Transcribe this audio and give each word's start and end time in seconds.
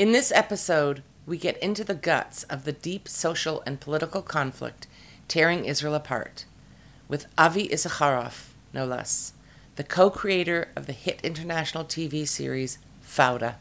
In 0.00 0.12
this 0.12 0.32
episode, 0.32 1.02
we 1.26 1.36
get 1.36 1.58
into 1.58 1.84
the 1.84 1.92
guts 1.92 2.44
of 2.44 2.64
the 2.64 2.72
deep 2.72 3.06
social 3.06 3.62
and 3.66 3.78
political 3.78 4.22
conflict 4.22 4.86
tearing 5.28 5.66
Israel 5.66 5.94
apart, 5.94 6.46
with 7.06 7.26
Avi 7.36 7.68
Issacharoff, 7.68 8.52
no 8.72 8.86
less, 8.86 9.34
the 9.76 9.84
co 9.84 10.08
creator 10.08 10.68
of 10.74 10.86
the 10.86 10.94
hit 10.94 11.20
international 11.22 11.84
TV 11.84 12.26
series 12.26 12.78
Fauda. 13.02 13.56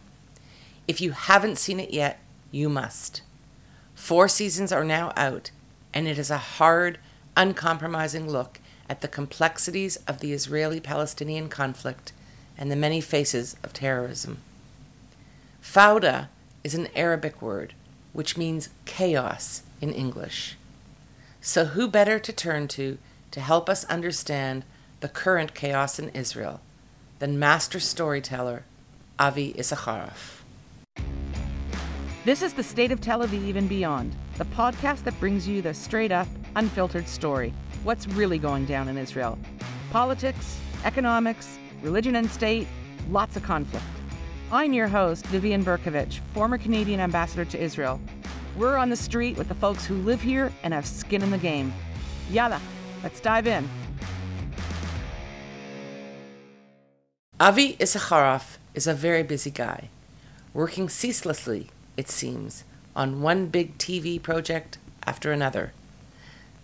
If 0.87 1.01
you 1.01 1.11
haven't 1.11 1.57
seen 1.57 1.77
it 1.77 1.91
yet, 1.91 2.21
you 2.51 2.69
must. 2.69 3.21
Four 3.93 4.29
seasons 4.29 4.71
are 4.71 4.85
now 4.85 5.11
out, 5.17 5.51
and 5.93 6.07
it 6.07 6.17
is 6.17 6.31
a 6.31 6.37
hard, 6.37 6.99
uncompromising 7.35 8.29
look 8.29 8.61
at 8.89 9.01
the 9.01 9.09
complexities 9.09 9.97
of 10.07 10.21
the 10.21 10.31
Israeli 10.31 10.79
Palestinian 10.79 11.49
conflict 11.49 12.13
and 12.57 12.71
the 12.71 12.77
many 12.77 13.01
faces 13.01 13.57
of 13.61 13.73
terrorism. 13.73 14.37
Fauda 15.61 16.29
is 16.63 16.73
an 16.73 16.87
Arabic 16.95 17.41
word 17.41 17.73
which 18.13 18.37
means 18.37 18.69
chaos 18.85 19.63
in 19.81 19.91
English. 19.93 20.57
So, 21.41 21.65
who 21.65 21.87
better 21.87 22.19
to 22.19 22.33
turn 22.33 22.67
to 22.69 22.97
to 23.31 23.39
help 23.39 23.69
us 23.69 23.85
understand 23.85 24.65
the 24.99 25.07
current 25.07 25.53
chaos 25.53 25.99
in 25.99 26.09
Israel 26.09 26.59
than 27.19 27.39
master 27.39 27.79
storyteller 27.79 28.65
Avi 29.19 29.53
Issacharoff? 29.53 30.41
This 32.25 32.41
is 32.41 32.53
the 32.53 32.63
State 32.63 32.91
of 32.91 32.99
Tel 32.99 33.21
Aviv 33.21 33.55
and 33.55 33.69
Beyond, 33.69 34.15
the 34.37 34.45
podcast 34.45 35.03
that 35.03 35.19
brings 35.19 35.47
you 35.47 35.61
the 35.61 35.73
straight 35.73 36.11
up, 36.11 36.27
unfiltered 36.55 37.07
story. 37.07 37.53
What's 37.83 38.07
really 38.07 38.37
going 38.37 38.65
down 38.65 38.87
in 38.89 38.97
Israel? 38.97 39.37
Politics, 39.91 40.59
economics, 40.83 41.57
religion 41.81 42.15
and 42.15 42.29
state, 42.29 42.67
lots 43.09 43.37
of 43.37 43.43
conflict. 43.43 43.85
I'm 44.51 44.73
your 44.73 44.87
host, 44.87 45.27
Vivian 45.27 45.63
Bercovici, 45.63 46.21
former 46.33 46.57
Canadian 46.57 46.99
ambassador 46.99 47.45
to 47.45 47.61
Israel. 47.61 48.01
We're 48.57 48.77
on 48.77 48.89
the 48.89 48.95
street 48.95 49.37
with 49.37 49.47
the 49.47 49.53
folks 49.53 49.85
who 49.85 49.93
live 49.97 50.23
here 50.23 50.51
and 50.63 50.73
have 50.73 50.87
skin 50.87 51.21
in 51.21 51.29
the 51.29 51.37
game. 51.37 51.71
Yalla, 52.31 52.59
let's 53.03 53.19
dive 53.19 53.45
in. 53.45 53.69
Avi 57.39 57.75
Issacharoff 57.75 58.57
is 58.73 58.87
a 58.87 58.95
very 58.95 59.21
busy 59.21 59.51
guy, 59.51 59.89
working 60.51 60.89
ceaselessly, 60.89 61.67
it 61.95 62.09
seems, 62.09 62.63
on 62.95 63.21
one 63.21 63.49
big 63.49 63.77
TV 63.77 64.19
project 64.19 64.79
after 65.05 65.31
another. 65.31 65.73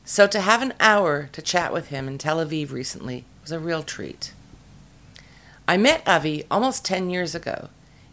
So 0.03 0.25
to 0.25 0.41
have 0.41 0.63
an 0.63 0.73
hour 0.79 1.29
to 1.31 1.39
chat 1.39 1.71
with 1.71 1.89
him 1.89 2.07
in 2.07 2.17
Tel 2.17 2.43
Aviv 2.43 2.71
recently 2.71 3.25
was 3.43 3.51
a 3.51 3.59
real 3.59 3.83
treat. 3.83 4.33
I 5.67 5.77
met 5.77 6.07
Avi 6.07 6.43
almost 6.51 6.85
10 6.85 7.09
years 7.09 7.33
ago, 7.33 7.69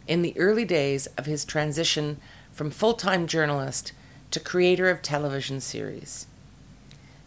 in 0.07 0.23
the 0.23 0.37
early 0.39 0.65
days 0.65 1.05
of 1.17 1.27
his 1.27 1.45
transition 1.45 2.17
from 2.51 2.71
full 2.71 2.95
time 2.95 3.27
journalist 3.27 3.91
to 4.31 4.39
creator 4.39 4.89
of 4.89 5.03
television 5.03 5.61
series. 5.61 6.25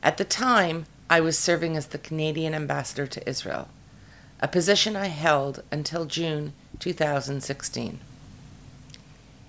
At 0.02 0.16
the 0.16 0.24
time, 0.24 0.86
I 1.08 1.20
was 1.20 1.38
serving 1.38 1.76
as 1.76 1.86
the 1.86 1.98
Canadian 1.98 2.54
ambassador 2.54 3.06
to 3.06 3.28
Israel, 3.28 3.68
a 4.40 4.48
position 4.48 4.96
I 4.96 5.06
held 5.06 5.62
until 5.70 6.04
June 6.04 6.52
2016. 6.80 8.00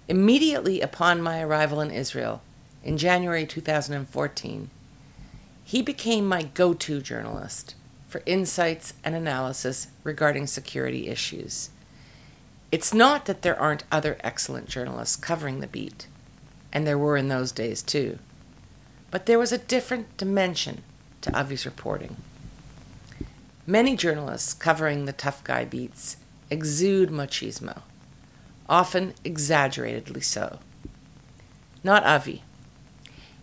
Immediately 0.08 0.82
upon 0.82 1.22
my 1.22 1.42
arrival 1.42 1.82
in 1.82 1.90
Israel, 1.90 2.42
in 2.84 2.98
January 3.00 3.48
2014, 3.48 4.70
he 5.64 5.82
became 5.82 6.28
my 6.28 6.44
go 6.44 6.76
to 6.76 7.02
journalist 7.02 7.74
for 8.08 8.22
insights 8.26 8.94
and 9.04 9.16
analysis 9.16 9.88
regarding 10.04 10.48
security 10.48 11.08
issues. 11.08 11.70
It's 12.72 12.94
not 12.94 13.26
that 13.26 13.42
there 13.42 13.60
aren't 13.60 13.84
other 13.92 14.18
excellent 14.22 14.68
journalists 14.68 15.16
covering 15.16 15.60
the 15.60 15.68
beat, 15.68 16.08
and 16.72 16.86
there 16.86 16.98
were 16.98 17.18
in 17.18 17.28
those 17.28 17.52
days 17.52 17.82
too, 17.82 18.20
but 19.12 19.26
there 19.26 19.40
was 19.40 19.52
a 19.52 19.58
different 19.58 20.18
dimension 20.18 20.84
to 21.22 21.38
Avi's 21.38 21.66
reporting. 21.66 22.18
Many 23.66 23.96
journalists 23.96 24.54
covering 24.54 25.06
the 25.06 25.14
tough 25.14 25.44
guy 25.44 25.66
beats 25.66 26.18
exude 26.50 27.10
machismo, 27.10 27.82
often 28.70 29.14
exaggeratedly 29.24 30.22
so. 30.22 30.60
Not 31.84 32.04
Avi. 32.04 32.44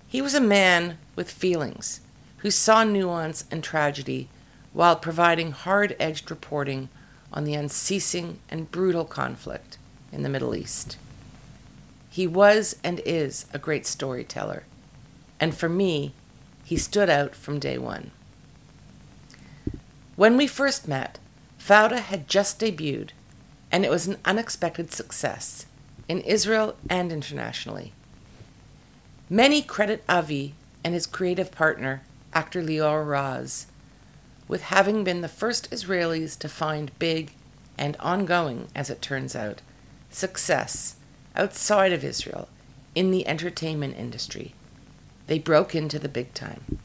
He 0.07 0.23
was 0.23 0.35
a 0.35 0.41
man 0.41 0.99
with 1.17 1.31
feelings 1.31 2.01
who 2.39 2.51
saw 2.51 2.85
nuance 2.85 3.45
and 3.51 3.63
tragedy 3.63 4.29
while 4.75 4.97
providing 4.97 5.53
hard 5.53 5.97
edged 5.99 6.31
reporting 6.31 6.91
on 7.33 7.45
the 7.45 7.55
unceasing 7.55 8.39
and 8.51 8.71
brutal 8.71 9.07
conflict 9.07 9.79
in 10.13 10.23
the 10.23 10.29
Middle 10.29 10.55
East. 10.55 10.99
He 12.11 12.27
was 12.27 12.77
and 12.85 13.01
is 13.07 13.47
a 13.55 13.59
great 13.59 13.87
storyteller, 13.87 14.65
and 15.41 15.57
for 15.57 15.69
me, 15.69 16.13
he 16.65 16.77
stood 16.77 17.09
out 17.09 17.35
from 17.35 17.59
day 17.59 17.79
one. 17.79 18.11
When 20.17 20.37
we 20.37 20.47
first 20.47 20.87
met, 20.87 21.19
Fauda 21.59 21.99
had 21.99 22.29
just 22.29 22.61
debuted, 22.61 23.11
and 23.73 23.85
it 23.85 23.91
was 23.91 24.07
an 24.07 24.19
unexpected 24.25 24.93
success 24.93 25.67
in 26.09 26.21
Israel 26.21 26.77
and 26.89 27.11
internationally. 27.11 27.93
Many 29.31 29.63
credit 29.63 30.05
Avi 30.09 30.55
and 30.85 30.95
his 30.95 31.07
creative 31.07 31.51
partner, 31.51 32.03
actor 32.33 32.63
Lior 32.63 33.07
Raz, 33.07 33.67
with 34.49 34.63
having 34.63 35.05
been 35.05 35.21
the 35.21 35.29
first 35.29 35.71
Israelis 35.71 36.39
to 36.39 36.49
find 36.49 36.97
big 36.99 37.33
and 37.79 37.97
ongoing, 37.99 38.69
as 38.75 38.91
it 38.91 39.03
turns 39.03 39.35
out, 39.35 39.63
success 40.11 40.97
outside 41.35 41.93
of 41.93 42.05
Israel 42.05 42.49
in 42.95 43.11
the 43.11 43.27
entertainment 43.27 43.97
industry. 43.99 44.55
They 45.27 45.39
broke 45.39 45.75
into 45.75 45.99
the 45.99 46.09
big 46.09 46.35
time. 46.35 46.79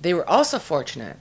They 0.00 0.14
were 0.14 0.28
also 0.28 0.58
fortunate 0.58 1.16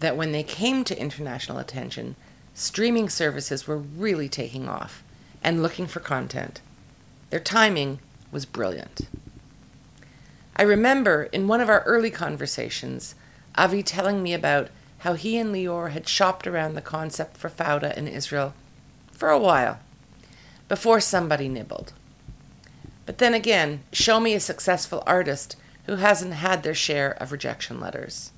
that 0.00 0.16
when 0.16 0.32
they 0.32 0.42
came 0.42 0.84
to 0.84 1.00
international 1.00 1.58
attention, 1.58 2.16
streaming 2.54 3.08
services 3.08 3.66
were 3.66 3.78
really 3.78 4.28
taking 4.28 4.68
off 4.68 5.02
and 5.42 5.62
looking 5.62 5.86
for 5.86 6.00
content. 6.00 6.60
Their 7.30 7.40
timing 7.40 8.00
was 8.30 8.46
brilliant. 8.46 9.02
I 10.56 10.62
remember 10.62 11.24
in 11.24 11.46
one 11.46 11.60
of 11.60 11.68
our 11.68 11.82
early 11.82 12.10
conversations, 12.10 13.14
Avi 13.56 13.82
telling 13.82 14.22
me 14.22 14.34
about 14.34 14.68
how 14.98 15.14
he 15.14 15.38
and 15.38 15.54
Lior 15.54 15.90
had 15.90 16.08
shopped 16.08 16.46
around 16.46 16.74
the 16.74 16.80
concept 16.80 17.36
for 17.36 17.48
Fauda 17.48 17.96
in 17.96 18.08
Israel 18.08 18.54
for 19.12 19.30
a 19.30 19.38
while 19.38 19.80
before 20.68 21.00
somebody 21.00 21.48
nibbled. 21.48 21.92
But 23.06 23.18
then 23.18 23.34
again, 23.34 23.80
show 23.92 24.20
me 24.20 24.34
a 24.34 24.40
successful 24.40 25.02
artist 25.06 25.56
who 25.86 25.96
hasn't 25.96 26.34
had 26.34 26.62
their 26.62 26.74
share 26.74 27.12
of 27.12 27.32
rejection 27.32 27.80
letters. 27.80 28.32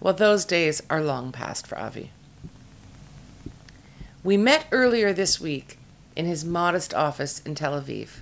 Well, 0.00 0.14
those 0.14 0.44
days 0.44 0.82
are 0.88 1.02
long 1.02 1.32
past 1.32 1.66
for 1.66 1.78
Avi. 1.78 2.10
We 4.24 4.36
met 4.36 4.66
earlier 4.72 5.12
this 5.12 5.40
week 5.40 5.78
in 6.16 6.24
his 6.24 6.44
modest 6.44 6.94
office 6.94 7.40
in 7.40 7.54
Tel 7.54 7.80
Aviv, 7.80 8.20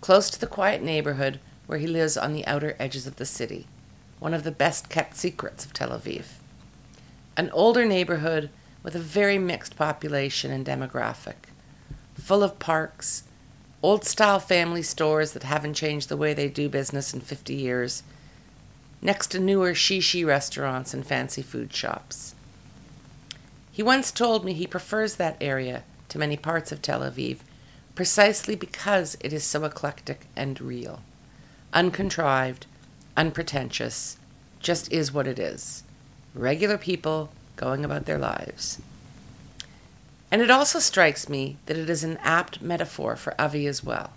close 0.00 0.30
to 0.30 0.40
the 0.40 0.46
quiet 0.46 0.82
neighborhood 0.82 1.38
where 1.66 1.78
he 1.78 1.86
lives 1.86 2.16
on 2.16 2.32
the 2.32 2.46
outer 2.46 2.74
edges 2.78 3.06
of 3.06 3.16
the 3.16 3.26
city 3.26 3.66
one 4.22 4.34
of 4.34 4.44
the 4.44 4.52
best 4.52 4.88
kept 4.88 5.16
secrets 5.16 5.64
of 5.64 5.72
Tel 5.72 5.88
Aviv. 5.88 6.26
An 7.36 7.50
older 7.50 7.84
neighborhood 7.84 8.50
with 8.84 8.94
a 8.94 9.00
very 9.00 9.36
mixed 9.36 9.74
population 9.74 10.52
and 10.52 10.64
demographic, 10.64 11.50
full 12.14 12.44
of 12.44 12.60
parks, 12.60 13.24
old 13.82 14.04
style 14.04 14.38
family 14.38 14.80
stores 14.82 15.32
that 15.32 15.42
haven't 15.42 15.74
changed 15.74 16.08
the 16.08 16.16
way 16.16 16.32
they 16.32 16.48
do 16.48 16.68
business 16.68 17.12
in 17.12 17.20
50 17.20 17.52
years, 17.52 18.04
next 19.02 19.26
to 19.32 19.40
newer 19.40 19.72
shishi 19.72 20.24
restaurants 20.24 20.94
and 20.94 21.04
fancy 21.04 21.42
food 21.42 21.72
shops. 21.72 22.36
He 23.72 23.82
once 23.82 24.12
told 24.12 24.44
me 24.44 24.52
he 24.52 24.68
prefers 24.68 25.16
that 25.16 25.36
area 25.40 25.82
to 26.10 26.18
many 26.18 26.36
parts 26.36 26.70
of 26.70 26.80
Tel 26.80 27.00
Aviv 27.00 27.38
precisely 27.96 28.54
because 28.54 29.16
it 29.18 29.32
is 29.32 29.42
so 29.42 29.64
eclectic 29.64 30.28
and 30.36 30.60
real, 30.60 31.02
uncontrived, 31.72 32.66
unpretentious, 33.16 34.18
just 34.60 34.90
is 34.92 35.12
what 35.12 35.26
it 35.26 35.38
is. 35.38 35.82
Regular 36.34 36.78
people 36.78 37.30
going 37.56 37.84
about 37.84 38.06
their 38.06 38.18
lives. 38.18 38.80
And 40.30 40.40
it 40.40 40.50
also 40.50 40.78
strikes 40.78 41.28
me 41.28 41.58
that 41.66 41.76
it 41.76 41.90
is 41.90 42.02
an 42.02 42.18
apt 42.22 42.62
metaphor 42.62 43.16
for 43.16 43.38
Avi 43.40 43.66
as 43.66 43.84
well. 43.84 44.12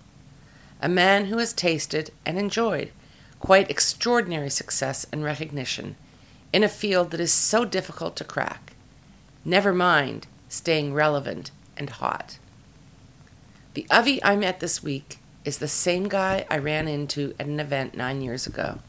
A 0.82 0.88
man 0.88 1.26
who 1.26 1.38
has 1.40 1.52
tasted 1.52 2.12
and 2.26 2.38
enjoyed 2.38 2.92
quite 3.40 3.70
extraordinary 3.70 4.50
success 4.50 5.06
and 5.12 5.24
recognition 5.24 5.96
in 6.54 6.64
a 6.64 6.70
field 6.70 7.12
that 7.12 7.20
is 7.20 7.34
so 7.34 7.66
difficult 7.66 8.16
to 8.16 8.24
crack, 8.24 8.74
never 9.44 9.74
mind 9.74 10.26
staying 10.48 10.94
relevant 10.94 11.52
and 11.76 11.90
hot. 11.90 12.38
The 13.74 13.86
Avi 13.92 14.24
I 14.24 14.38
met 14.38 14.62
this 14.62 14.82
week 14.82 15.20
is 15.46 15.60
the 15.60 15.68
same 15.68 16.10
guy 16.10 16.46
I 16.50 16.58
ran 16.58 16.88
into 16.88 17.34
at 17.40 17.46
an 17.46 17.60
event 17.60 17.96
nine 17.96 18.22
years 18.22 18.46
ago. 18.48 18.80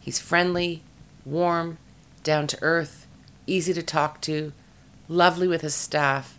He's 0.00 0.20
friendly, 0.20 0.82
warm, 1.24 1.78
down 2.22 2.46
to 2.46 2.58
earth, 2.62 3.06
easy 3.46 3.74
to 3.74 3.82
talk 3.82 4.20
to, 4.22 4.52
lovely 5.08 5.48
with 5.48 5.62
his 5.62 5.74
staff, 5.74 6.38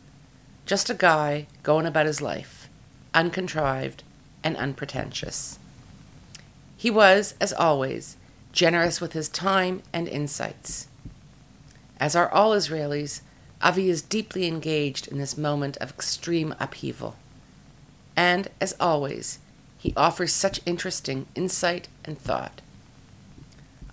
just 0.65 0.89
a 0.89 0.93
guy 0.93 1.47
going 1.61 1.85
about 1.85 2.05
his 2.05 2.21
life. 2.21 2.69
uncontrived, 3.13 4.03
and 4.43 4.55
unpretentious. 4.57 5.57
He 6.77 6.91
was, 6.91 7.33
as 7.41 7.51
always, 7.51 8.15
generous 8.53 9.01
with 9.01 9.13
his 9.13 9.27
time 9.27 9.81
and 9.91 10.07
insights. 10.07 10.87
As 11.99 12.15
are 12.15 12.31
all 12.31 12.51
Israelis, 12.51 13.21
Avi 13.61 13.89
is 13.89 14.03
deeply 14.03 14.45
engaged 14.45 15.07
in 15.07 15.17
this 15.17 15.35
moment 15.35 15.77
of 15.77 15.89
extreme 15.89 16.53
upheaval. 16.59 17.15
And, 18.17 18.49
as 18.59 18.75
always, 18.79 19.39
he 19.77 19.93
offers 19.95 20.33
such 20.33 20.59
interesting 20.65 21.27
insight 21.35 21.87
and 22.03 22.17
thought. 22.17 22.61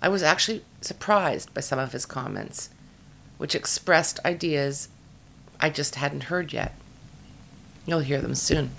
I 0.01 0.09
was 0.09 0.23
actually 0.23 0.65
surprised 0.81 1.53
by 1.53 1.61
some 1.61 1.79
of 1.79 1.93
his 1.93 2.05
comments, 2.05 2.71
which 3.37 3.55
expressed 3.55 4.19
ideas 4.25 4.89
I 5.59 5.69
just 5.69 5.95
hadn't 5.95 6.23
heard 6.23 6.51
yet. 6.51 6.73
You'll 7.85 7.99
hear 7.99 8.19
them 8.19 8.35
soon. 8.35 8.71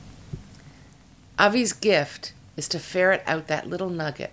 Avi's 1.39 1.73
gift 1.73 2.33
is 2.57 2.69
to 2.69 2.79
ferret 2.79 3.23
out 3.27 3.47
that 3.47 3.69
little 3.69 3.91
nugget 3.91 4.33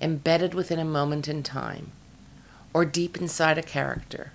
embedded 0.00 0.54
within 0.54 0.78
a 0.78 0.84
moment 0.84 1.28
in 1.28 1.42
time 1.42 1.90
or 2.72 2.84
deep 2.84 3.16
inside 3.16 3.58
a 3.58 3.62
character 3.62 4.32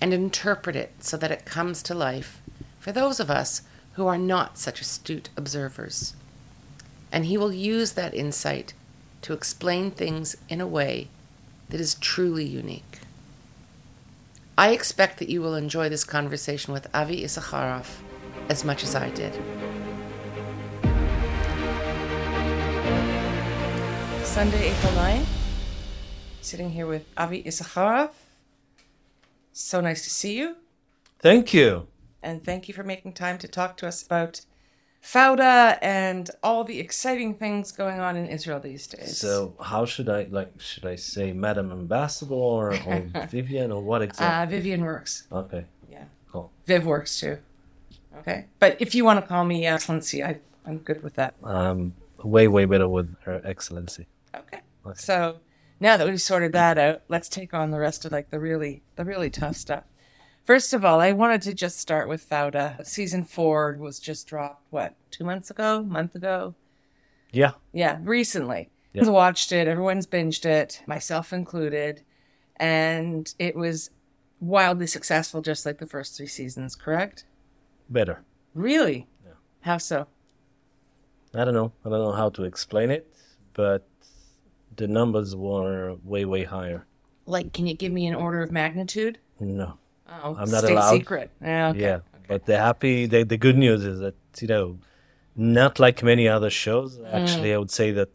and 0.00 0.12
interpret 0.12 0.74
it 0.74 0.92
so 0.98 1.16
that 1.16 1.30
it 1.30 1.44
comes 1.44 1.82
to 1.82 1.94
life 1.94 2.42
for 2.80 2.92
those 2.92 3.20
of 3.20 3.30
us 3.30 3.62
who 3.94 4.06
are 4.06 4.18
not 4.18 4.58
such 4.58 4.80
astute 4.80 5.28
observers. 5.36 6.14
And 7.12 7.26
he 7.26 7.36
will 7.36 7.52
use 7.52 7.92
that 7.92 8.14
insight 8.14 8.74
to 9.22 9.32
explain 9.32 9.90
things 9.90 10.36
in 10.48 10.60
a 10.60 10.66
way 10.66 11.08
that 11.68 11.80
is 11.80 11.94
truly 11.94 12.44
unique. 12.44 13.00
I 14.56 14.70
expect 14.70 15.18
that 15.18 15.28
you 15.28 15.40
will 15.40 15.54
enjoy 15.54 15.88
this 15.88 16.04
conversation 16.04 16.72
with 16.72 16.88
Avi 16.94 17.22
Issacharoff 17.22 18.00
as 18.48 18.64
much 18.64 18.84
as 18.84 18.94
I 18.94 19.10
did. 19.10 19.32
Sunday, 24.24 24.70
April 24.70 24.92
9th, 24.92 25.26
sitting 26.40 26.70
here 26.70 26.86
with 26.86 27.06
Avi 27.16 27.42
Issacharoff. 27.44 28.10
So 29.52 29.80
nice 29.80 30.02
to 30.02 30.10
see 30.10 30.36
you, 30.36 30.56
Thank 31.24 31.54
you. 31.54 31.86
And 32.24 32.42
thank 32.42 32.66
you 32.68 32.74
for 32.74 32.82
making 32.82 33.12
time 33.12 33.38
to 33.38 33.48
talk 33.48 33.76
to 33.78 33.86
us 33.86 34.04
about 34.04 34.40
Fauda 35.02 35.78
and 35.82 36.30
all 36.42 36.64
the 36.64 36.80
exciting 36.80 37.34
things 37.34 37.70
going 37.72 38.00
on 38.00 38.16
in 38.16 38.26
Israel 38.26 38.58
these 38.58 38.86
days. 38.86 39.18
So, 39.18 39.54
how 39.60 39.84
should 39.84 40.08
I 40.08 40.26
like? 40.30 40.58
Should 40.60 40.86
I 40.86 40.96
say 40.96 41.32
Madam 41.32 41.70
Ambassador 41.70 42.34
or, 42.34 42.70
or 42.86 43.00
Vivian 43.28 43.70
or 43.70 43.82
what 43.82 44.00
uh, 44.00 44.04
exactly? 44.04 44.56
Vivian 44.56 44.82
works. 44.82 45.26
okay, 45.30 45.66
Yeah. 45.90 46.04
cool. 46.32 46.50
Viv 46.66 46.86
works 46.86 47.20
too. 47.20 47.38
Okay. 48.18 48.46
But 48.58 48.76
if 48.80 48.94
you 48.94 49.04
want 49.04 49.20
to 49.20 49.26
call 49.26 49.44
me 49.44 49.66
uh, 49.66 49.74
Excellency, 49.74 50.24
I, 50.24 50.38
I'm 50.64 50.78
good 50.78 51.02
with 51.02 51.14
that. 51.14 51.34
Um, 51.42 51.94
way 52.22 52.48
way 52.48 52.64
better 52.64 52.88
with 52.88 53.14
Her 53.24 53.42
Excellency. 53.44 54.06
Okay. 54.34 54.60
Okay. 54.86 54.94
So 54.96 55.36
now 55.80 55.96
that 55.98 56.06
we've 56.06 56.20
sorted 56.22 56.52
that 56.52 56.78
out, 56.78 57.02
let's 57.08 57.28
take 57.28 57.52
on 57.52 57.70
the 57.72 57.78
rest 57.78 58.04
of 58.06 58.12
like 58.12 58.30
the 58.30 58.40
really 58.40 58.82
the 58.96 59.04
really 59.04 59.28
tough 59.30 59.56
stuff. 59.56 59.84
First 60.44 60.74
of 60.74 60.84
all, 60.84 61.00
I 61.00 61.12
wanted 61.12 61.40
to 61.42 61.54
just 61.54 61.78
start 61.78 62.06
with 62.08 62.28
Fauda. 62.28 62.84
Season 62.86 63.24
four 63.24 63.76
was 63.80 63.98
just 63.98 64.26
dropped 64.26 64.66
what 64.70 64.94
two 65.10 65.24
months 65.24 65.50
ago, 65.50 65.82
month 65.82 66.14
ago. 66.14 66.54
Yeah, 67.32 67.52
Yeah, 67.72 67.98
recently. 68.02 68.70
Yeah. 68.92 69.02
Everyone's 69.02 69.10
watched 69.10 69.52
it. 69.52 69.66
Everyone's 69.66 70.06
binged 70.06 70.44
it, 70.44 70.82
myself 70.86 71.32
included, 71.32 72.02
and 72.56 73.34
it 73.40 73.56
was 73.56 73.90
wildly 74.38 74.86
successful, 74.86 75.40
just 75.42 75.66
like 75.66 75.78
the 75.78 75.86
first 75.86 76.16
three 76.16 76.28
seasons. 76.28 76.76
Correct? 76.76 77.24
better. 77.88 78.22
Really? 78.54 79.08
Yeah. 79.24 79.32
How 79.62 79.78
so? 79.78 80.06
I 81.34 81.44
don't 81.44 81.54
know. 81.54 81.72
I 81.84 81.88
don't 81.88 82.04
know 82.04 82.12
how 82.12 82.28
to 82.30 82.44
explain 82.44 82.90
it, 82.90 83.12
but 83.54 83.86
the 84.76 84.86
numbers 84.86 85.34
were 85.34 85.96
way 86.04 86.24
way 86.24 86.44
higher. 86.44 86.86
Like, 87.26 87.52
can 87.52 87.66
you 87.66 87.74
give 87.74 87.92
me 87.92 88.06
an 88.06 88.14
order 88.14 88.42
of 88.42 88.52
magnitude? 88.52 89.18
No. 89.40 89.78
Oh, 90.08 90.36
I'm 90.38 90.50
not 90.50 90.64
allowed. 90.64 90.90
secret. 90.90 91.30
Yeah. 91.40 91.68
Okay. 91.70 91.80
Yeah, 91.80 91.98
but 92.28 92.46
the 92.46 92.58
happy, 92.58 93.06
the, 93.06 93.24
the 93.24 93.36
good 93.36 93.56
news 93.56 93.84
is 93.84 94.00
that 94.00 94.14
you 94.38 94.48
know, 94.48 94.78
not 95.34 95.78
like 95.78 96.02
many 96.02 96.28
other 96.28 96.50
shows. 96.50 96.98
Mm. 96.98 97.14
Actually, 97.14 97.54
I 97.54 97.58
would 97.58 97.70
say 97.70 97.90
that 97.92 98.10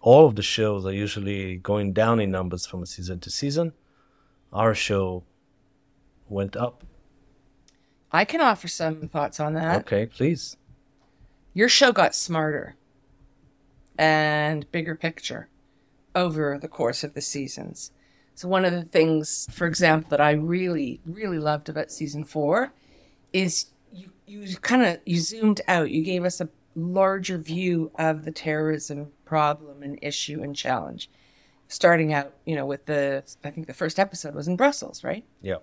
all 0.00 0.26
of 0.26 0.36
the 0.36 0.42
shows 0.42 0.86
are 0.86 0.92
usually 0.92 1.56
going 1.56 1.92
down 1.92 2.20
in 2.20 2.30
numbers 2.30 2.66
from 2.66 2.86
season 2.86 3.20
to 3.20 3.30
season. 3.30 3.72
Our 4.52 4.74
show 4.74 5.24
went 6.28 6.56
up. 6.56 6.84
I 8.10 8.24
can 8.24 8.40
offer 8.40 8.68
some 8.68 9.08
thoughts 9.08 9.38
on 9.38 9.54
that. 9.54 9.80
Okay, 9.80 10.06
please. 10.06 10.56
Your 11.52 11.68
show 11.68 11.92
got 11.92 12.14
smarter 12.14 12.76
and 13.98 14.70
bigger 14.70 14.94
picture 14.94 15.48
over 16.14 16.58
the 16.58 16.68
course 16.68 17.04
of 17.04 17.14
the 17.14 17.20
seasons. 17.20 17.90
So 18.38 18.46
one 18.46 18.64
of 18.64 18.72
the 18.72 18.84
things, 18.84 19.48
for 19.50 19.66
example, 19.66 20.10
that 20.10 20.20
I 20.20 20.30
really, 20.30 21.00
really 21.04 21.40
loved 21.40 21.68
about 21.68 21.90
season 21.90 22.22
four 22.22 22.72
is 23.32 23.72
you 23.92 24.12
you 24.28 24.56
kind 24.58 24.84
of 24.84 25.00
you 25.04 25.18
zoomed 25.18 25.60
out. 25.66 25.90
You 25.90 26.04
gave 26.04 26.24
us 26.24 26.40
a 26.40 26.48
larger 26.76 27.36
view 27.36 27.90
of 27.98 28.24
the 28.24 28.30
terrorism 28.30 29.10
problem 29.24 29.82
and 29.82 29.98
issue 30.02 30.40
and 30.40 30.54
challenge. 30.54 31.10
Starting 31.66 32.12
out, 32.12 32.32
you 32.44 32.54
know, 32.54 32.64
with 32.64 32.86
the 32.86 33.24
I 33.42 33.50
think 33.50 33.66
the 33.66 33.74
first 33.74 33.98
episode 33.98 34.36
was 34.36 34.46
in 34.46 34.54
Brussels, 34.54 35.02
right? 35.02 35.24
Yeah. 35.42 35.56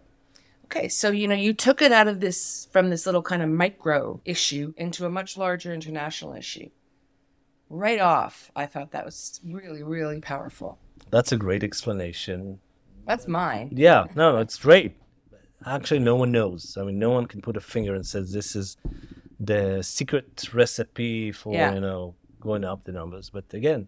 Okay, 0.66 0.89
so 0.89 1.12
you 1.12 1.30
know, 1.30 1.33
you 1.33 1.54
took 1.54 1.81
it 1.81 1.94
out 1.94 2.10
of 2.10 2.19
this 2.19 2.68
from 2.74 2.89
this 2.89 3.06
little 3.06 3.24
kind 3.24 3.42
of 3.42 3.48
micro 3.48 4.19
issue 4.25 4.74
into 4.75 5.06
a 5.06 5.10
much 5.10 5.38
larger 5.38 5.74
international 5.74 6.33
issue. 6.33 6.69
Right 7.69 8.01
off, 8.01 8.51
I 8.54 8.66
thought 8.66 8.92
that 8.92 9.06
was 9.06 9.39
really, 9.45 9.81
really 9.81 10.19
powerful. 10.19 10.77
That's 11.10 11.31
a 11.31 11.38
great 11.38 11.63
explanation. 11.63 12.60
That's 13.07 13.28
mine. 13.28 13.69
Yeah, 13.72 14.06
no, 14.16 14.38
it's 14.38 14.57
great. 14.57 14.96
Actually, 15.66 16.00
no 16.00 16.16
one 16.16 16.31
knows. 16.31 16.78
I 16.80 16.84
mean, 16.84 17.00
no 17.00 17.10
one 17.12 17.25
can 17.25 17.42
put 17.42 17.57
a 17.57 17.62
finger 17.62 17.96
and 17.96 18.06
says 18.06 18.31
this 18.34 18.56
is 18.56 18.78
the 19.40 19.81
secret 19.84 20.54
recipe 20.54 21.31
for 21.31 21.54
Yeah. 21.54 21.74
you 21.74 21.81
know 21.81 22.16
going 22.40 22.63
up 22.63 22.84
the 22.86 22.92
numbers. 22.92 23.30
But 23.30 23.46
again, 23.54 23.88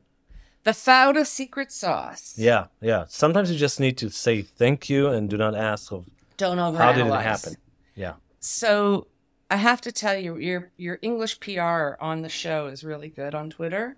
The 0.64 0.72
Fauda 0.74 1.26
secret 1.26 1.72
sauce. 1.72 2.34
Yeah, 2.38 2.66
yeah. 2.82 3.06
Sometimes 3.08 3.50
you 3.52 3.58
just 3.58 3.80
need 3.80 3.98
to 4.00 4.10
say 4.10 4.42
thank 4.42 4.90
you 4.90 5.08
and 5.08 5.30
do 5.30 5.38
not 5.38 5.56
ask 5.56 5.92
of 5.94 6.06
Don't 6.38 6.58
overanalyze. 6.58 6.78
how 6.78 6.92
did 6.94 7.08
it 7.08 7.22
happen. 7.22 7.54
Yeah. 7.96 8.14
So 8.40 9.08
I 9.50 9.58
have 9.58 9.80
to 9.82 9.92
tell 9.92 10.18
you, 10.18 10.38
your 10.38 10.72
your 10.78 11.00
English 11.02 11.40
PR 11.40 11.96
on 12.02 12.22
the 12.22 12.30
show 12.30 12.68
is 12.68 12.84
really 12.84 13.08
good 13.10 13.34
on 13.36 13.50
Twitter. 13.50 13.96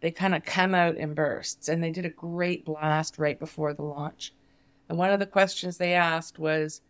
They 0.00 0.10
kind 0.12 0.34
of 0.34 0.44
come 0.44 0.74
out 0.74 0.96
in 0.96 1.12
bursts, 1.14 1.68
and 1.68 1.82
they 1.82 1.90
did 1.90 2.06
a 2.06 2.10
great 2.10 2.64
blast 2.64 3.18
right 3.18 3.38
before 3.38 3.74
the 3.74 3.82
launch. 3.82 4.32
And 4.88 4.98
one 4.98 5.10
of 5.10 5.18
the 5.20 5.26
questions 5.26 5.76
they 5.76 5.92
asked 5.92 6.38
was, 6.38 6.80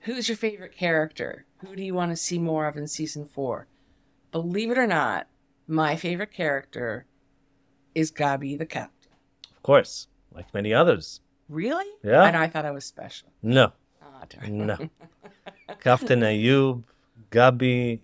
"Who's 0.00 0.28
your 0.28 0.36
favorite 0.36 0.72
character? 0.72 1.46
Who 1.58 1.76
do 1.76 1.82
you 1.82 1.94
want 1.94 2.10
to 2.12 2.16
see 2.16 2.38
more 2.38 2.66
of 2.66 2.76
in 2.76 2.88
season 2.88 3.24
four? 3.24 3.66
Believe 4.32 4.70
it 4.70 4.78
or 4.78 4.86
not, 4.86 5.28
my 5.66 5.96
favorite 5.96 6.32
character 6.32 7.06
is 7.94 8.10
Gabi 8.10 8.58
the 8.58 8.66
captain. 8.66 9.12
Of 9.50 9.62
course, 9.62 10.08
like 10.32 10.52
many 10.52 10.74
others. 10.74 11.20
Really? 11.48 11.86
Yeah. 12.02 12.24
And 12.24 12.36
I 12.36 12.48
thought 12.48 12.64
I 12.64 12.70
was 12.70 12.84
special. 12.84 13.28
No, 13.42 13.72
ah, 14.02 14.24
darn. 14.28 14.66
no. 14.66 14.90
Captain 15.80 16.20
Ayub, 16.20 16.84
Gabi, 17.30 18.00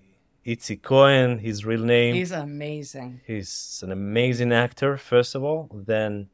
Itzik 0.47 0.83
Cohen, 0.83 1.39
his 1.39 1.65
real 1.65 1.83
name. 1.85 2.15
He's 2.15 2.33
amazing. 2.33 3.21
He's 3.27 3.81
an 3.83 3.93
amazing 3.93 4.53
actor, 4.53 4.97
first 4.97 5.35
of 5.35 5.43
all. 5.43 5.69
Then 5.73 6.29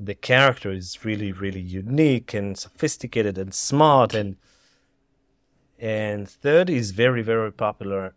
the 0.00 0.14
character 0.14 0.70
is 0.70 1.04
really, 1.04 1.32
really 1.32 1.60
unique 1.60 2.32
and 2.32 2.56
sophisticated 2.56 3.36
and 3.38 3.52
smart. 3.52 4.14
And 4.14 4.36
and 5.78 6.28
third, 6.28 6.68
is 6.68 6.90
very, 6.90 7.22
very 7.22 7.52
popular 7.52 8.14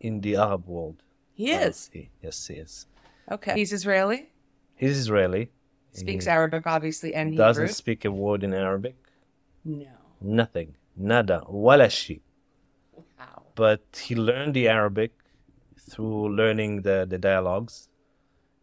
in 0.00 0.20
the 0.22 0.36
Arab 0.36 0.66
world. 0.66 1.02
He 1.34 1.52
is. 1.52 1.90
He- 1.92 2.10
yes, 2.22 2.46
he 2.46 2.54
is. 2.54 2.86
Okay. 3.30 3.54
He's 3.54 3.72
Israeli. 3.72 4.30
He's 4.74 4.98
Israeli. 4.98 5.50
Speaks 5.92 6.24
He 6.26 6.30
Arabic, 6.30 6.66
obviously, 6.66 7.14
and 7.14 7.30
Hebrew. 7.30 7.44
doesn't 7.44 7.68
speak 7.68 8.04
a 8.04 8.10
word 8.10 8.42
in 8.42 8.52
Arabic. 8.52 8.96
No. 9.64 9.86
Nothing. 10.20 10.76
Nada. 10.96 11.44
Wala 11.48 11.88
shi. 11.88 12.22
Wow. 13.18 13.44
But 13.54 13.82
he 14.04 14.14
learned 14.14 14.54
the 14.54 14.68
Arabic 14.68 15.12
through 15.78 16.34
learning 16.36 16.82
the, 16.82 17.06
the 17.08 17.18
dialogues. 17.18 17.88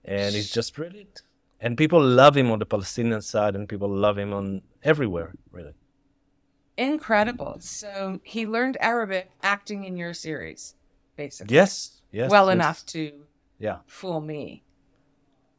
And 0.05 0.35
he's 0.35 0.51
just 0.51 0.75
brilliant. 0.75 1.23
And 1.63 1.77
people 1.77 2.01
love 2.03 2.35
him 2.35 2.51
on 2.51 2.59
the 2.59 2.65
Palestinian 2.65 3.21
side 3.21 3.55
and 3.55 3.69
people 3.69 3.87
love 3.87 4.17
him 4.17 4.33
on 4.33 4.63
everywhere, 4.83 5.31
really. 5.49 5.71
Incredible. 6.77 7.55
So 7.61 8.19
he 8.23 8.45
learned 8.45 8.75
Arabic 8.81 9.31
acting 9.41 9.85
in 9.85 9.95
your 9.95 10.13
series, 10.13 10.75
basically. 11.15 11.55
Yes. 11.55 12.01
Yes. 12.11 12.29
well 12.29 12.47
yes. 12.47 12.53
enough 12.53 12.85
to 12.87 13.13
Yeah. 13.59 13.77
fool 13.87 14.19
me. 14.19 14.63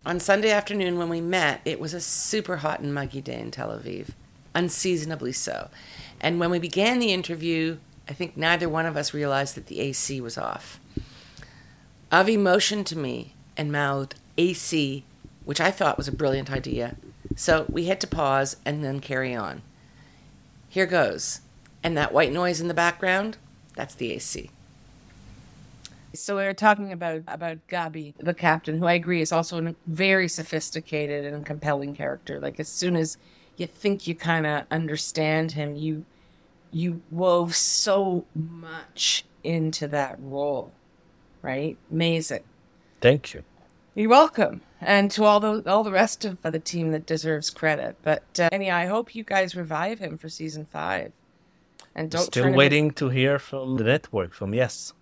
On 0.04 0.20
Sunday 0.20 0.50
afternoon, 0.50 0.98
when 0.98 1.08
we 1.08 1.22
met, 1.22 1.62
it 1.64 1.80
was 1.80 1.94
a 1.94 2.00
super 2.02 2.58
hot 2.58 2.80
and 2.80 2.92
muggy 2.92 3.22
day 3.22 3.40
in 3.40 3.50
Tel 3.50 3.70
Aviv, 3.70 4.10
unseasonably 4.54 5.32
so. 5.32 5.70
And 6.20 6.38
when 6.38 6.50
we 6.50 6.58
began 6.58 6.98
the 6.98 7.14
interview, 7.14 7.78
I 8.06 8.12
think 8.12 8.36
neither 8.36 8.68
one 8.68 8.84
of 8.84 8.98
us 8.98 9.14
realized 9.14 9.54
that 9.54 9.68
the 9.68 9.80
AC 9.80 10.20
was 10.20 10.36
off. 10.36 10.78
Avi 12.12 12.36
motioned 12.36 12.86
to 12.88 12.98
me 12.98 13.34
and 13.56 13.72
mouthed 13.72 14.16
AC, 14.36 15.04
which 15.44 15.60
I 15.60 15.70
thought 15.70 15.98
was 15.98 16.08
a 16.08 16.12
brilliant 16.12 16.50
idea. 16.50 16.96
So 17.36 17.66
we 17.68 17.86
had 17.86 18.00
to 18.00 18.06
pause 18.06 18.56
and 18.64 18.84
then 18.84 19.00
carry 19.00 19.34
on. 19.34 19.62
Here 20.68 20.86
goes. 20.86 21.40
And 21.82 21.96
that 21.96 22.12
white 22.12 22.32
noise 22.32 22.60
in 22.60 22.68
the 22.68 22.74
background, 22.74 23.36
that's 23.74 23.94
the 23.94 24.12
AC. 24.12 24.50
So 26.14 26.36
we 26.36 26.44
were 26.44 26.54
talking 26.54 26.92
about 26.92 27.22
about 27.26 27.58
Gabi, 27.68 28.14
the 28.18 28.34
captain, 28.34 28.78
who 28.78 28.86
I 28.86 28.92
agree 28.92 29.20
is 29.20 29.32
also 29.32 29.64
a 29.64 29.74
very 29.86 30.28
sophisticated 30.28 31.24
and 31.24 31.44
compelling 31.44 31.94
character. 31.94 32.38
Like 32.38 32.60
as 32.60 32.68
soon 32.68 32.94
as 32.94 33.18
you 33.56 33.66
think 33.66 34.06
you 34.06 34.14
kind 34.14 34.46
of 34.46 34.64
understand 34.70 35.52
him, 35.52 35.74
you 35.76 36.04
you 36.70 37.02
wove 37.10 37.54
so 37.54 38.24
much 38.34 39.24
into 39.42 39.88
that 39.88 40.16
role, 40.20 40.72
right? 41.42 41.76
Amazing. 41.90 42.44
Thank 43.00 43.34
you. 43.34 43.42
You're 43.96 44.10
welcome, 44.10 44.60
and 44.80 45.08
to 45.12 45.22
all 45.22 45.38
the 45.38 45.62
all 45.70 45.84
the 45.84 45.92
rest 45.92 46.24
of 46.24 46.42
the 46.42 46.58
team 46.58 46.90
that 46.90 47.06
deserves 47.06 47.48
credit. 47.48 47.96
But 48.02 48.24
uh, 48.40 48.48
anyhow, 48.50 48.76
I 48.76 48.86
hope 48.86 49.14
you 49.14 49.22
guys 49.22 49.54
revive 49.54 50.00
him 50.00 50.18
for 50.18 50.28
season 50.28 50.64
five. 50.64 51.12
And 51.94 52.10
don't 52.10 52.24
Still 52.24 52.52
waiting 52.52 52.90
to 52.92 53.08
hear 53.10 53.38
from 53.38 53.76
the 53.76 53.84
network, 53.84 54.34
from 54.34 54.52
Yes. 54.52 54.92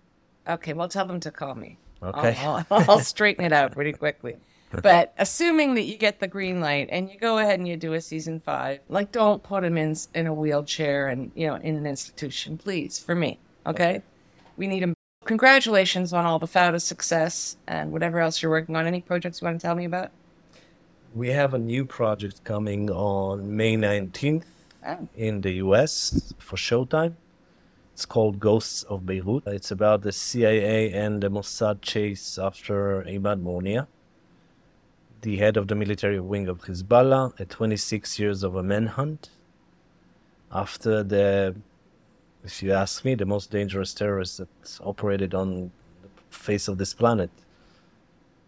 Okay, 0.47 0.73
well, 0.73 0.87
tell 0.87 1.07
them 1.07 1.19
to 1.21 1.31
call 1.31 1.55
me. 1.55 1.79
Okay. 2.03 2.37
I'll, 2.39 2.65
I'll, 2.69 2.91
I'll 2.91 2.99
straighten 2.99 3.43
it 3.45 3.51
out 3.51 3.71
pretty 3.71 3.93
quickly. 3.93 4.37
But 4.81 5.13
assuming 5.19 5.75
that 5.75 5.83
you 5.83 5.97
get 5.97 6.19
the 6.19 6.27
green 6.27 6.59
light 6.59 6.89
and 6.91 7.07
you 7.07 7.19
go 7.19 7.37
ahead 7.37 7.59
and 7.59 7.67
you 7.67 7.77
do 7.77 7.93
a 7.93 8.01
season 8.01 8.39
five, 8.39 8.79
like 8.89 9.11
don't 9.11 9.43
put 9.43 9.63
him 9.63 9.77
in 9.77 9.95
in 10.15 10.25
a 10.25 10.33
wheelchair 10.33 11.09
and 11.09 11.31
you 11.35 11.45
know 11.45 11.55
in 11.55 11.75
an 11.75 11.85
institution, 11.85 12.57
please, 12.57 12.97
for 12.97 13.13
me. 13.13 13.39
Okay, 13.67 14.01
we 14.57 14.65
need 14.65 14.81
him. 14.81 14.95
Congratulations 15.25 16.11
on 16.11 16.25
all 16.25 16.37
the 16.39 16.47
Fauda 16.47 16.81
success 16.81 17.55
and 17.67 17.91
whatever 17.91 18.19
else 18.19 18.41
you're 18.41 18.51
working 18.51 18.75
on. 18.75 18.85
Any 18.85 19.01
projects 19.01 19.41
you 19.41 19.45
want 19.45 19.59
to 19.61 19.65
tell 19.65 19.75
me 19.75 19.85
about? 19.85 20.11
We 21.15 21.29
have 21.29 21.53
a 21.53 21.59
new 21.59 21.85
project 21.85 22.43
coming 22.43 22.89
on 22.89 23.55
May 23.55 23.75
19th 23.77 24.43
Oh. 24.85 25.07
in 25.15 25.41
the 25.41 25.51
US 25.65 26.33
for 26.39 26.57
Showtime. 26.57 27.13
It's 27.93 28.05
called 28.05 28.39
Ghosts 28.39 28.83
of 28.83 29.05
Beirut. 29.05 29.43
It's 29.47 29.71
about 29.71 30.01
the 30.01 30.11
CIA 30.11 30.91
and 30.91 31.21
the 31.23 31.29
Mossad 31.29 31.81
chase 31.81 32.37
after 32.37 33.01
Imad 33.03 33.41
Mughniyeh, 33.41 33.87
the 35.21 35.37
head 35.37 35.55
of 35.55 35.67
the 35.69 35.75
military 35.75 36.19
wing 36.19 36.49
of 36.49 36.63
Hezbollah, 36.63 37.39
at 37.39 37.49
26 37.49 38.19
years 38.19 38.43
of 38.43 38.55
a 38.55 38.63
manhunt 38.63 39.29
after 40.51 41.01
the, 41.01 41.55
if 42.43 42.61
you 42.61 42.73
ask 42.73 43.05
me, 43.05 43.15
the 43.15 43.25
most 43.25 43.51
dangerous 43.51 43.93
terrorist 43.93 44.37
that 44.37 44.79
operated 44.81 45.33
on 45.33 45.71
the 46.01 46.09
face 46.29 46.67
of 46.67 46.77
this 46.77 46.93
planet. 46.93 47.29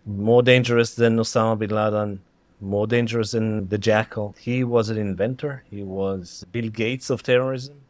More 0.06 0.44
dangerous 0.44 0.94
than 0.96 1.18
Osama 1.18 1.58
bin 1.58 1.72
Laden, 1.72 2.22
more 2.62 2.88
dangerous 2.88 3.32
than 3.32 3.70
the 3.70 3.78
Jackal. 3.78 4.36
He 4.40 4.64
was 4.64 4.90
an 4.90 4.98
inventor. 4.98 5.64
He 5.70 5.84
was 5.84 6.46
Bill 6.52 6.70
Gates 6.70 7.10
of 7.10 7.24
terrorism. 7.24 7.82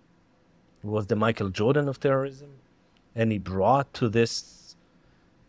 He 0.81 0.87
was 0.87 1.07
the 1.07 1.15
Michael 1.15 1.49
Jordan 1.49 1.87
of 1.87 1.99
terrorism. 1.99 2.49
And 3.15 3.31
he 3.31 3.37
brought 3.37 3.93
to 3.95 4.09
this 4.09 4.75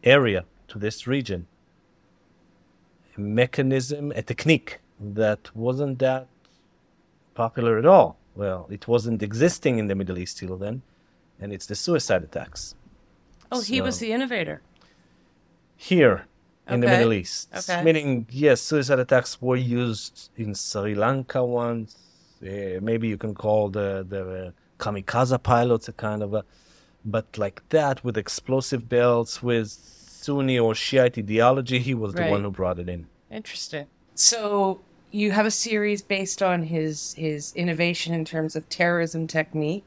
area, 0.04 0.44
to 0.68 0.78
this 0.78 1.06
region, 1.06 1.46
a 3.16 3.20
mechanism, 3.20 4.12
a 4.12 4.22
technique 4.22 4.78
that 5.00 5.54
wasn't 5.54 5.98
that 5.98 6.28
popular 7.34 7.78
at 7.78 7.86
all. 7.86 8.16
Well, 8.36 8.66
it 8.70 8.86
wasn't 8.86 9.22
existing 9.22 9.78
in 9.78 9.86
the 9.88 9.94
Middle 9.94 10.18
East 10.18 10.38
till 10.38 10.56
then, 10.56 10.82
and 11.40 11.52
it's 11.52 11.66
the 11.66 11.74
suicide 11.74 12.22
attacks. 12.22 12.74
Oh, 13.50 13.60
he 13.62 13.80
was 13.80 13.98
the 13.98 14.12
innovator. 14.12 14.60
here 15.76 16.26
in 16.68 16.80
the 16.80 16.86
Middle 16.86 17.12
East. 17.12 17.48
Okay. 17.54 17.82
Meaning, 17.82 18.26
yes, 18.30 18.60
suicide 18.60 18.98
attacks 18.98 19.40
were 19.40 19.56
used 19.56 20.30
in 20.36 20.54
Sri 20.54 20.94
Lanka 20.94 21.44
once. 21.44 21.96
Uh, 22.42 22.80
maybe 22.82 23.08
you 23.08 23.16
can 23.16 23.34
call 23.34 23.68
the 23.68 24.04
the 24.08 24.22
uh, 24.46 24.50
kamikaze 24.78 25.42
pilots 25.42 25.88
a 25.88 25.92
kind 25.92 26.22
of 26.22 26.34
a, 26.34 26.44
but 27.04 27.38
like 27.38 27.62
that 27.70 28.04
with 28.04 28.16
explosive 28.18 28.88
belts 28.88 29.42
with 29.42 29.68
Sunni 29.70 30.58
or 30.58 30.74
Shiite 30.74 31.18
ideology, 31.18 31.78
he 31.78 31.94
was 31.94 32.14
the 32.14 32.26
one 32.26 32.42
who 32.42 32.50
brought 32.50 32.78
it 32.78 32.88
in. 32.88 33.06
Interesting. 33.30 33.86
So 34.14 34.80
you 35.10 35.30
have 35.32 35.46
a 35.46 35.50
series 35.50 36.02
based 36.02 36.42
on 36.42 36.64
his 36.64 37.14
his 37.14 37.52
innovation 37.54 38.14
in 38.14 38.24
terms 38.24 38.56
of 38.56 38.68
terrorism 38.68 39.26
technique. 39.26 39.86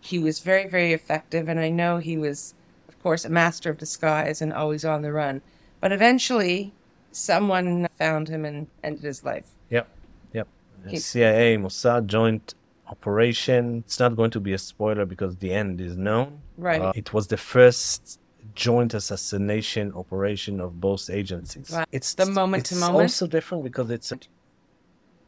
He 0.00 0.18
was 0.18 0.40
very 0.40 0.68
very 0.68 0.92
effective, 0.92 1.48
and 1.48 1.60
I 1.60 1.68
know 1.68 1.98
he 1.98 2.16
was, 2.16 2.54
of 2.88 3.00
course, 3.02 3.24
a 3.24 3.30
master 3.30 3.70
of 3.70 3.78
disguise 3.78 4.40
and 4.40 4.52
always 4.52 4.84
on 4.84 5.02
the 5.02 5.12
run. 5.12 5.42
But 5.80 5.92
eventually, 5.92 6.72
someone 7.12 7.88
found 7.98 8.28
him 8.28 8.44
and 8.44 8.68
ended 8.82 9.04
his 9.04 9.24
life. 9.24 9.48
Yep, 9.70 9.88
yep. 10.32 10.48
He- 10.88 10.98
CIA 10.98 11.56
Mossad 11.56 12.06
joint 12.06 12.54
operation. 12.86 13.84
It's 13.86 13.98
not 13.98 14.16
going 14.16 14.30
to 14.32 14.40
be 14.40 14.52
a 14.52 14.58
spoiler 14.58 15.06
because 15.06 15.36
the 15.36 15.52
end 15.52 15.80
is 15.80 15.96
known. 15.96 16.40
Right. 16.56 16.80
Uh, 16.80 16.92
it 16.94 17.12
was 17.12 17.28
the 17.28 17.36
first 17.36 18.18
joint 18.54 18.94
assassination 18.94 19.92
operation 19.94 20.60
of 20.60 20.80
both 20.80 21.08
agencies. 21.08 21.70
Wow. 21.70 21.84
It's 21.92 22.14
The 22.14 22.26
moment 22.26 22.66
to 22.66 22.74
it's 22.74 22.82
also 22.82 23.26
different 23.26 23.64
because 23.64 23.90
it's 23.90 24.12
a, 24.12 24.18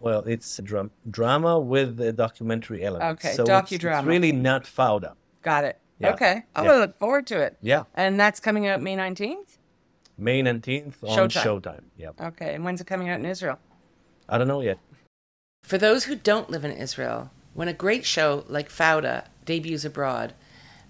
well, 0.03 0.21
it's 0.27 0.59
a 0.59 0.63
dram- 0.63 0.91
drama 1.11 1.59
with 1.59 2.01
a 2.01 2.13
documentary 2.13 2.85
element. 2.85 3.13
Okay, 3.19 3.33
so 3.35 3.43
it's- 3.45 3.63
docudrama. 3.63 3.99
It's 4.01 4.07
really 4.07 4.33
not 4.33 4.65
Fauda. 4.65 5.15
Got 5.43 5.65
it. 5.65 5.79
Yeah. 5.99 6.13
Okay, 6.15 6.43
I'm 6.55 6.65
Yeah. 6.65 6.71
gonna 6.71 6.81
look 6.81 6.99
forward 6.99 7.27
to 7.29 7.41
it. 7.41 7.57
Yeah, 7.63 7.85
And 7.95 8.19
that's 8.19 8.41
coming 8.41 8.67
out 8.67 8.83
May 8.83 8.97
nineteenth. 8.97 9.59
May 10.19 10.43
19th 10.43 11.03
on 11.05 11.17
Showtime. 11.31 11.43
Showtime. 11.43 11.85
Yeah, 11.97 12.11
Okay, 12.21 12.55
and 12.55 12.65
when's 12.65 12.81
it 12.81 12.87
coming 12.87 13.09
out 13.09 13.19
in 13.19 13.25
Israel? 13.27 13.59
I 14.29 14.37
don't 14.39 14.47
know 14.49 14.61
yet. 14.61 14.79
For 15.65 15.79
those 15.79 16.05
who 16.05 16.15
don't 16.17 16.51
live 16.51 16.65
in 16.65 16.73
Israel, 16.73 17.31
when 17.55 17.69
a 17.69 17.73
great 17.73 18.05
show 18.05 18.45
like 18.49 18.69
Fauda 18.69 19.25
debuts 19.45 19.85
abroad, 19.85 20.35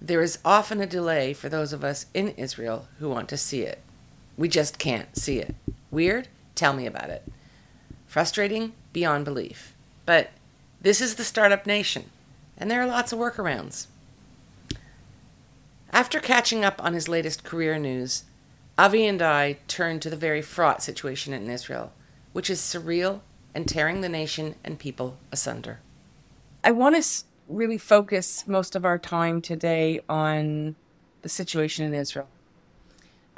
there 0.01 0.21
is 0.23 0.39
often 0.45 0.81
a 0.81 0.87
delay 0.87 1.33
for 1.35 1.49
those 1.49 1.73
of 1.73 1.85
us 1.85 2.07
in 2.15 2.29
Israel 2.31 2.89
who 2.99 3.09
want 3.09 3.29
to 3.29 3.37
see 3.37 3.63
it. 3.63 3.81
We 4.37 4.49
just 4.49 4.79
can't 4.79 5.17
see 5.17 5.39
it. 5.39 5.55
Weird? 5.91 6.29
Tell 6.55 6.73
me 6.73 6.87
about 6.87 7.11
it. 7.11 7.23
Frustrating? 8.13 8.75
Beyond 8.93 9.25
belief. 9.25 9.75
But 10.05 10.33
this 10.83 11.01
is 11.01 11.15
the 11.15 11.25
startup 11.25 11.65
nation, 11.65 12.11
and 12.59 12.71
there 12.71 12.83
are 12.83 12.87
lots 12.87 13.11
of 13.11 13.19
workarounds. 13.19 13.87
After 15.91 16.21
catching 16.21 16.63
up 16.63 16.85
on 16.85 16.93
his 16.93 17.09
latest 17.09 17.43
career 17.43 17.79
news, 17.79 18.25
Avi 18.77 19.07
and 19.07 19.23
I 19.23 19.57
turned 19.67 20.03
to 20.03 20.11
the 20.11 20.17
very 20.17 20.43
fraught 20.43 20.83
situation 20.83 21.33
in 21.33 21.49
Israel, 21.49 21.95
which 22.35 22.51
is 22.51 22.61
surreal 22.61 23.21
and 23.55 23.67
tearing 23.67 24.03
the 24.03 24.11
nation 24.11 24.57
and 24.63 24.79
people 24.79 25.17
asunder. 25.33 25.81
I 26.63 26.73
want 26.73 27.03
to 27.03 27.25
really 27.49 27.79
focus 27.79 28.47
most 28.47 28.77
of 28.77 28.85
our 28.85 28.99
time 28.99 29.41
today 29.41 30.01
on 30.07 30.77
the 31.23 31.31
situation 31.31 31.87
in 31.87 31.95
Israel. 31.95 32.29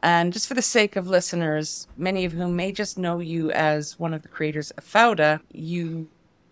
And 0.05 0.35
just 0.35 0.47
for 0.49 0.53
the 0.55 0.61
sake 0.79 0.97
of 0.97 1.09
listeners, 1.09 1.89
many 1.97 2.27
of 2.27 2.33
whom 2.33 2.55
may 2.57 2.73
just 2.73 2.99
know 2.99 3.21
you 3.21 3.51
as 3.53 3.99
one 3.99 4.13
of 4.13 4.21
the 4.21 4.29
creators 4.29 4.71
of 4.73 4.85
Fauda, 4.85 5.41
you 5.51 6.09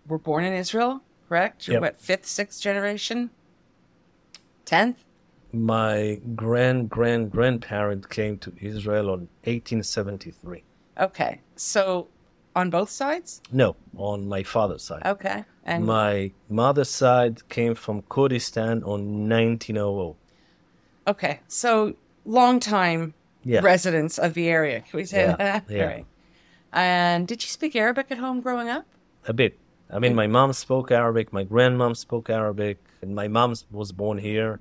were 0.07 0.17
born 0.17 0.43
in 0.43 0.53
Israel, 0.53 1.01
correct? 1.29 1.67
You're 1.67 1.75
Yep. 1.75 1.81
what, 1.81 2.01
fifth, 2.01 2.25
sixth 2.25 2.59
generation? 2.61 3.29
Tenth? 4.65 5.05
My 5.51 6.19
grand 6.35 6.89
grand 6.89 7.29
grandparent 7.31 8.09
came 8.09 8.39
to 8.39 8.53
Israel 8.59 9.11
on 9.11 9.29
1873. 9.43 10.63
Okay. 10.99 11.41
So 11.55 12.07
on 12.55 12.71
both 12.71 12.89
sides? 12.89 13.39
No, 13.51 13.75
on 13.95 14.27
my 14.27 14.41
father's 14.41 14.81
side. 14.83 15.03
Okay. 15.05 15.45
And 15.63 15.85
My 15.85 16.31
mother's 16.49 16.89
side 16.89 17.47
came 17.49 17.75
from 17.75 18.01
Kurdistan 18.09 18.83
on 18.83 19.29
1900. 19.29 20.15
okay. 21.07 21.41
So 21.47 21.93
long 22.25 22.59
time 22.59 23.13
Yeah. 23.45 23.59
residents 23.61 24.17
of 24.17 24.33
the 24.33 24.47
area. 24.49 24.81
Can 24.81 24.97
we 24.97 25.05
say 25.05 25.21
Yeah, 25.25 25.35
that? 25.35 25.65
yeah. 25.69 25.83
Right. 25.83 26.05
And 26.71 27.27
did 27.27 27.43
you 27.43 27.49
speak 27.49 27.75
Arabic 27.75 28.07
at 28.09 28.17
home 28.17 28.41
growing 28.41 28.69
up? 28.69 28.85
A 29.27 29.33
bit. 29.33 29.59
I 29.91 29.99
mean, 29.99 30.15
my 30.15 30.27
mom 30.27 30.53
spoke 30.53 30.89
Arabic, 30.91 31.31
my 31.31 31.43
grandmom 31.45 31.95
spoke 31.95 32.29
Arabic, 32.29 32.77
and 33.01 33.13
my 33.13 33.27
mom 33.27 33.53
was 33.71 33.91
born 33.91 34.17
here. 34.17 34.59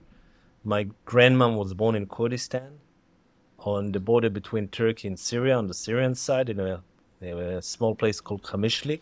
My 0.63 0.89
grandmom 1.07 1.57
was 1.57 1.73
born 1.75 1.95
in 1.95 2.07
Kurdistan 2.07 2.79
on 3.59 3.93
the 3.93 4.01
border 4.01 4.29
between 4.29 4.69
Turkey 4.69 5.09
and 5.09 5.19
Syria 5.19 5.57
on 5.57 5.69
the 5.69 5.75
Syrian 5.75 6.15
side 6.15 6.49
in 6.51 6.61
a, 6.61 6.83
a 7.23 7.63
small 7.63 7.95
place 7.95 8.21
called 8.21 8.43
Kamishli. 8.43 9.01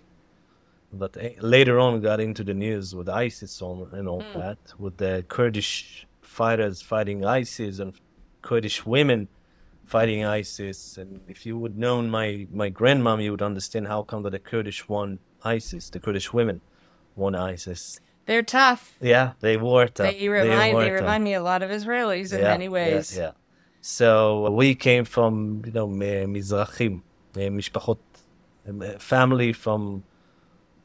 But 0.93 1.17
eh, 1.19 1.33
later 1.41 1.79
on 1.81 2.01
got 2.01 2.21
into 2.21 2.45
the 2.45 2.55
news 2.55 2.95
with 2.95 3.09
ISIS 3.09 3.61
on, 3.63 3.89
and 3.93 4.07
all 4.09 4.25
that, 4.37 4.59
with 4.79 4.99
the 4.99 5.25
Kurdish 5.29 6.07
fighters 6.23 6.81
fighting 6.83 7.25
ISIS 7.25 7.79
and 7.81 7.93
Kurdish 8.43 8.87
women 8.87 9.29
fighting 9.91 10.25
ISIS. 10.25 10.97
And 10.97 11.21
if 11.29 11.45
you 11.47 11.59
would 11.59 11.77
known 11.85 12.03
my 12.19 12.47
my 12.63 12.71
grandmom, 12.71 13.17
you 13.25 13.31
would 13.33 13.47
understand 13.51 13.85
how 13.93 14.01
come 14.11 14.23
that 14.25 14.33
the 14.37 14.45
Kurdish 14.51 14.81
won 14.89 15.19
ISIS. 15.57 15.91
The 15.91 16.01
Kurdish 16.05 16.33
women 16.33 16.61
won 17.17 17.35
ISIS. 17.35 17.83
They're 18.27 18.49
tough. 18.61 18.83
Yeah, 19.01 19.27
they 19.41 19.57
were 19.57 19.89
tough. 19.89 20.13
They 20.13 20.29
remind, 20.29 20.77
they, 20.79 20.85
they 20.85 20.93
remind 21.03 21.25
me 21.25 21.35
a 21.35 21.43
lot 21.43 21.61
of 21.65 21.71
Israelis 21.79 22.33
in 22.33 22.41
yeah, 22.41 22.55
many 22.55 22.69
ways. 22.69 23.17
Yeah, 23.17 23.23
yeah. 23.23 23.33
So 23.81 24.51
we 24.61 24.69
came 24.87 25.05
from 25.17 25.63
you 25.67 25.73
know 25.73 25.89
Mizrahim, 25.89 27.03
mishpachot, 27.35 27.99
um, 28.69 28.83
uh, 28.83 28.99
family 28.99 29.53
from 29.53 30.05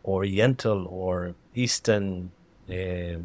Oriental 0.04 0.80
or 0.88 1.36
Eastern. 1.54 2.32
Uh, 2.68 3.20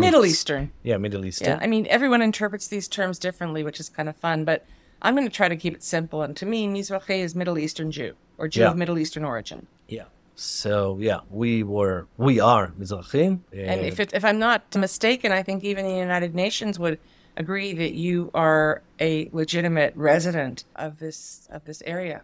Middle 0.00 0.24
Eastern. 0.26 0.72
Yeah, 0.82 0.96
Middle 0.96 1.24
Eastern. 1.24 1.48
Yeah, 1.48 1.58
I 1.60 1.66
mean, 1.66 1.86
everyone 1.88 2.22
interprets 2.22 2.68
these 2.68 2.88
terms 2.88 3.18
differently, 3.18 3.62
which 3.62 3.78
is 3.80 3.88
kind 3.88 4.08
of 4.08 4.16
fun, 4.16 4.44
but 4.44 4.64
I'm 5.02 5.14
going 5.14 5.26
to 5.28 5.34
try 5.34 5.48
to 5.48 5.56
keep 5.56 5.74
it 5.74 5.82
simple. 5.82 6.22
And 6.22 6.36
to 6.36 6.46
me, 6.46 6.66
Mizrahi 6.68 7.18
is 7.20 7.34
Middle 7.34 7.58
Eastern 7.58 7.90
Jew 7.90 8.14
or 8.38 8.48
Jew 8.48 8.60
Yeah. 8.62 8.70
of 8.70 8.76
Middle 8.76 8.98
Eastern 8.98 9.24
origin. 9.24 9.66
Yeah. 9.88 10.04
So 10.34 10.98
yeah, 11.00 11.20
we 11.30 11.62
were, 11.62 12.06
we 12.16 12.40
are 12.40 12.68
Mizrahim. 12.78 13.40
And 13.52 13.80
if, 13.82 14.00
it, 14.00 14.12
if 14.14 14.24
I'm 14.24 14.38
not 14.38 14.74
mistaken, 14.74 15.30
I 15.32 15.42
think 15.42 15.62
even 15.64 15.84
the 15.84 15.94
United 15.94 16.34
Nations 16.34 16.78
would 16.78 16.98
agree 17.36 17.72
that 17.74 17.92
you 17.92 18.30
are 18.34 18.82
a 19.00 19.28
legitimate 19.32 19.94
resident 19.96 20.64
of 20.76 20.98
this 20.98 21.48
of 21.50 21.64
this 21.64 21.82
area. 21.86 22.22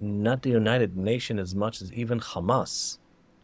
not 0.00 0.42
the 0.42 0.50
United 0.50 0.96
Nations 0.96 1.38
as 1.40 1.54
much 1.54 1.82
as 1.82 1.92
even 1.92 2.20
Hamas. 2.20 2.98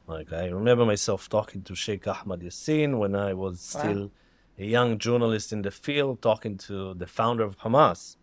Like 0.07 0.33
I 0.33 0.47
remember 0.47 0.85
myself 0.85 1.29
talking 1.29 1.63
to 1.63 1.75
Sheikh 1.75 2.07
Ahmad 2.07 2.41
Yassin 2.41 2.99
when 2.99 3.15
I 3.15 3.35
was 3.35 3.57
Wow. 3.75 3.81
still 3.81 4.11
a 4.59 4.65
young 4.65 4.99
journalist 4.99 5.53
in 5.53 5.63
the 5.63 5.71
field, 5.71 6.23
talking 6.23 6.57
to 6.59 6.95
the 6.95 7.07
founder 7.07 7.43
of 7.45 7.59
Hamas, 7.59 8.17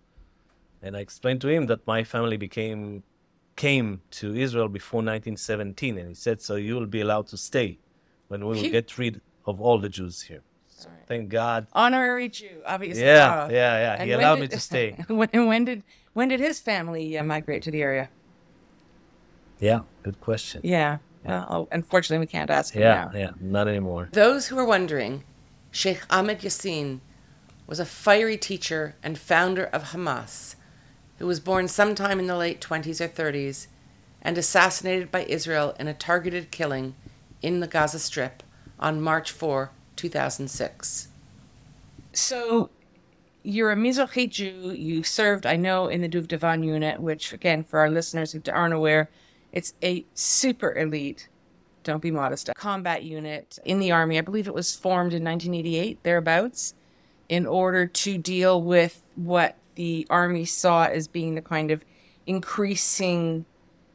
and 0.82 0.96
I 0.98 1.02
explained 1.02 1.42
to 1.42 1.50
him 1.50 1.68
that 1.68 1.86
my 1.86 2.04
family 2.04 2.38
became 2.38 3.04
came 3.56 4.02
to 4.10 4.34
Israel 4.36 4.68
before 4.68 5.02
1917, 5.04 5.98
and 6.00 6.08
he 6.10 6.16
said, 6.16 6.42
"So 6.42 6.56
you 6.56 6.74
will 6.76 6.88
be 6.88 7.02
allowed 7.02 7.28
to 7.28 7.38
stay 7.38 7.78
when 8.30 8.46
we 8.48 8.56
will 8.56 8.72
get 8.72 8.98
rid 8.98 9.22
of 9.46 9.62
all 9.62 9.78
the 9.78 9.90
Jews 9.90 10.24
here." 10.24 10.42
Thank 11.08 11.30
God. 11.30 11.68
Honorary 11.74 12.30
Jew, 12.30 12.62
obviously. 12.66 13.04
Yeah, 13.04 13.44
Uh, 13.44 13.48
yeah, 13.52 13.78
yeah. 13.86 13.94
and 14.00 14.04
He 14.10 14.12
allowed 14.14 14.36
did- 14.36 14.42
me 14.42 14.48
to 14.48 14.60
stay. 14.60 14.88
when, 15.08 15.30
when 15.52 15.66
did 15.66 15.84
when 16.14 16.28
did 16.30 16.40
his 16.40 16.60
family 16.60 17.18
uh, 17.18 17.24
migrate 17.24 17.62
to 17.64 17.72
the 17.72 17.82
area? 17.82 18.10
Yeah, 19.60 19.82
good 20.02 20.20
question. 20.20 20.62
Yeah. 20.64 20.98
Well, 21.26 21.48
oh, 21.50 21.68
unfortunately, 21.72 22.20
we 22.26 22.30
can't 22.30 22.50
ask 22.50 22.74
him 22.74 22.82
Yeah, 22.82 23.10
now. 23.14 23.20
yeah, 23.20 23.32
not 23.40 23.68
anymore. 23.68 24.10
Those 24.12 24.48
who 24.48 24.58
are 24.58 24.66
wondering, 24.66 25.24
Sheikh 25.72 26.02
Ahmed 26.10 26.40
Yassin 26.40 27.00
was 27.68 27.80
a 27.80 27.86
fiery 27.86 28.38
teacher 28.38 28.96
and 29.02 29.18
founder 29.18 29.66
of 29.66 29.86
Hamas, 29.92 30.56
who 31.18 31.28
was 31.28 31.40
born 31.40 31.68
sometime 31.68 32.20
in 32.20 32.28
the 32.28 32.36
late 32.36 32.60
20s 32.60 33.00
or 33.00 33.08
30s 33.08 33.68
and 34.22 34.38
assassinated 34.38 35.12
by 35.12 35.24
Israel 35.26 35.76
in 35.80 35.88
a 35.88 35.94
targeted 35.94 36.52
killing 36.52 36.96
in 37.42 37.60
the 37.60 37.68
Gaza 37.68 38.00
Strip 38.00 38.44
on 38.80 39.02
March 39.02 39.32
4, 39.32 39.72
2006. 39.96 41.08
So 42.14 42.70
you're 43.44 43.72
a 43.72 43.76
Mizrahi 43.76 44.30
Jew. 44.30 44.72
You 44.76 45.04
served, 45.04 45.46
I 45.46 45.56
know, 45.56 45.88
in 45.88 46.02
the 46.02 46.10
Duvdevan 46.10 46.66
unit, 46.66 47.00
which, 47.02 47.34
again, 47.34 47.64
for 47.64 47.80
our 47.80 47.90
listeners 47.90 48.32
who 48.32 48.42
aren't 48.52 48.74
aware, 48.74 49.10
it's 49.54 49.76
a 49.84 50.04
super 50.16 50.76
elite, 50.76 51.30
don't 51.84 52.02
be 52.02 52.12
modest, 52.12 52.50
combat 52.58 53.04
unit 53.04 53.60
in 53.64 53.80
the 53.80 53.92
army. 53.92 54.18
I 54.18 54.22
believe 54.22 54.48
it 54.48 54.54
was 54.54 54.76
formed 54.76 55.14
in 55.14 55.24
1988, 55.24 56.04
thereabouts, 56.04 56.74
in 57.30 57.46
order 57.46 57.86
to 57.86 58.18
deal 58.18 58.62
with 58.62 59.04
what 59.16 59.56
the 59.76 60.08
army 60.10 60.46
saw 60.46 60.86
as 60.86 61.08
being 61.08 61.36
the 61.36 61.42
kind 61.42 61.72
of 61.72 61.86
increasing 62.26 63.46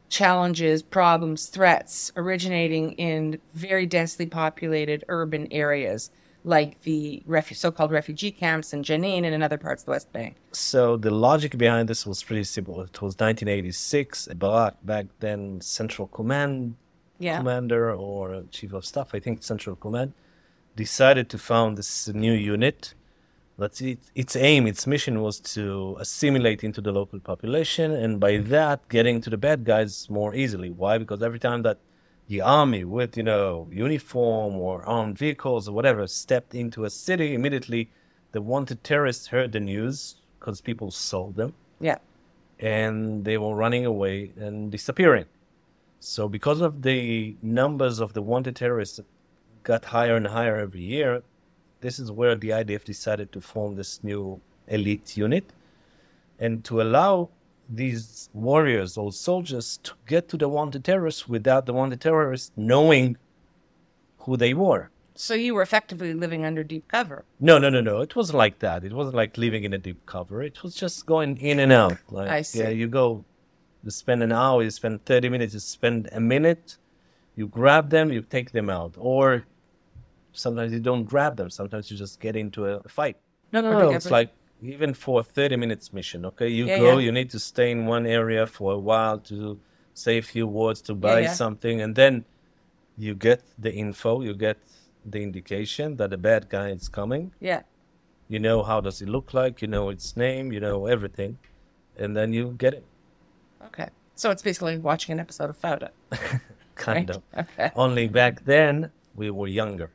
challenges, 0.08 0.82
problems, 0.82 1.46
threats 1.46 2.12
originating 2.16 2.92
in 2.92 3.38
very 3.52 3.84
densely 3.84 4.26
populated 4.26 5.04
urban 5.08 5.48
areas 5.50 6.10
like 6.48 6.80
the 6.82 7.22
refu- 7.28 7.54
so-called 7.64 7.90
refugee 7.90 8.30
camps 8.30 8.72
in 8.72 8.82
Jenin 8.82 9.22
and 9.26 9.32
in 9.36 9.42
other 9.42 9.58
parts 9.58 9.82
of 9.82 9.86
the 9.86 9.90
West 9.96 10.10
Bank. 10.12 10.36
So 10.52 10.96
the 10.96 11.10
logic 11.10 11.52
behind 11.58 11.88
this 11.88 12.06
was 12.06 12.22
pretty 12.22 12.44
simple. 12.44 12.80
It 12.80 13.00
was 13.02 13.14
1986. 13.18 14.28
Barak, 14.34 14.74
back 14.92 15.06
then 15.20 15.60
Central 15.60 16.06
Command 16.08 16.74
Yeah. 17.18 17.38
commander 17.38 17.84
or 17.94 18.44
chief 18.56 18.72
of 18.72 18.84
staff, 18.92 19.08
I 19.12 19.20
think 19.20 19.42
Central 19.42 19.76
Command, 19.84 20.12
decided 20.76 21.28
to 21.30 21.38
found 21.38 21.76
this 21.76 22.08
new 22.24 22.32
unit. 22.54 22.94
That's 23.58 23.80
it, 23.80 23.98
its 24.14 24.34
aim, 24.36 24.62
its 24.68 24.86
mission 24.86 25.20
was 25.20 25.40
to 25.54 25.96
assimilate 25.98 26.62
into 26.62 26.80
the 26.80 26.92
local 26.92 27.18
population, 27.18 27.90
and 28.02 28.20
by 28.20 28.36
that, 28.54 28.88
getting 28.88 29.20
to 29.24 29.30
the 29.34 29.36
bad 29.36 29.64
guys 29.64 30.08
more 30.08 30.32
easily. 30.42 30.70
Why? 30.70 30.96
Because 31.02 31.20
every 31.28 31.40
time 31.40 31.62
that 31.62 31.78
the 32.28 32.40
army 32.40 32.84
with 32.84 33.16
you 33.16 33.22
know 33.22 33.68
uniform 33.72 34.54
or 34.56 34.82
armed 34.84 35.18
vehicles 35.18 35.68
or 35.68 35.72
whatever 35.72 36.06
stepped 36.06 36.54
into 36.54 36.84
a 36.84 36.90
city, 36.90 37.34
immediately 37.34 37.90
the 38.32 38.40
wanted 38.42 38.84
terrorists 38.84 39.28
heard 39.28 39.52
the 39.52 39.60
news 39.60 40.16
because 40.38 40.60
people 40.60 40.90
saw 40.90 41.30
them 41.30 41.54
Yeah. 41.80 41.98
and 42.60 43.24
they 43.24 43.38
were 43.38 43.54
running 43.54 43.84
away 43.86 44.32
and 44.36 44.70
disappearing. 44.70 45.24
So, 46.00 46.28
because 46.28 46.60
of 46.60 46.82
the 46.82 47.36
numbers 47.42 47.98
of 47.98 48.12
the 48.12 48.22
wanted 48.22 48.54
terrorists 48.56 49.00
got 49.64 49.86
higher 49.86 50.14
and 50.16 50.28
higher 50.28 50.56
every 50.56 50.82
year, 50.82 51.22
this 51.80 51.98
is 51.98 52.12
where 52.12 52.36
the 52.36 52.50
IDF 52.50 52.84
decided 52.84 53.32
to 53.32 53.40
form 53.40 53.74
this 53.76 54.04
new 54.04 54.40
elite 54.68 55.16
unit 55.16 55.46
and 56.38 56.62
to 56.64 56.80
allow 56.80 57.30
these 57.68 58.30
warriors 58.32 58.96
or 58.96 59.12
soldiers 59.12 59.78
to 59.82 59.92
get 60.06 60.28
to 60.30 60.36
the 60.36 60.48
wanted 60.48 60.84
terrorists 60.84 61.28
without 61.28 61.66
the 61.66 61.72
wanted 61.72 62.00
terrorists 62.00 62.50
knowing 62.56 63.16
who 64.20 64.36
they 64.36 64.54
were. 64.54 64.90
So 65.14 65.34
you 65.34 65.54
were 65.54 65.62
effectively 65.62 66.14
living 66.14 66.44
under 66.44 66.62
deep 66.62 66.86
cover. 66.88 67.24
No, 67.40 67.58
no, 67.58 67.68
no, 67.68 67.80
no. 67.80 68.00
It 68.00 68.14
wasn't 68.14 68.38
like 68.38 68.60
that. 68.60 68.84
It 68.84 68.92
wasn't 68.92 69.16
like 69.16 69.36
living 69.36 69.64
in 69.64 69.72
a 69.72 69.78
deep 69.78 70.06
cover. 70.06 70.42
It 70.42 70.62
was 70.62 70.74
just 70.74 71.06
going 71.06 71.38
in 71.38 71.58
and 71.58 71.72
out. 71.72 71.98
Like, 72.08 72.28
I 72.28 72.42
see. 72.42 72.60
Yeah, 72.60 72.68
you 72.68 72.86
go, 72.86 73.24
you 73.82 73.90
spend 73.90 74.22
an 74.22 74.30
hour, 74.32 74.62
you 74.62 74.70
spend 74.70 75.04
30 75.04 75.28
minutes, 75.28 75.54
you 75.54 75.60
spend 75.60 76.08
a 76.12 76.20
minute, 76.20 76.76
you 77.34 77.48
grab 77.48 77.90
them, 77.90 78.12
you 78.12 78.22
take 78.22 78.52
them 78.52 78.70
out. 78.70 78.94
Or 78.96 79.44
sometimes 80.32 80.72
you 80.72 80.78
don't 80.78 81.04
grab 81.04 81.36
them. 81.36 81.50
Sometimes 81.50 81.90
you 81.90 81.96
just 81.96 82.20
get 82.20 82.36
into 82.36 82.66
a 82.66 82.88
fight. 82.88 83.16
No, 83.52 83.60
no, 83.60 83.70
Or 83.70 83.82
no. 83.82 83.90
It's 83.90 84.10
like 84.10 84.30
even 84.60 84.94
for 84.94 85.20
a 85.20 85.22
30 85.22 85.56
minutes 85.56 85.92
mission, 85.92 86.24
okay? 86.26 86.48
You 86.48 86.66
Yeah, 86.66 86.78
go, 86.78 86.98
yeah. 86.98 87.04
you 87.06 87.12
need 87.12 87.30
to 87.30 87.38
stay 87.38 87.70
in 87.70 87.86
one 87.86 88.06
area 88.06 88.46
for 88.46 88.72
a 88.72 88.78
while 88.78 89.18
to 89.20 89.58
say 89.94 90.18
a 90.18 90.22
few 90.22 90.46
words, 90.46 90.80
to 90.82 90.94
buy 90.94 91.20
yeah. 91.20 91.32
something, 91.32 91.80
and 91.80 91.94
then 91.94 92.24
you 92.96 93.14
get 93.14 93.42
the 93.58 93.72
info, 93.72 94.20
you 94.22 94.34
get 94.34 94.58
the 95.04 95.20
indication 95.22 95.96
that 95.96 96.10
the 96.10 96.16
bad 96.18 96.48
guy 96.48 96.68
is 96.70 96.88
coming 96.88 97.32
Yeah. 97.40 97.62
you 98.28 98.38
know 98.38 98.62
how 98.62 98.80
does 98.80 99.00
it 99.00 99.08
look 99.08 99.32
like 99.32 99.62
you 99.62 99.68
know 99.68 99.88
its 99.88 100.16
name 100.16 100.52
you 100.52 100.60
know 100.60 100.86
everything 100.86 101.38
and 101.96 102.14
then 102.16 102.32
you 102.34 102.54
get 102.58 102.74
it 102.74 102.84
Okay. 103.68 103.88
So 104.16 104.30
it's 104.30 104.42
basically 104.42 104.76
watching 104.78 105.12
an 105.14 105.20
episode 105.20 105.48
of 105.50 105.56
Fauda. 105.56 105.90
kind 106.74 107.08
Right. 107.08 107.16
of 107.16 107.22
Okay. 107.38 107.70
only 107.74 108.06
back 108.08 108.44
then 108.44 108.90
we 109.14 109.30
were 109.30 109.46
younger 109.48 109.90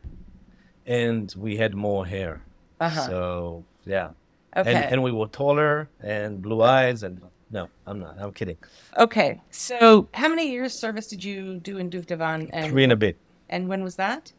and 0.87 1.33
we 1.37 1.57
had 1.57 1.73
more 1.75 2.05
hair 2.07 2.41
Uh-huh. 2.79 3.07
so 3.07 3.63
yeah 3.85 4.09
Okay. 4.55 4.73
and, 4.73 4.85
and 4.93 5.03
we 5.03 5.11
were 5.11 5.27
taller 5.27 5.89
and 6.01 6.41
blue 6.41 6.61
eyes 6.61 7.03
and 7.03 7.21
no 7.49 7.69
i'm 7.87 7.99
not 7.99 8.15
i'm 8.19 8.31
kidding 8.31 8.57
Okay. 8.97 9.41
So 9.49 10.07
how 10.13 10.27
many 10.29 10.51
years 10.51 10.73
service 10.73 11.07
did 11.07 11.23
you 11.23 11.59
do 11.59 11.77
in 11.79 11.89
Duvdevan? 11.89 12.49
And, 12.53 12.71
three 12.71 12.83
and 12.83 12.93
a 12.93 12.95
bit 12.95 13.17
and 13.49 13.67
when 13.67 13.83
was 13.83 13.95
that? 13.95 14.33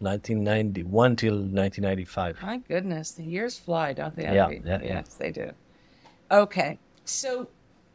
1991 0.00 1.16
till 1.16 1.34
1995 1.34 2.42
My 2.42 2.58
goodness, 2.58 3.12
the 3.12 3.24
years 3.24 3.58
fly, 3.58 3.92
don't 3.92 4.14
they? 4.14 4.22
Yeah, 4.24 4.48
yeah, 4.50 4.60
yeah. 4.64 4.78
Yes, 4.82 5.14
they 5.14 5.32
do. 5.32 5.50
Okay, 6.30 6.78
so 7.04 7.48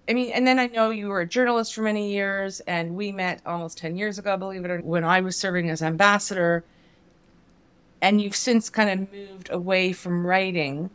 I 0.09 0.13
mean, 0.13 0.31
and 0.33 0.45
then 0.45 0.59
I 0.59 0.67
know 0.67 0.89
you 0.89 1.07
were 1.07 1.21
a 1.21 1.27
journalist 1.27 1.73
for 1.73 1.81
many 1.81 2.11
years, 2.11 2.59
and 2.61 2.95
we 2.95 3.13
met 3.13 3.41
almost 3.45 3.77
ten 3.77 3.95
years 3.95 4.19
ago, 4.19 4.35
believe 4.35 4.65
it 4.65 4.71
or 4.71 4.77
not, 4.77 4.85
when 4.85 5.03
I 5.05 5.21
was 5.21 5.37
serving 5.37 5.69
as 5.69 5.81
ambassador. 5.81 6.65
And 8.01 8.21
you've 8.21 8.35
since 8.35 8.69
kind 8.69 8.89
of 8.89 9.13
moved 9.13 9.49
away 9.49 9.93
from 9.93 10.27
writing, 10.27 10.89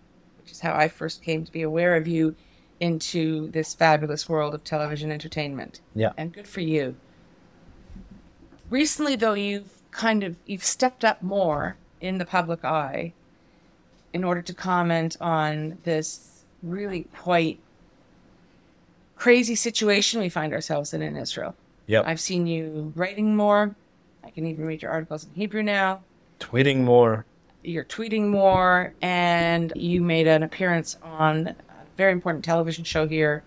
which 0.48 0.54
is 0.54 0.60
how 0.60 0.74
I 0.74 0.88
first 0.88 1.22
came 1.22 1.44
to 1.44 1.52
be 1.52 1.60
aware 1.60 1.94
of 1.94 2.08
you, 2.08 2.34
into 2.80 3.50
this 3.50 3.74
fabulous 3.74 4.30
world 4.30 4.54
of 4.54 4.64
television 4.64 5.12
entertainment. 5.12 5.80
yeah 5.94 6.12
And 6.16 6.32
good 6.32 6.48
for 6.48 6.62
you. 6.62 6.96
Recently, 8.70 9.14
though, 9.14 9.34
you've 9.34 9.82
kind 9.90 10.22
of 10.22 10.36
you've 10.46 10.64
stepped 10.64 11.04
up 11.04 11.22
more 11.22 11.76
in 12.00 12.16
the 12.16 12.24
public 12.24 12.64
eye 12.64 13.12
in 14.14 14.24
order 14.24 14.40
to 14.40 14.54
comment 14.54 15.18
on 15.20 15.76
this 15.82 16.44
really 16.62 17.02
quite 17.14 17.58
crazy 19.16 19.54
situation 19.54 20.20
we 20.20 20.30
find 20.30 20.54
ourselves 20.54 20.94
in 20.94 21.02
in 21.02 21.14
Israel. 21.16 21.54
yep 21.86 22.04
I've 22.06 22.20
seen 22.20 22.46
you 22.46 22.92
writing 22.96 23.36
more. 23.36 23.74
I 24.24 24.30
can 24.30 24.46
even 24.46 24.64
read 24.64 24.80
your 24.80 24.92
articles 24.92 25.24
in 25.24 25.30
Hebrew 25.34 25.62
now. 25.62 26.00
tweeting 26.40 26.84
more 26.84 27.26
You're 27.62 27.84
tweeting 27.84 28.28
more, 28.28 28.94
and 29.02 29.72
you 29.74 30.00
made 30.00 30.26
an 30.26 30.42
appearance 30.42 30.96
on 31.02 31.48
a 31.48 31.56
very 31.96 32.12
important 32.12 32.44
television 32.44 32.84
show 32.84 33.08
here 33.08 33.42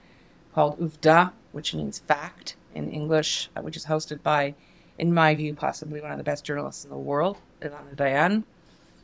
called 0.54 0.80
Uvda, 0.80 1.32
which 1.52 1.74
means 1.74 2.00
fact 2.00 2.56
in 2.76 2.92
English, 2.92 3.50
uh, 3.56 3.62
which 3.62 3.78
is 3.78 3.86
hosted 3.86 4.22
by, 4.22 4.54
in 4.98 5.14
my 5.14 5.34
view, 5.36 5.54
possibly 5.54 6.02
one 6.02 6.12
of 6.12 6.18
the 6.18 6.24
best 6.24 6.44
journalists 6.44 6.84
in 6.84 6.90
the 6.90 6.98
world, 6.98 7.38
Ilana 7.62 7.96
Dayan. 7.96 8.44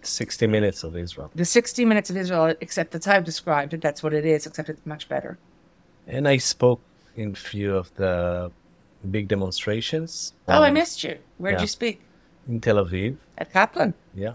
60 0.02 0.48
minutes 0.48 0.84
of 0.84 0.96
Israel. 0.96 1.32
The 1.36 1.46
60 1.46 1.86
minutes 1.86 2.10
of 2.10 2.18
Israel, 2.18 2.56
except 2.62 2.92
that's 2.92 3.06
how 3.06 3.16
I've 3.16 3.24
described 3.24 3.74
it, 3.74 3.82
that's 3.82 4.04
what 4.04 4.14
it 4.14 4.26
is, 4.26 4.46
except 4.46 4.70
it's 4.70 4.86
much 4.86 5.10
better. 5.10 5.38
And 6.06 6.28
I 6.28 6.38
spoke 6.38 6.82
in 7.16 7.36
few 7.36 7.76
of 7.76 7.94
the 7.96 8.52
big 9.10 9.28
demonstrations. 9.28 10.34
Oh, 10.48 10.62
I 10.62 10.68
um, 10.68 10.74
missed 10.74 11.04
you. 11.04 11.18
Where 11.38 11.52
did 11.52 11.60
yeah. 11.60 11.64
you 11.64 11.68
speak? 11.68 12.02
In 12.48 12.62
Tel 12.62 12.76
Aviv. 12.76 13.18
At 13.38 13.52
Kaplan. 13.52 13.94
Yeah. 14.14 14.34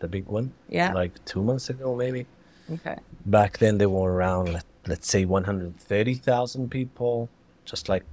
The 0.00 0.08
big 0.08 0.26
one. 0.26 0.52
Yeah. 0.68 0.92
Like 0.92 1.24
two 1.24 1.42
months 1.42 1.70
ago, 1.70 1.94
maybe. 1.96 2.26
Okay. 2.72 2.96
Back 3.26 3.58
then, 3.58 3.78
they 3.78 3.86
were 3.86 4.12
around, 4.12 4.52
let, 4.52 4.64
let's 4.86 5.08
say, 5.08 5.24
130,000 5.24 6.70
people, 6.70 7.28
just 7.64 7.88
like 7.88 8.04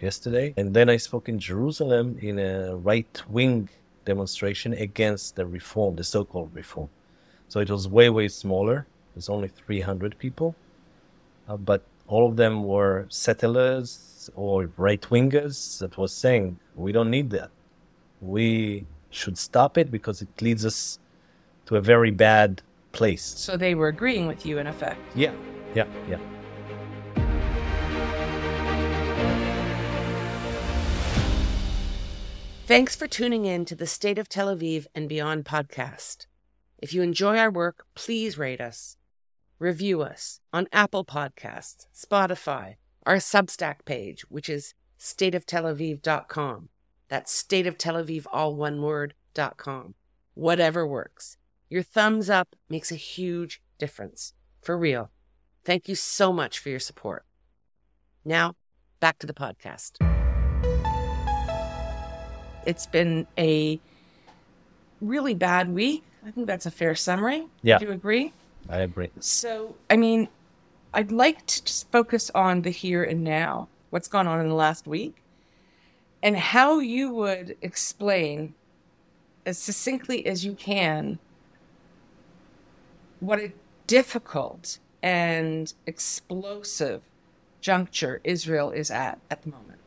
yesterday. 0.00 0.54
And 0.56 0.74
then 0.74 0.88
I 0.88 0.96
spoke 0.96 1.28
in 1.28 1.38
Jerusalem 1.38 2.18
in 2.20 2.38
a 2.38 2.76
right 2.76 3.22
wing 3.28 3.68
demonstration 4.04 4.72
against 4.72 5.36
the 5.36 5.46
reform, 5.46 5.96
the 5.96 6.04
so 6.04 6.24
called 6.24 6.50
reform. 6.54 6.88
So 7.48 7.60
it 7.60 7.70
was 7.70 7.88
way, 7.88 8.08
way 8.08 8.28
smaller. 8.28 8.86
There's 9.14 9.28
only 9.28 9.48
300 9.48 10.18
people. 10.18 10.54
Uh, 11.48 11.56
but 11.56 11.82
all 12.06 12.28
of 12.28 12.36
them 12.36 12.64
were 12.64 13.06
settlers 13.08 14.30
or 14.34 14.70
right 14.76 15.00
wingers 15.02 15.78
that 15.78 15.96
was 15.96 16.12
saying, 16.12 16.58
we 16.74 16.92
don't 16.92 17.10
need 17.10 17.30
that. 17.30 17.50
We 18.20 18.86
should 19.10 19.38
stop 19.38 19.78
it 19.78 19.90
because 19.90 20.22
it 20.22 20.28
leads 20.40 20.64
us 20.64 20.98
to 21.66 21.76
a 21.76 21.80
very 21.80 22.10
bad 22.10 22.62
place. 22.92 23.22
So 23.22 23.56
they 23.56 23.74
were 23.74 23.88
agreeing 23.88 24.26
with 24.26 24.46
you 24.46 24.58
in 24.58 24.66
effect. 24.66 25.00
Yeah, 25.14 25.32
yeah, 25.74 25.86
yeah. 26.08 26.18
Thanks 32.66 32.96
for 32.96 33.06
tuning 33.06 33.44
in 33.44 33.64
to 33.66 33.76
the 33.76 33.86
State 33.86 34.18
of 34.18 34.28
Tel 34.28 34.48
Aviv 34.48 34.86
and 34.92 35.08
Beyond 35.08 35.44
podcast. 35.44 36.26
If 36.78 36.92
you 36.92 37.00
enjoy 37.00 37.38
our 37.38 37.50
work, 37.50 37.86
please 37.94 38.36
rate 38.36 38.60
us, 38.60 38.96
review 39.60 40.02
us 40.02 40.40
on 40.52 40.66
Apple 40.72 41.04
Podcasts, 41.04 41.86
Spotify, 41.94 42.74
our 43.04 43.16
Substack 43.16 43.84
page, 43.84 44.22
which 44.28 44.48
is 44.48 44.74
stateoftelaviv.com. 44.98 46.68
That's 47.08 47.42
stateoftelaviv, 47.42 48.26
all 48.32 48.56
one 48.56 48.82
word, 48.82 49.14
dot 49.32 49.56
com. 49.56 49.94
Whatever 50.34 50.84
works. 50.84 51.36
Your 51.68 51.82
thumbs 51.82 52.30
up 52.30 52.54
makes 52.68 52.92
a 52.92 52.96
huge 52.96 53.60
difference. 53.78 54.34
For 54.62 54.78
real. 54.78 55.10
Thank 55.64 55.88
you 55.88 55.96
so 55.96 56.32
much 56.32 56.60
for 56.60 56.68
your 56.68 56.78
support. 56.78 57.24
Now, 58.24 58.54
back 59.00 59.18
to 59.18 59.26
the 59.26 59.34
podcast. 59.34 59.96
It's 62.64 62.86
been 62.86 63.26
a 63.36 63.80
really 65.00 65.34
bad 65.34 65.74
week. 65.74 66.04
I 66.24 66.30
think 66.30 66.46
that's 66.46 66.66
a 66.66 66.70
fair 66.70 66.94
summary. 66.94 67.46
Yeah. 67.62 67.78
Do 67.78 67.86
you 67.86 67.92
agree? 67.92 68.32
I 68.68 68.78
agree. 68.78 69.10
So, 69.18 69.74
I 69.90 69.96
mean, 69.96 70.28
I'd 70.94 71.10
like 71.10 71.46
to 71.46 71.64
just 71.64 71.90
focus 71.90 72.30
on 72.32 72.62
the 72.62 72.70
here 72.70 73.02
and 73.02 73.24
now, 73.24 73.68
what's 73.90 74.06
gone 74.06 74.28
on 74.28 74.40
in 74.40 74.48
the 74.48 74.54
last 74.54 74.86
week, 74.86 75.16
and 76.22 76.36
how 76.36 76.78
you 76.78 77.12
would 77.12 77.56
explain 77.60 78.54
as 79.44 79.58
succinctly 79.58 80.26
as 80.26 80.44
you 80.44 80.52
can 80.52 81.18
what 83.20 83.38
a 83.38 83.52
difficult 83.86 84.78
and 85.02 85.72
explosive 85.86 87.02
juncture 87.60 88.20
Israel 88.24 88.70
is 88.70 88.90
at 88.90 89.18
at 89.30 89.42
the 89.42 89.50
moment. 89.50 89.80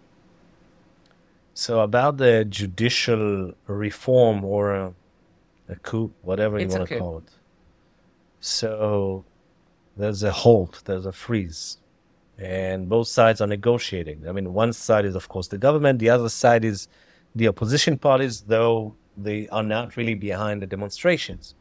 So 1.54 1.82
about 1.82 2.18
the 2.18 2.46
judicial 2.46 3.54
reform 3.68 4.46
or 4.46 4.74
a, 4.74 4.94
a 5.68 5.76
coup, 5.76 6.14
whatever 6.22 6.58
you 6.58 6.66
It's 6.66 6.76
want 6.76 6.88
to 6.88 6.98
call 6.98 7.18
it. 7.18 7.32
So 8.40 9.26
there's 9.98 10.24
a 10.24 10.32
halt, 10.32 10.82
there's 10.86 11.06
a 11.06 11.12
freeze, 11.12 11.78
and 12.38 12.88
both 12.88 13.10
sides 13.10 13.42
are 13.42 13.48
negotiating. 13.48 14.28
I 14.28 14.32
mean, 14.32 14.54
one 14.54 14.72
side 14.72 15.04
is 15.04 15.16
of 15.16 15.28
course 15.28 15.48
the 15.50 15.58
government, 15.58 16.00
the 16.00 16.10
other 16.10 16.30
side 16.30 16.64
is 16.64 16.88
the 17.36 17.48
opposition 17.50 17.98
parties, 17.98 18.42
though 18.42 18.96
they 19.18 19.50
are 19.50 19.64
not 19.64 19.98
really 19.98 20.16
behind 20.16 20.62
the 20.62 20.68
demonstrations. 20.68 21.56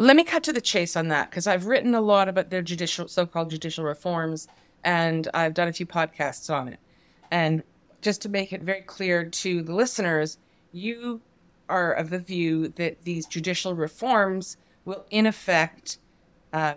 Let 0.00 0.16
me 0.16 0.24
cut 0.24 0.42
to 0.44 0.52
the 0.54 0.62
chase 0.62 0.96
on 0.96 1.08
that 1.08 1.28
because 1.28 1.46
I've 1.46 1.66
written 1.66 1.94
a 1.94 2.00
lot 2.00 2.26
about 2.26 2.48
their 2.48 2.62
judicial, 2.62 3.06
so-called 3.06 3.50
judicial 3.50 3.84
reforms, 3.84 4.48
and 4.82 5.28
I've 5.34 5.52
done 5.52 5.68
a 5.68 5.74
few 5.74 5.84
podcasts 5.84 6.48
on 6.48 6.68
it. 6.68 6.78
And 7.30 7.62
just 8.00 8.22
to 8.22 8.30
make 8.30 8.50
it 8.50 8.62
very 8.62 8.80
clear 8.80 9.26
to 9.26 9.62
the 9.62 9.74
listeners, 9.74 10.38
you 10.72 11.20
are 11.68 11.92
of 11.92 12.08
the 12.08 12.18
view 12.18 12.68
that 12.68 13.02
these 13.02 13.26
judicial 13.26 13.74
reforms 13.74 14.56
will, 14.86 15.04
in 15.10 15.26
effect, 15.26 15.98
um, 16.54 16.76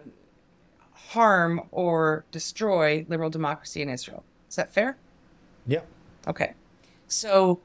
harm 0.91 1.61
or 1.71 2.25
destroy 2.29 3.05
liberal 3.07 3.29
democracy 3.29 3.81
in 3.81 3.87
Israel. 3.87 4.25
Is 4.49 4.57
that 4.57 4.73
fair? 4.73 4.97
Yeah. 5.65 5.83
Okay. 6.27 6.55
So 7.07 7.61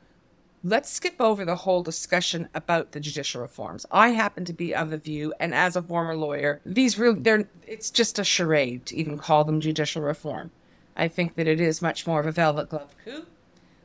let's 0.64 0.90
skip 0.90 1.20
over 1.20 1.44
the 1.44 1.56
whole 1.56 1.82
discussion 1.82 2.48
about 2.54 2.92
the 2.92 3.00
judicial 3.00 3.40
reforms. 3.40 3.86
I 3.90 4.10
happen 4.10 4.44
to 4.46 4.52
be 4.52 4.74
of 4.74 4.90
the 4.90 4.98
view, 4.98 5.32
and 5.38 5.54
as 5.54 5.76
a 5.76 5.82
former 5.82 6.16
lawyer, 6.16 6.60
these 6.64 6.98
really 6.98 7.20
they're 7.20 7.48
it's 7.66 7.90
just 7.90 8.18
a 8.18 8.24
charade 8.24 8.86
to 8.86 8.96
even 8.96 9.18
call 9.18 9.44
them 9.44 9.60
judicial 9.60 10.02
reform. 10.02 10.50
I 10.96 11.08
think 11.08 11.36
that 11.36 11.46
it 11.46 11.60
is 11.60 11.80
much 11.80 12.06
more 12.06 12.20
of 12.20 12.26
a 12.26 12.32
velvet 12.32 12.68
glove 12.68 12.94
coup. 13.04 13.26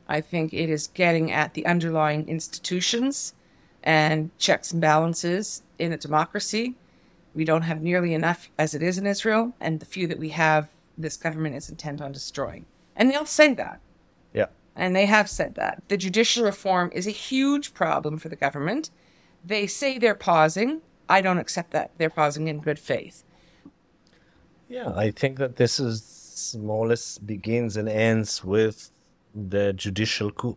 I 0.08 0.20
think 0.20 0.52
it 0.52 0.68
is 0.68 0.88
getting 0.88 1.30
at 1.30 1.54
the 1.54 1.64
underlying 1.64 2.28
institutions 2.28 3.34
and 3.82 4.36
checks 4.38 4.72
and 4.72 4.80
balances 4.80 5.62
in 5.78 5.92
a 5.92 5.96
democracy. 5.96 6.74
We 7.34 7.44
don't 7.44 7.62
have 7.62 7.82
nearly 7.82 8.14
enough 8.14 8.50
as 8.58 8.74
it 8.74 8.82
is 8.82 8.98
in 8.98 9.06
Israel, 9.06 9.54
and 9.60 9.80
the 9.80 9.86
few 9.86 10.06
that 10.08 10.18
we 10.18 10.30
have, 10.30 10.68
this 10.96 11.16
government 11.16 11.56
is 11.56 11.68
intent 11.68 12.00
on 12.00 12.12
destroying. 12.12 12.66
And 12.96 13.10
they'll 13.10 13.26
say 13.26 13.54
that. 13.54 13.80
And 14.76 14.94
they 14.94 15.06
have 15.06 15.28
said 15.28 15.54
that. 15.54 15.82
The 15.88 15.96
judicial 15.96 16.44
reform 16.44 16.90
is 16.92 17.06
a 17.06 17.12
huge 17.12 17.74
problem 17.74 18.18
for 18.18 18.28
the 18.28 18.36
government. 18.36 18.90
They 19.44 19.66
say 19.66 19.98
they're 19.98 20.14
pausing. 20.14 20.82
I 21.08 21.20
don't 21.20 21.38
accept 21.38 21.70
that. 21.72 21.92
They're 21.98 22.10
pausing 22.10 22.48
in 22.48 22.60
good 22.60 22.78
faith. 22.78 23.24
Yeah, 24.68 24.92
I 24.96 25.10
think 25.10 25.38
that 25.38 25.56
this 25.56 25.78
is 25.78 26.56
more 26.58 26.84
or 26.84 26.88
less 26.88 27.18
begins 27.18 27.76
and 27.76 27.88
ends 27.88 28.42
with 28.42 28.90
the 29.34 29.72
judicial 29.72 30.30
coup. 30.30 30.56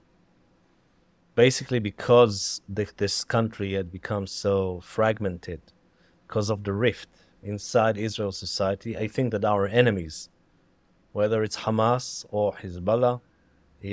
Basically, 1.35 1.79
because 1.79 2.61
the, 2.67 2.89
this 2.97 3.23
country 3.23 3.73
had 3.73 3.91
become 3.91 4.25
so 4.25 4.79
fragmented 4.81 5.61
because 6.25 6.49
of 6.49 6.63
the 6.63 6.73
rift 6.73 7.09
inside 7.43 7.97
Israel 7.97 8.31
society, 8.31 8.97
I 8.97 9.07
think 9.07 9.31
that 9.31 9.45
our 9.45 9.67
enemies, 9.67 10.29
whether 11.11 11.43
it's 11.43 11.57
Hamas 11.57 12.25
or 12.29 12.53
Hezbollah, 12.53 13.21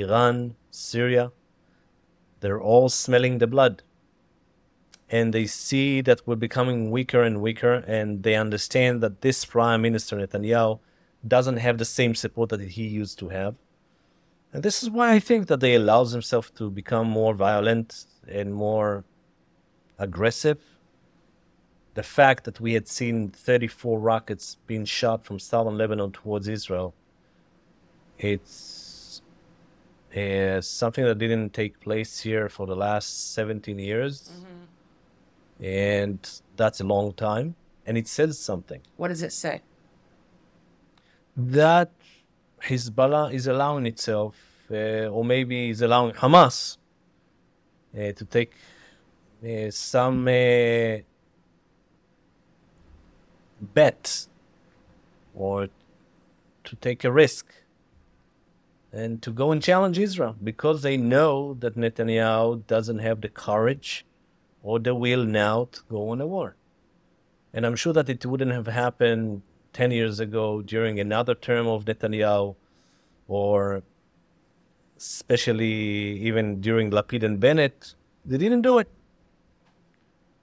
Iran, 0.00 0.56
Syria, 0.70 1.32
they're 2.40 2.60
all 2.60 2.88
smelling 2.88 3.38
the 3.38 3.46
blood. 3.46 3.82
And 5.08 5.32
they 5.32 5.46
see 5.46 6.00
that 6.00 6.26
we're 6.26 6.36
becoming 6.36 6.90
weaker 6.90 7.22
and 7.22 7.40
weaker, 7.40 7.74
and 7.86 8.22
they 8.22 8.34
understand 8.34 9.02
that 9.02 9.20
this 9.20 9.44
Prime 9.44 9.82
Minister 9.82 10.16
Netanyahu 10.16 10.80
doesn't 11.26 11.58
have 11.58 11.78
the 11.78 11.84
same 11.84 12.14
support 12.14 12.50
that 12.50 12.60
he 12.60 12.86
used 12.86 13.18
to 13.20 13.28
have. 13.28 13.54
And 14.52 14.62
this 14.62 14.82
is 14.82 14.90
why 14.90 15.12
I 15.12 15.20
think 15.20 15.46
that 15.48 15.60
they 15.60 15.74
allows 15.74 16.12
himself 16.12 16.54
to 16.54 16.70
become 16.70 17.08
more 17.08 17.34
violent 17.34 18.06
and 18.28 18.54
more 18.54 19.04
aggressive. 19.98 20.58
The 21.94 22.02
fact 22.02 22.44
that 22.44 22.60
we 22.60 22.74
had 22.74 22.88
seen 22.88 23.30
34 23.30 23.98
rockets 23.98 24.56
being 24.66 24.84
shot 24.84 25.24
from 25.24 25.38
southern 25.38 25.78
Lebanon 25.78 26.12
towards 26.12 26.48
Israel, 26.48 26.94
it's 28.18 28.83
uh, 30.16 30.60
something 30.60 31.04
that 31.04 31.18
didn't 31.18 31.50
take 31.52 31.80
place 31.80 32.20
here 32.20 32.48
for 32.48 32.66
the 32.66 32.76
last 32.76 33.34
17 33.34 33.78
years. 33.78 34.30
And 35.60 36.18
that's 36.56 36.80
a 36.80 36.84
long 36.84 37.12
time. 37.12 37.56
And 37.86 37.98
it 37.98 38.08
says 38.08 38.38
something 38.38 38.80
What 38.96 39.08
does 39.08 39.22
it 39.22 39.32
say? 39.32 39.62
that 41.36 41.90
Hezbollah 42.62 43.32
is 43.34 43.46
allowing 43.46 43.86
itself, 43.86 44.36
uh, 44.70 45.08
or 45.08 45.24
maybe 45.24 45.70
is 45.70 45.82
allowing 45.82 46.12
Hamas 46.14 46.78
uh, 47.94 48.12
to 48.12 48.24
take 48.24 48.52
uh, 49.44 49.70
some 49.70 50.26
uh, 50.28 50.98
bet 53.60 54.26
or 55.34 55.68
to 56.62 56.76
take 56.76 57.04
a 57.04 57.12
risk 57.12 57.52
and 58.94 59.20
to 59.22 59.30
go 59.32 59.50
and 59.50 59.60
challenge 59.60 59.98
Israel 59.98 60.36
because 60.42 60.82
they 60.82 60.96
know 60.96 61.54
that 61.54 61.74
Netanyahu 61.74 62.66
doesn't 62.68 63.00
have 63.00 63.20
the 63.20 63.28
courage 63.28 64.06
or 64.62 64.78
the 64.78 64.94
will 64.94 65.24
now 65.24 65.68
to 65.72 65.80
go 65.90 66.10
on 66.10 66.20
a 66.20 66.26
war. 66.26 66.56
And 67.52 67.66
I'm 67.66 67.76
sure 67.76 67.92
that 67.92 68.08
it 68.08 68.24
wouldn't 68.24 68.52
have 68.52 68.68
happened 68.68 69.42
10 69.72 69.90
years 69.90 70.20
ago 70.20 70.62
during 70.62 71.00
another 71.00 71.34
term 71.34 71.66
of 71.66 71.84
Netanyahu, 71.84 72.54
or 73.26 73.82
especially 74.96 75.74
even 76.28 76.60
during 76.60 76.90
Lapid 76.90 77.24
and 77.24 77.40
Bennett. 77.40 77.94
They 78.24 78.38
didn't 78.38 78.62
do 78.62 78.78
it. 78.78 78.88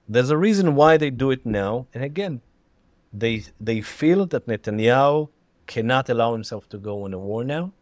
there's 0.08 0.30
a 0.30 0.36
reason 0.36 0.74
why 0.74 0.96
they 1.02 1.10
do 1.10 1.30
it 1.30 1.44
now. 1.46 1.86
And 1.94 2.04
again, 2.04 2.42
they 3.22 3.44
they 3.68 3.80
feel 3.80 4.26
that 4.26 4.46
Netanyahu 4.46 5.28
cannot 5.66 6.10
allow 6.14 6.32
himself 6.32 6.68
to 6.72 6.78
go 6.78 7.06
in 7.06 7.14
a 7.14 7.18
war 7.18 7.44
now. 7.44 7.72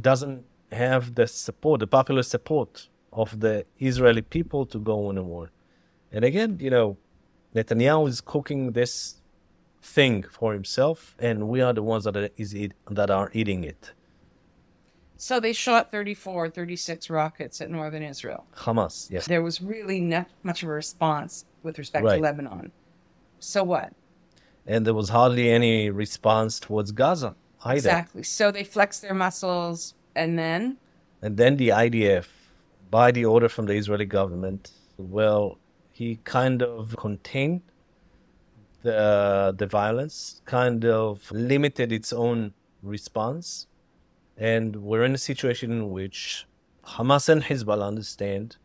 Doesn't 0.00 0.44
have 0.70 1.14
the 1.14 1.26
support, 1.26 1.80
the 1.80 1.86
popular 1.86 2.22
support 2.22 2.88
of 3.12 3.40
the 3.40 3.66
Israeli 3.78 4.22
people 4.22 4.64
to 4.66 4.78
go 4.78 5.10
in 5.10 5.18
a 5.18 5.22
war. 5.22 5.50
And 6.10 6.24
again, 6.24 6.58
you 6.60 6.70
know, 6.70 6.96
Netanyahu 7.54 8.08
is 8.08 8.20
cooking 8.20 8.72
this 8.72 9.20
thing 9.82 10.22
for 10.22 10.52
himself, 10.54 11.16
and 11.18 11.48
we 11.48 11.60
are 11.60 11.72
the 11.72 11.82
ones 11.82 12.04
that 12.04 12.16
are, 12.16 12.30
is 12.36 12.54
eat, 12.54 12.72
that 12.90 13.10
are 13.10 13.30
eating 13.34 13.64
it. 13.64 13.92
So 15.16 15.38
they 15.38 15.52
shot 15.52 15.90
34, 15.90 16.50
36 16.50 17.10
rockets 17.10 17.60
at 17.60 17.70
northern 17.70 18.02
Israel. 18.02 18.46
Hamas, 18.56 19.10
yes. 19.10 19.26
There 19.26 19.42
was 19.42 19.60
really 19.60 20.00
not 20.00 20.26
much 20.42 20.62
of 20.62 20.68
a 20.68 20.72
response 20.72 21.44
with 21.62 21.78
respect 21.78 22.04
Right. 22.04 22.16
to 22.16 22.22
Lebanon. 22.22 22.72
So 23.38 23.62
what? 23.62 23.92
And 24.66 24.86
there 24.86 24.94
was 24.94 25.10
hardly 25.10 25.50
any 25.50 25.90
response 25.90 26.58
towards 26.58 26.92
Gaza 26.92 27.34
either. 27.64 27.76
Exactly. 27.76 28.22
So 28.22 28.50
they 28.50 28.64
flex 28.64 29.00
their 29.00 29.14
muscles 29.14 29.94
and 30.14 30.38
then 30.38 30.78
And 31.22 31.36
then 31.36 31.56
the 31.56 31.68
IDF, 31.68 32.26
by 32.90 33.12
the 33.12 33.24
order 33.24 33.48
from 33.48 33.66
the 33.66 33.74
Israeli 33.74 34.04
government, 34.04 34.72
well, 34.98 35.58
he 35.92 36.18
kind 36.24 36.62
of 36.62 36.96
contained 36.96 37.62
the 38.82 39.54
the 39.56 39.66
violence, 39.66 40.42
kind 40.44 40.84
of 40.84 41.30
limited 41.30 41.92
its 41.92 42.12
own 42.12 42.52
response, 42.82 43.68
and 44.36 44.76
we're 44.76 45.04
in 45.04 45.14
a 45.14 45.24
situation 45.30 45.70
in 45.70 45.90
which 45.90 46.46
Hamas 46.94 47.28
and 47.28 47.42
Hezbollah 47.44 47.86
understand 47.86 48.56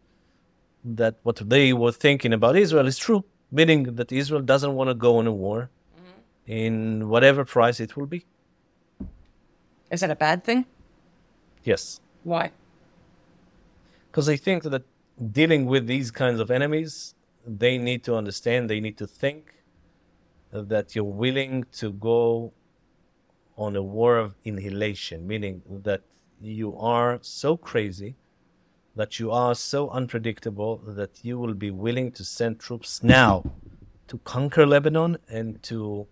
that 0.83 1.15
what 1.23 1.38
they 1.53 1.73
were 1.73 1.91
thinking 1.91 2.33
about 2.33 2.55
Israel 2.55 2.88
is 2.88 2.97
true, 2.97 3.23
meaning 3.51 3.95
that 3.97 4.12
Israel 4.12 4.41
doesn't 4.41 4.73
want 4.73 4.89
to 4.89 4.95
go 4.95 5.17
on 5.17 5.27
a 5.27 5.31
war 5.45 5.69
mm-hmm. 5.69 6.51
in 6.60 7.10
whatever 7.10 7.45
price 7.45 7.79
it 7.79 7.95
will 7.95 8.07
be. 8.07 8.25
Is 9.91 10.02
that 10.02 10.12
a 10.12 10.15
bad 10.15 10.43
thing? 10.43 10.65
Yes. 11.63 12.00
Why? 12.23 12.52
because 14.17 14.30
I 14.30 14.36
think 14.36 14.63
that 14.63 14.84
dealing 15.32 15.67
with 15.67 15.86
these 15.86 16.10
kinds 16.10 16.39
of 16.39 16.50
enemies, 16.50 17.13
they 17.45 17.78
need 17.78 18.04
to 18.06 18.15
understand, 18.15 18.67
they 18.67 18.80
need 18.80 18.97
to 18.97 19.06
think 19.06 19.54
that 20.52 20.95
you're 20.95 21.04
willing 21.04 21.65
to 21.73 21.91
go 21.91 22.52
on 23.56 23.76
a 23.76 23.84
war 23.84 24.17
of 24.17 24.34
inhalation, 24.43 25.28
meaning 25.28 25.62
that 25.69 26.02
you 26.41 26.76
are 26.78 27.19
so 27.21 27.58
crazy, 27.58 28.15
that 28.95 29.19
you 29.19 29.30
are 29.30 29.54
so 29.54 29.88
unpredictable, 29.91 30.78
that 30.78 31.23
you 31.23 31.38
will 31.38 31.54
be 31.54 31.69
willing 31.69 32.12
to 32.13 32.23
send 32.23 32.60
troops 32.60 33.04
now 33.04 33.43
to 34.08 34.17
conquer 34.34 34.65
Lebanon 34.65 35.17
and 35.30 35.62
to 35.62 36.08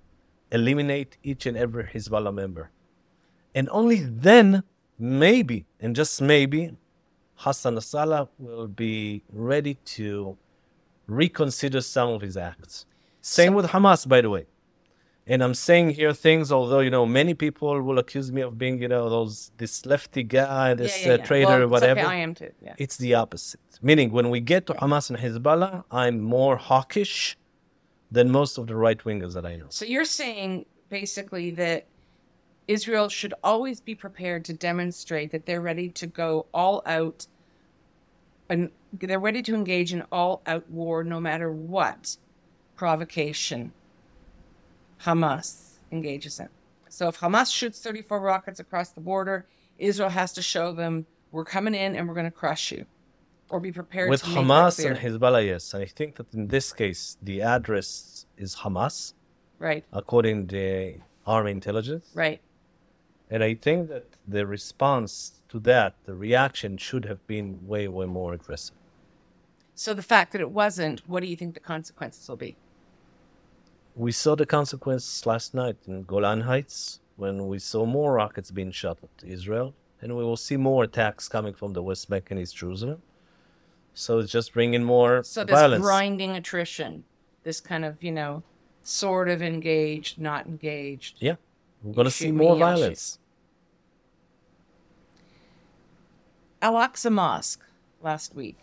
eliminate 0.51 1.17
each 1.23 1.47
and 1.47 1.57
every 1.57 1.85
Hezbollah 1.85 2.35
member. 2.35 2.69
And 3.55 3.69
only 3.71 4.01
then, 4.01 4.63
maybe, 4.99 5.65
and 5.79 5.95
just 5.95 6.21
maybe, 6.21 6.75
Hassan 7.35 7.75
Nasrallah 7.75 8.27
will 8.37 8.67
be 8.67 9.23
ready 9.31 9.75
to 9.95 10.37
reconsider 11.07 11.81
some 11.81 12.09
of 12.09 12.21
his 12.21 12.35
acts. 12.35 12.85
Same 13.21 13.53
with 13.53 13.67
Hamas, 13.67 14.07
by 14.07 14.21
the 14.21 14.29
way. 14.29 14.45
And 15.27 15.43
I'm 15.43 15.55
saying 15.55 15.91
here 15.91 16.13
things, 16.13 16.51
although 16.51 16.81
you 16.81 16.91
know 16.91 17.05
many 17.05 17.33
people 17.33 17.81
will 17.81 17.97
accuse 17.97 18.31
me 18.31 18.41
of 18.41 18.59
being, 18.59 18.79
you 18.79 18.87
know, 18.87 19.09
those 19.09 19.51
this 19.57 19.83
lefty 19.85 20.21
guy, 20.21 20.75
this 20.75 21.07
uh, 21.07 21.17
traitor, 21.17 21.47
Well, 21.47 21.63
it's 21.63 21.71
whatever. 21.71 21.99
Okay, 22.01 22.09
I 22.09 22.15
am 22.17 22.35
too. 22.35 22.51
Yeah. 22.61 22.75
It's 22.77 22.97
the 22.97 23.15
opposite. 23.15 23.59
Meaning, 23.81 24.11
when 24.11 24.29
we 24.29 24.39
get 24.39 24.67
to 24.67 24.73
Hamas 24.73 25.09
and 25.09 25.17
Hezbollah, 25.17 25.85
I'm 25.89 26.21
more 26.21 26.57
hawkish 26.57 27.37
than 28.11 28.29
most 28.29 28.59
of 28.59 28.67
the 28.67 28.75
right 28.75 28.99
wingers 28.99 29.33
that 29.33 29.47
I 29.47 29.55
know. 29.55 29.65
So 29.69 29.85
you're 29.85 30.05
saying 30.05 30.65
basically 30.89 31.49
that 31.51 31.87
Israel 32.67 33.09
should 33.09 33.33
always 33.43 33.79
be 33.79 33.95
prepared 33.95 34.45
to 34.45 34.53
demonstrate 34.53 35.31
that 35.31 35.45
they're 35.45 35.61
ready 35.61 35.89
to 35.89 36.07
go 36.07 36.47
all 36.53 36.81
out 36.85 37.27
and 38.49 38.69
they're 38.93 39.19
ready 39.19 39.41
to 39.41 39.55
engage 39.55 39.93
in 39.93 40.03
all 40.11 40.41
out 40.45 40.69
war 40.69 41.03
no 41.03 41.19
matter 41.19 41.51
what 41.51 42.17
provocation 42.75 43.71
Hamas 45.03 45.77
engages 45.91 46.39
in. 46.39 46.49
So 46.89 47.07
if 47.07 47.19
Hamas 47.19 47.51
shoots 47.53 47.79
34 47.79 48.19
rockets 48.19 48.59
across 48.59 48.89
the 48.89 49.01
border, 49.01 49.45
Israel 49.77 50.09
has 50.09 50.31
to 50.33 50.41
show 50.41 50.71
them 50.71 51.05
we're 51.31 51.45
coming 51.45 51.75
in 51.75 51.95
and 51.95 52.07
we're 52.07 52.13
going 52.13 52.25
to 52.25 52.31
crush 52.31 52.71
you. 52.71 52.85
Or 53.49 53.59
be 53.59 53.71
prepared 53.71 54.09
With 54.09 54.23
Hamas 54.23 54.83
and 54.83 54.97
Hezbollah, 54.97 55.45
yes. 55.45 55.73
And 55.73 55.83
I 55.83 55.85
think 55.85 56.15
that 56.15 56.33
in 56.33 56.47
this 56.47 56.73
case, 56.73 57.17
the 57.21 57.43
address 57.43 58.25
is 58.37 58.55
Hamas, 58.55 59.13
right, 59.59 59.85
according 59.93 60.47
to 60.47 60.55
the 60.55 60.95
army 61.27 61.51
intelligence. 61.51 62.09
right. 62.15 62.41
And 63.29 63.43
I 63.43 63.55
think 63.55 63.89
that 63.89 64.05
the 64.27 64.45
response 64.45 65.41
to 65.49 65.59
that, 65.61 65.95
the 66.05 66.13
reaction 66.13 66.77
should 66.77 67.05
have 67.05 67.25
been 67.27 67.65
way, 67.67 67.87
way 67.87 68.05
more 68.05 68.33
aggressive. 68.33 68.75
So 69.73 69.93
the 69.93 70.03
fact 70.03 70.31
that 70.31 70.41
it 70.41 70.51
wasn't, 70.51 71.01
what 71.07 71.21
do 71.21 71.27
you 71.27 71.35
think 71.35 71.53
the 71.53 71.59
consequences 71.59 72.27
will 72.29 72.37
be? 72.37 72.55
We 73.95 74.11
saw 74.11 74.35
the 74.35 74.45
consequences 74.45 75.25
last 75.25 75.53
night 75.53 75.77
in 75.87 76.03
Golan 76.03 76.41
Heights 76.41 76.99
when 77.15 77.47
we 77.47 77.59
saw 77.59 77.85
more 77.85 78.13
rockets 78.13 78.51
being 78.51 78.71
shot 78.71 78.99
at 79.01 79.27
Israel, 79.27 79.73
and 80.01 80.15
we 80.15 80.23
will 80.23 80.37
see 80.37 80.57
more 80.57 80.83
attacks 80.83 81.27
coming 81.27 81.53
from 81.53 81.73
the 81.73 81.81
West 81.81 82.09
Bank 82.09 82.29
and 82.29 82.39
East 82.39 82.55
Jerusalem. 82.57 83.01
So 83.93 84.19
it's 84.19 84.31
just 84.31 84.53
bringing 84.53 84.83
more 84.83 85.23
So 85.23 85.45
this 85.45 85.53
violence. 85.53 85.81
grinding 85.81 86.35
attrition, 86.35 87.05
this 87.43 87.61
kind 87.61 87.85
of, 87.85 88.03
you 88.03 88.11
know, 88.11 88.43
sort 88.81 89.29
of 89.29 89.41
engaged, 89.41 90.19
not 90.19 90.45
engaged. 90.45 91.15
Yeah, 91.19 91.35
we're 91.83 91.93
going 91.93 92.05
to 92.05 92.11
see 92.11 92.31
more 92.31 92.55
violence. 92.57 93.19
Al 96.61 96.73
Aqsa 96.73 97.11
Mosque 97.11 97.63
last 98.01 98.33
week. 98.35 98.57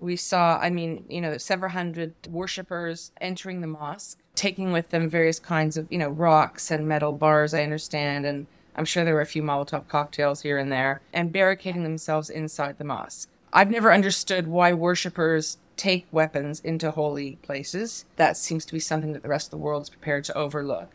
We 0.00 0.16
saw, 0.16 0.58
I 0.58 0.70
mean, 0.70 1.04
you 1.08 1.20
know, 1.20 1.36
several 1.38 1.70
hundred 1.70 2.14
worshippers 2.28 3.12
entering 3.20 3.60
the 3.60 3.66
mosque, 3.66 4.18
taking 4.34 4.72
with 4.72 4.90
them 4.90 5.08
various 5.08 5.38
kinds 5.38 5.76
of, 5.76 5.86
you 5.92 5.98
know, 5.98 6.08
rocks 6.08 6.70
and 6.70 6.88
metal 6.88 7.12
bars, 7.12 7.54
I 7.54 7.62
understand, 7.62 8.26
and 8.26 8.46
I'm 8.74 8.84
sure 8.84 9.04
there 9.04 9.14
were 9.14 9.20
a 9.20 9.26
few 9.26 9.42
Molotov 9.42 9.86
cocktails 9.86 10.42
here 10.42 10.58
and 10.58 10.72
there, 10.72 11.02
and 11.12 11.30
barricading 11.30 11.84
themselves 11.84 12.30
inside 12.30 12.78
the 12.78 12.84
mosque. 12.84 13.28
I've 13.52 13.70
never 13.70 13.92
understood 13.92 14.48
why 14.48 14.72
worshippers 14.72 15.58
take 15.76 16.06
weapons 16.10 16.60
into 16.60 16.90
holy 16.90 17.36
places. 17.36 18.04
That 18.16 18.36
seems 18.36 18.64
to 18.64 18.72
be 18.72 18.80
something 18.80 19.12
that 19.12 19.22
the 19.22 19.28
rest 19.28 19.48
of 19.48 19.50
the 19.50 19.58
world 19.58 19.82
is 19.82 19.90
prepared 19.90 20.24
to 20.24 20.36
overlook. 20.36 20.88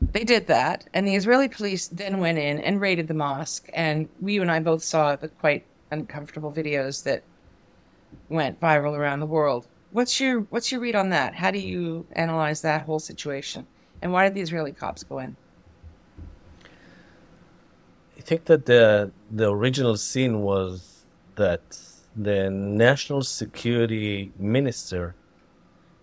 They 0.00 0.24
did 0.24 0.46
that, 0.46 0.88
and 0.92 1.06
the 1.06 1.14
Israeli 1.14 1.48
police 1.48 1.88
then 1.88 2.18
went 2.18 2.38
in 2.38 2.58
and 2.58 2.80
raided 2.80 3.08
the 3.08 3.14
mosque. 3.14 3.68
And 3.72 4.08
we, 4.20 4.38
and 4.38 4.50
I 4.50 4.60
both 4.60 4.82
saw 4.82 5.16
the 5.16 5.28
quite 5.28 5.64
uncomfortable 5.90 6.52
videos 6.52 7.02
that 7.04 7.22
went 8.28 8.60
viral 8.60 8.96
around 8.96 9.20
the 9.20 9.26
world. 9.26 9.66
What's 9.90 10.20
your 10.20 10.40
What's 10.50 10.70
your 10.70 10.80
read 10.80 10.94
on 10.94 11.10
that? 11.10 11.36
How 11.36 11.50
do 11.50 11.58
you 11.58 12.06
analyze 12.12 12.60
that 12.62 12.82
whole 12.82 12.98
situation? 12.98 13.66
And 14.02 14.12
why 14.12 14.24
did 14.24 14.34
the 14.34 14.42
Israeli 14.42 14.72
cops 14.72 15.02
go 15.02 15.18
in? 15.18 15.36
I 18.18 18.20
think 18.20 18.44
that 18.46 18.66
the 18.66 19.12
the 19.30 19.50
original 19.50 19.96
scene 19.96 20.42
was 20.42 21.06
that 21.36 21.78
the 22.14 22.50
national 22.50 23.22
security 23.22 24.32
minister 24.38 25.14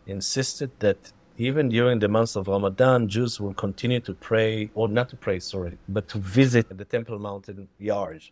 insisted 0.05 0.71
that 0.79 1.11
even 1.37 1.69
during 1.69 1.99
the 1.99 2.07
months 2.07 2.35
of 2.35 2.47
Ramadan, 2.47 3.07
Jews 3.07 3.39
will 3.39 3.53
continue 3.53 3.99
to 4.01 4.13
pray, 4.13 4.69
or 4.75 4.87
not 4.87 5.09
to 5.09 5.15
pray, 5.15 5.39
sorry, 5.39 5.77
but 5.89 6.07
to 6.09 6.19
visit 6.19 6.77
the 6.77 6.85
Temple 6.85 7.17
Mountain 7.19 7.67
yard. 7.79 8.23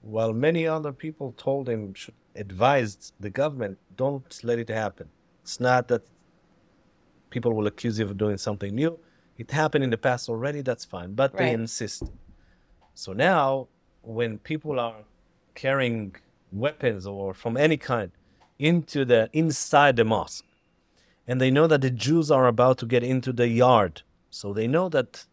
While 0.00 0.32
many 0.32 0.66
other 0.66 0.92
people 0.92 1.34
told 1.36 1.68
him, 1.68 1.94
should, 1.94 2.14
advised 2.36 3.12
the 3.18 3.30
government, 3.30 3.78
don't 3.96 4.38
let 4.44 4.58
it 4.58 4.68
happen. 4.68 5.08
It's 5.42 5.58
not 5.58 5.88
that 5.88 6.02
people 7.30 7.52
will 7.52 7.66
accuse 7.66 7.98
you 7.98 8.04
of 8.04 8.16
doing 8.16 8.38
something 8.38 8.74
new. 8.74 8.98
It 9.38 9.50
happened 9.50 9.84
in 9.84 9.90
the 9.90 9.98
past 9.98 10.28
already, 10.28 10.60
that's 10.62 10.84
fine. 10.84 11.14
But 11.14 11.36
they 11.36 11.52
insist. 11.52 12.04
So 12.94 13.12
now, 13.12 13.68
when 14.02 14.38
people 14.38 14.78
are 14.78 15.02
carrying 15.54 16.14
weapons 16.52 17.06
or 17.06 17.34
from 17.34 17.56
any 17.56 17.76
kind 17.76 18.12
into 18.58 19.04
the 19.04 19.28
inside 19.32 19.96
the 19.96 20.04
mosque, 20.04 20.44
and 21.26 21.40
they 21.40 21.50
know 21.50 21.66
that 21.66 21.80
the 21.80 21.90
Jews 21.90 22.30
are 22.30 22.46
about 22.46 22.78
to 22.78 22.86
get 22.86 23.02
into 23.02 23.32
the 23.32 23.48
yard, 23.48 24.02
so 24.30 24.52
they 24.52 24.66
know 24.66 24.88
that 24.88 25.26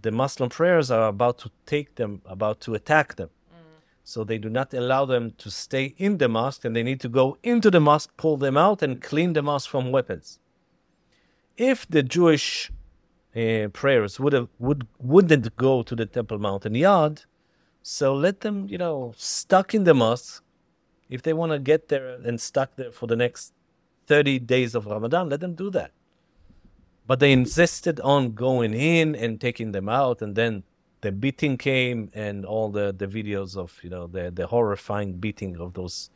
the 0.00 0.10
Muslim 0.10 0.50
prayers 0.50 0.90
are 0.90 1.08
about 1.08 1.38
to 1.38 1.50
take 1.64 1.94
them, 1.94 2.20
about 2.26 2.60
to 2.60 2.74
attack 2.74 3.16
them. 3.16 3.30
So 4.04 4.22
they 4.22 4.38
do 4.38 4.48
not 4.48 4.72
allow 4.72 5.04
them 5.04 5.32
to 5.38 5.50
stay 5.50 5.94
in 5.98 6.18
the 6.18 6.28
mosque, 6.28 6.64
and 6.64 6.76
they 6.76 6.84
need 6.84 7.00
to 7.00 7.08
go 7.08 7.38
into 7.42 7.70
the 7.70 7.80
mosque, 7.80 8.12
pull 8.16 8.36
them 8.36 8.56
out, 8.56 8.82
and 8.82 9.02
clean 9.02 9.32
the 9.32 9.42
mosque 9.42 9.68
from 9.68 9.90
weapons. 9.90 10.38
If 11.56 11.88
the 11.88 12.04
Jewish 12.04 12.70
uh, 13.34 13.68
prayers 13.72 14.20
would 14.20 14.32
have 14.32 14.48
would 14.58 14.86
wouldn't 14.98 15.56
go 15.56 15.82
to 15.82 15.96
the 15.96 16.06
Temple 16.06 16.38
Mountain 16.38 16.76
yard, 16.76 17.22
so 17.82 18.14
let 18.14 18.40
them, 18.40 18.68
you 18.68 18.78
know, 18.78 19.12
stuck 19.16 19.74
in 19.74 19.84
the 19.84 19.94
mosque, 19.94 20.42
If 21.08 21.22
they 21.22 21.32
want 21.32 21.52
to 21.52 21.58
get 21.58 21.88
there 21.88 22.18
and 22.24 22.40
stuck 22.40 22.76
there 22.76 22.90
for 22.90 23.06
the 23.06 23.16
next 23.16 23.52
30 24.06 24.38
days 24.40 24.74
of 24.74 24.86
Ramadan, 24.86 25.28
let 25.28 25.40
them 25.40 25.54
do 25.54 25.70
that. 25.70 25.92
But 27.06 27.20
they 27.20 27.32
insisted 27.32 28.00
on 28.00 28.32
going 28.32 28.74
in 28.74 29.14
and 29.14 29.40
taking 29.40 29.72
them 29.72 29.88
out, 29.88 30.20
and 30.22 30.34
then 30.34 30.64
the 31.02 31.12
beating 31.12 31.56
came 31.56 32.10
and 32.14 32.44
all 32.44 32.70
the, 32.70 32.92
the 32.96 33.06
videos 33.06 33.56
of 33.56 33.78
you 33.82 33.90
know 33.90 34.06
the, 34.06 34.30
the 34.30 34.48
horrifying 34.48 35.14
beating 35.14 35.56
of 35.56 35.74
those 35.74 36.10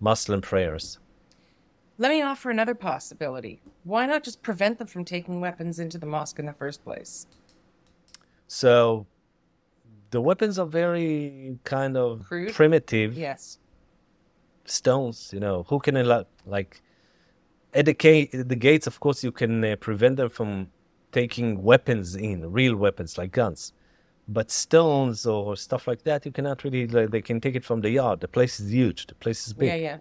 Muslim 0.00 0.40
prayers. 0.42 0.98
Let 1.96 2.10
me 2.10 2.22
offer 2.22 2.50
another 2.50 2.74
possibility. 2.74 3.60
Why 3.84 4.06
not 4.06 4.22
just 4.22 4.42
prevent 4.42 4.78
them 4.78 4.86
from 4.86 5.04
taking 5.04 5.40
weapons 5.40 5.78
into 5.78 5.98
the 5.98 6.06
mosque 6.06 6.38
in 6.38 6.46
the 6.46 6.52
first 6.52 6.84
place? 6.84 7.26
So 8.46 9.06
the 10.10 10.20
weapons 10.20 10.58
are 10.58 10.66
very 10.66 11.58
kind 11.64 11.96
of 11.96 12.26
Crude? 12.26 12.54
primitive 12.54 13.16
Yes. 13.16 13.58
stones. 14.64 15.30
You 15.32 15.40
know, 15.40 15.64
who 15.68 15.78
can 15.80 15.96
allow, 15.96 16.26
like 16.46 16.82
at 17.74 17.86
the, 17.86 17.94
ca- 17.94 18.30
the 18.32 18.56
gates? 18.56 18.86
Of 18.86 19.00
course, 19.00 19.22
you 19.22 19.32
can 19.32 19.64
uh, 19.64 19.76
prevent 19.76 20.16
them 20.16 20.30
from 20.30 20.68
taking 21.12 21.62
weapons 21.62 22.14
in, 22.14 22.50
real 22.52 22.76
weapons 22.76 23.18
like 23.18 23.32
guns. 23.32 23.72
But 24.26 24.50
stones 24.50 25.24
or 25.24 25.56
stuff 25.56 25.86
like 25.88 26.02
that, 26.02 26.26
you 26.26 26.32
cannot 26.32 26.62
really. 26.64 26.86
Like, 26.86 27.10
they 27.10 27.22
can 27.22 27.40
take 27.40 27.56
it 27.56 27.64
from 27.64 27.80
the 27.80 27.90
yard. 27.90 28.20
The 28.20 28.28
place 28.28 28.60
is 28.60 28.72
huge. 28.72 29.06
The 29.06 29.14
place 29.14 29.46
is 29.46 29.54
big. 29.54 29.68
Yeah, 29.68 29.76
yeah. 29.76 29.98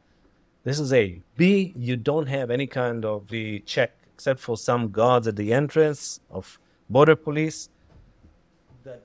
This 0.63 0.81
is 0.81 0.91
A. 0.91 1.21
B, 1.37 1.73
you 1.77 1.95
don't 1.95 2.27
have 2.27 2.51
any 2.51 2.67
kind 2.67 3.05
of 3.05 3.29
the 3.29 3.59
check 3.61 3.93
except 4.13 4.41
for 4.41 4.57
some 4.57 4.89
guards 4.91 5.27
at 5.27 5.37
the 5.37 5.53
entrance 5.53 6.19
of 6.29 6.59
border 6.89 7.15
police 7.15 7.69
that 8.83 9.03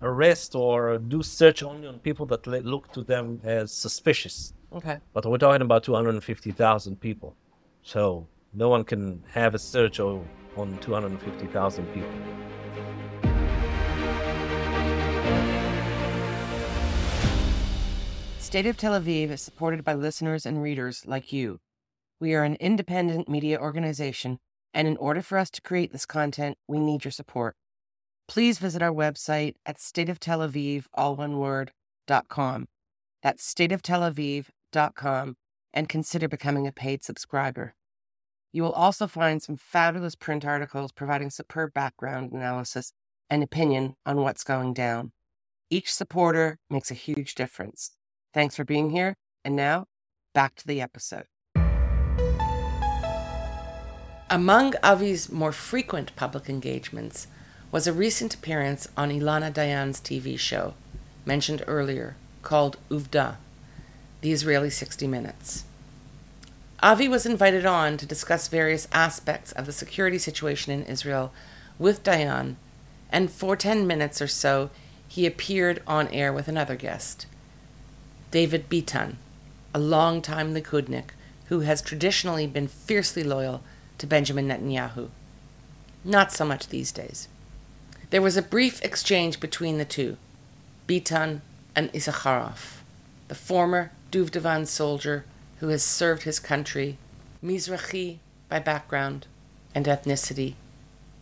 arrest 0.00 0.54
or 0.54 0.96
do 0.98 1.22
search 1.22 1.62
only 1.62 1.86
on 1.88 1.98
people 1.98 2.24
that 2.26 2.46
look 2.46 2.90
to 2.92 3.02
them 3.02 3.40
as 3.44 3.70
suspicious. 3.70 4.54
Okay. 4.72 4.98
But 5.12 5.26
we're 5.26 5.38
talking 5.38 5.60
about 5.60 5.84
250,000 5.84 7.00
people. 7.00 7.36
So 7.82 8.28
no 8.52 8.68
one 8.68 8.84
can 8.84 9.22
have 9.30 9.54
a 9.54 9.58
search 9.58 9.98
on 9.98 10.26
250,000 10.80 11.86
people. 11.92 12.10
State 18.38 18.66
of 18.66 18.76
Tel 18.76 19.00
Aviv 19.00 19.30
is 19.30 19.40
supported 19.40 19.82
by 19.82 19.94
listeners 19.94 20.44
and 20.44 20.62
readers 20.62 21.06
like 21.06 21.32
you. 21.32 21.58
We 22.20 22.34
are 22.34 22.44
an 22.44 22.56
independent 22.56 23.28
media 23.28 23.58
organization, 23.58 24.38
and 24.74 24.86
in 24.86 24.96
order 24.98 25.22
for 25.22 25.38
us 25.38 25.50
to 25.52 25.62
create 25.62 25.90
this 25.90 26.04
content, 26.04 26.58
we 26.68 26.78
need 26.78 27.04
your 27.04 27.12
support. 27.12 27.56
Please 28.28 28.58
visit 28.58 28.82
our 28.82 28.92
website 28.92 29.54
at 29.64 29.78
stateoftelaviv, 29.78 30.84
all 30.94 31.16
one 31.16 31.38
word, 31.38 31.72
dot 32.06 32.28
com. 32.28 32.68
That's 33.22 33.42
stateoftelaviv.com 33.52 35.36
and 35.72 35.88
consider 35.88 36.28
becoming 36.28 36.66
a 36.66 36.72
paid 36.72 37.04
subscriber. 37.04 37.74
You 38.52 38.62
will 38.62 38.72
also 38.72 39.06
find 39.06 39.42
some 39.42 39.56
fabulous 39.56 40.14
print 40.14 40.44
articles 40.44 40.92
providing 40.92 41.30
superb 41.30 41.72
background 41.72 42.32
analysis 42.32 42.92
and 43.30 43.42
opinion 43.42 43.96
on 44.04 44.18
what's 44.18 44.44
going 44.44 44.74
down. 44.74 45.12
Each 45.70 45.92
supporter 45.92 46.58
makes 46.68 46.90
a 46.90 46.94
huge 46.94 47.34
difference. 47.34 47.92
Thanks 48.34 48.54
for 48.56 48.64
being 48.64 48.90
here. 48.90 49.16
And 49.44 49.56
now, 49.56 49.86
back 50.34 50.54
to 50.56 50.66
the 50.66 50.82
episode. 50.82 51.24
Among 54.28 54.74
Avi's 54.82 55.30
more 55.30 55.52
frequent 55.52 56.14
public 56.16 56.48
engagements 56.48 57.26
was 57.70 57.86
a 57.86 57.92
recent 57.92 58.34
appearance 58.34 58.86
on 58.96 59.10
Ilana 59.10 59.52
Dayan's 59.52 60.00
TV 60.00 60.38
show, 60.38 60.74
mentioned 61.24 61.64
earlier, 61.66 62.16
called 62.42 62.76
Uvda, 62.90 63.36
the 64.22 64.32
Israeli 64.32 64.70
60 64.70 65.06
Minutes. 65.06 65.64
Avi 66.82 67.08
was 67.08 67.26
invited 67.26 67.66
on 67.66 67.96
to 67.96 68.06
discuss 68.06 68.48
various 68.48 68.88
aspects 68.92 69.52
of 69.52 69.66
the 69.66 69.72
security 69.72 70.18
situation 70.18 70.72
in 70.72 70.84
Israel 70.84 71.32
with 71.78 72.02
Dayan, 72.02 72.56
and 73.10 73.30
for 73.30 73.56
10 73.56 73.86
minutes 73.86 74.22
or 74.22 74.26
so, 74.26 74.70
he 75.06 75.26
appeared 75.26 75.82
on 75.86 76.08
air 76.08 76.32
with 76.32 76.48
another 76.48 76.74
guest, 76.74 77.26
David 78.30 78.68
Bitan, 78.70 79.16
a 79.74 79.78
longtime 79.78 80.54
Likudnik 80.54 81.10
who 81.46 81.60
has 81.60 81.82
traditionally 81.82 82.46
been 82.46 82.66
fiercely 82.66 83.22
loyal 83.22 83.62
to 83.98 84.06
Benjamin 84.06 84.48
Netanyahu. 84.48 85.10
Not 86.04 86.32
so 86.32 86.44
much 86.44 86.68
these 86.68 86.92
days. 86.92 87.28
There 88.10 88.22
was 88.22 88.36
a 88.36 88.42
brief 88.42 88.82
exchange 88.82 89.38
between 89.38 89.78
the 89.78 89.84
two, 89.84 90.16
Bitan 90.88 91.42
and 91.76 91.92
Issacharoff, 91.92 92.78
the 93.28 93.34
former 93.34 93.92
Duvdevan 94.12 94.66
soldier 94.66 95.24
who 95.60 95.68
has 95.68 95.82
served 95.82 96.24
his 96.24 96.38
country, 96.38 96.98
Mizrahi 97.42 98.18
by 98.48 98.58
background 98.58 99.26
and 99.74 99.86
ethnicity, 99.86 100.54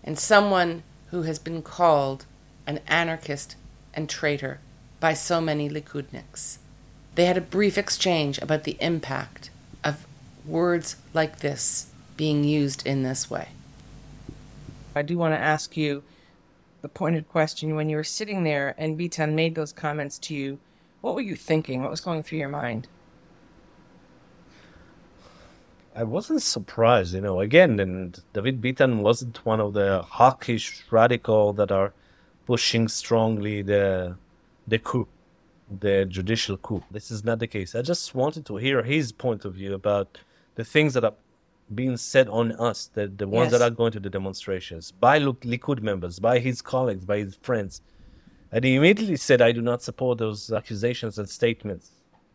and 0.02 0.18
someone 0.18 0.82
who 1.10 1.22
has 1.22 1.38
been 1.38 1.62
called 1.62 2.26
an 2.66 2.80
anarchist 2.88 3.54
and 3.94 4.08
traitor 4.08 4.58
by 4.98 5.14
so 5.14 5.40
many 5.40 5.70
Likudniks. 5.70 6.58
They 7.14 7.26
had 7.26 7.38
a 7.38 7.42
brief 7.42 7.78
exchange 7.78 8.38
about 8.38 8.64
the 8.64 8.76
impact 8.80 9.50
of 9.84 10.04
words 10.44 10.96
like 11.14 11.38
this 11.38 11.92
being 12.16 12.42
used 12.42 12.84
in 12.84 13.04
this 13.04 13.30
way. 13.30 13.50
I 14.96 15.02
do 15.02 15.16
want 15.16 15.34
to 15.34 15.40
ask 15.40 15.76
you 15.76 16.02
the 16.82 16.88
pointed 16.88 17.28
question 17.28 17.76
when 17.76 17.88
you 17.88 17.96
were 17.96 18.04
sitting 18.04 18.42
there 18.42 18.74
and 18.76 18.98
Bitan 18.98 19.34
made 19.34 19.54
those 19.54 19.72
comments 19.72 20.18
to 20.20 20.34
you, 20.34 20.58
what 21.00 21.14
were 21.14 21.20
you 21.20 21.36
thinking? 21.36 21.82
What 21.82 21.90
was 21.90 22.00
going 22.00 22.22
through 22.22 22.38
your 22.38 22.48
mind? 22.48 22.88
I 25.94 26.04
wasn't 26.04 26.42
surprised, 26.42 27.14
you 27.14 27.20
know. 27.20 27.40
Again, 27.40 27.80
and 27.80 28.20
David 28.32 28.60
Bitan 28.60 29.00
wasn't 29.00 29.44
one 29.44 29.60
of 29.60 29.72
the 29.72 30.02
hawkish 30.02 30.84
radical 30.90 31.52
that 31.54 31.72
are 31.72 31.92
pushing 32.46 32.88
strongly 32.88 33.62
the 33.62 34.16
the 34.66 34.78
coup, 34.78 35.08
the 35.80 36.04
judicial 36.04 36.56
coup. 36.56 36.84
This 36.90 37.10
is 37.10 37.24
not 37.24 37.40
the 37.40 37.46
case. 37.46 37.74
I 37.74 37.82
just 37.82 38.14
wanted 38.14 38.46
to 38.46 38.56
hear 38.56 38.82
his 38.82 39.10
point 39.10 39.44
of 39.44 39.54
view 39.54 39.74
about 39.74 40.18
the 40.54 40.64
things 40.64 40.94
that 40.94 41.04
are 41.04 41.14
being 41.74 41.96
said 41.96 42.28
on 42.28 42.52
us, 42.52 42.86
the 42.86 43.08
the 43.08 43.26
ones 43.26 43.50
that 43.50 43.62
are 43.62 43.70
going 43.70 43.92
to 43.92 44.00
the 44.00 44.10
demonstrations 44.10 44.92
by 44.92 45.18
Lik- 45.18 45.40
Likud 45.52 45.82
members, 45.82 46.20
by 46.20 46.38
his 46.38 46.62
colleagues, 46.62 47.04
by 47.04 47.18
his 47.18 47.34
friends. 47.36 47.82
And 48.52 48.64
he 48.64 48.74
immediately 48.74 49.16
said, 49.16 49.40
I 49.40 49.52
do 49.52 49.62
not 49.62 49.82
support 49.82 50.18
those 50.18 50.52
accusations 50.52 51.18
and 51.18 51.28
statements. 51.28 51.90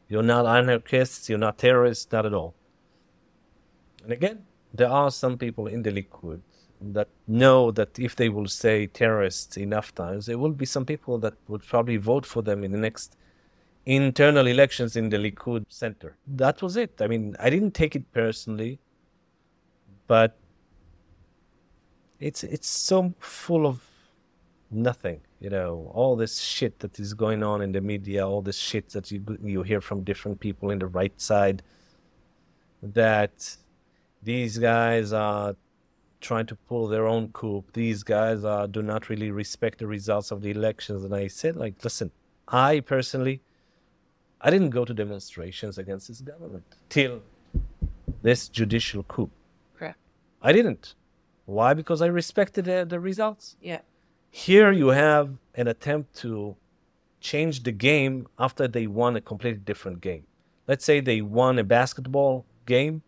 You're 0.07 0.23
not 0.23 0.45
anarchists, 0.45 1.29
you're 1.29 1.37
not 1.39 1.57
terrorists, 1.57 2.11
not 2.11 2.25
at 2.25 2.33
all. 2.33 2.55
And 4.03 4.13
again, 4.13 4.45
there 4.73 4.89
are 4.89 5.11
some 5.11 5.37
people 5.37 5.67
in 5.67 5.83
the 5.83 5.91
Likud 5.91 6.41
that 6.81 7.09
know 7.27 7.71
that 7.71 7.97
if 7.97 8.15
they 8.15 8.29
will 8.29 8.47
say 8.47 8.87
terrorists 8.87 9.57
enough 9.57 9.95
times, 9.95 10.27
there 10.27 10.37
will 10.37 10.51
be 10.51 10.65
some 10.65 10.85
people 10.85 11.17
that 11.19 11.33
would 11.47 11.65
probably 11.65 11.97
vote 11.97 12.25
for 12.25 12.41
them 12.41 12.63
in 12.63 12.71
the 12.71 12.77
next 12.77 13.17
internal 13.85 14.47
elections 14.47 14.95
in 14.95 15.09
the 15.09 15.17
Likud 15.17 15.65
center. 15.69 16.17
That 16.27 16.61
was 16.61 16.75
it. 16.75 17.01
I 17.01 17.07
mean, 17.07 17.35
I 17.39 17.49
didn't 17.49 17.73
take 17.73 17.95
it 17.95 18.11
personally, 18.11 18.79
but 20.07 20.37
it's 22.19 22.43
it's 22.43 22.67
so 22.67 23.13
full 23.19 23.65
of 23.65 23.83
nothing. 24.71 25.21
You 25.45 25.51
know, 25.51 25.91
all 25.93 26.15
this 26.15 26.39
shit 26.39 26.79
that 26.79 26.99
is 26.99 27.13
going 27.13 27.43
on 27.43 27.61
in 27.61 27.71
the 27.71 27.79
media, 27.93 28.27
all 28.27 28.41
this 28.41 28.57
shit 28.69 28.89
that 28.95 29.11
you 29.11 29.19
you 29.43 29.61
hear 29.61 29.81
from 29.89 29.97
different 30.11 30.39
people 30.39 30.71
in 30.73 30.79
the 30.79 30.87
right 30.99 31.17
side, 31.31 31.61
that 32.81 33.37
these 34.23 34.57
guys 34.57 35.13
are 35.13 35.55
trying 36.19 36.47
to 36.47 36.55
pull 36.69 36.87
their 36.87 37.05
own 37.13 37.23
coup. 37.37 37.63
These 37.73 38.01
guys 38.01 38.43
are 38.43 38.65
do 38.77 38.81
not 38.81 39.07
really 39.11 39.29
respect 39.29 39.75
the 39.77 39.85
results 39.97 40.31
of 40.31 40.41
the 40.41 40.49
elections. 40.49 41.03
And 41.03 41.13
I 41.13 41.27
said, 41.27 41.55
like, 41.55 41.75
listen, 41.83 42.09
I 42.47 42.79
personally, 42.79 43.37
I 44.41 44.49
didn't 44.49 44.71
go 44.71 44.83
to 44.83 44.95
demonstrations 44.95 45.77
against 45.77 46.07
this 46.07 46.21
government 46.21 46.65
till 46.89 47.21
this 48.23 48.49
judicial 48.49 49.03
coup. 49.03 49.29
Correct. 49.77 49.99
I 50.41 50.51
didn't. 50.53 50.95
Why? 51.45 51.75
Because 51.75 52.01
I 52.01 52.07
respected 52.07 52.65
the, 52.65 52.83
the 52.93 52.99
results. 52.99 53.57
Yeah. 53.61 53.81
Here 54.37 54.69
you 54.73 54.89
have 54.89 55.37
an 55.55 55.69
attempt 55.69 56.13
to 56.17 56.57
change 57.21 57.63
the 57.63 57.71
game 57.71 58.27
after 58.37 58.67
they 58.67 58.85
won 58.85 59.15
a 59.15 59.21
completely 59.21 59.61
different 59.61 60.01
game. 60.01 60.25
Let's 60.67 60.83
say 60.83 60.99
they 60.99 61.21
won 61.21 61.57
a 61.57 61.63
basketball 61.63 62.45
game 62.65 63.01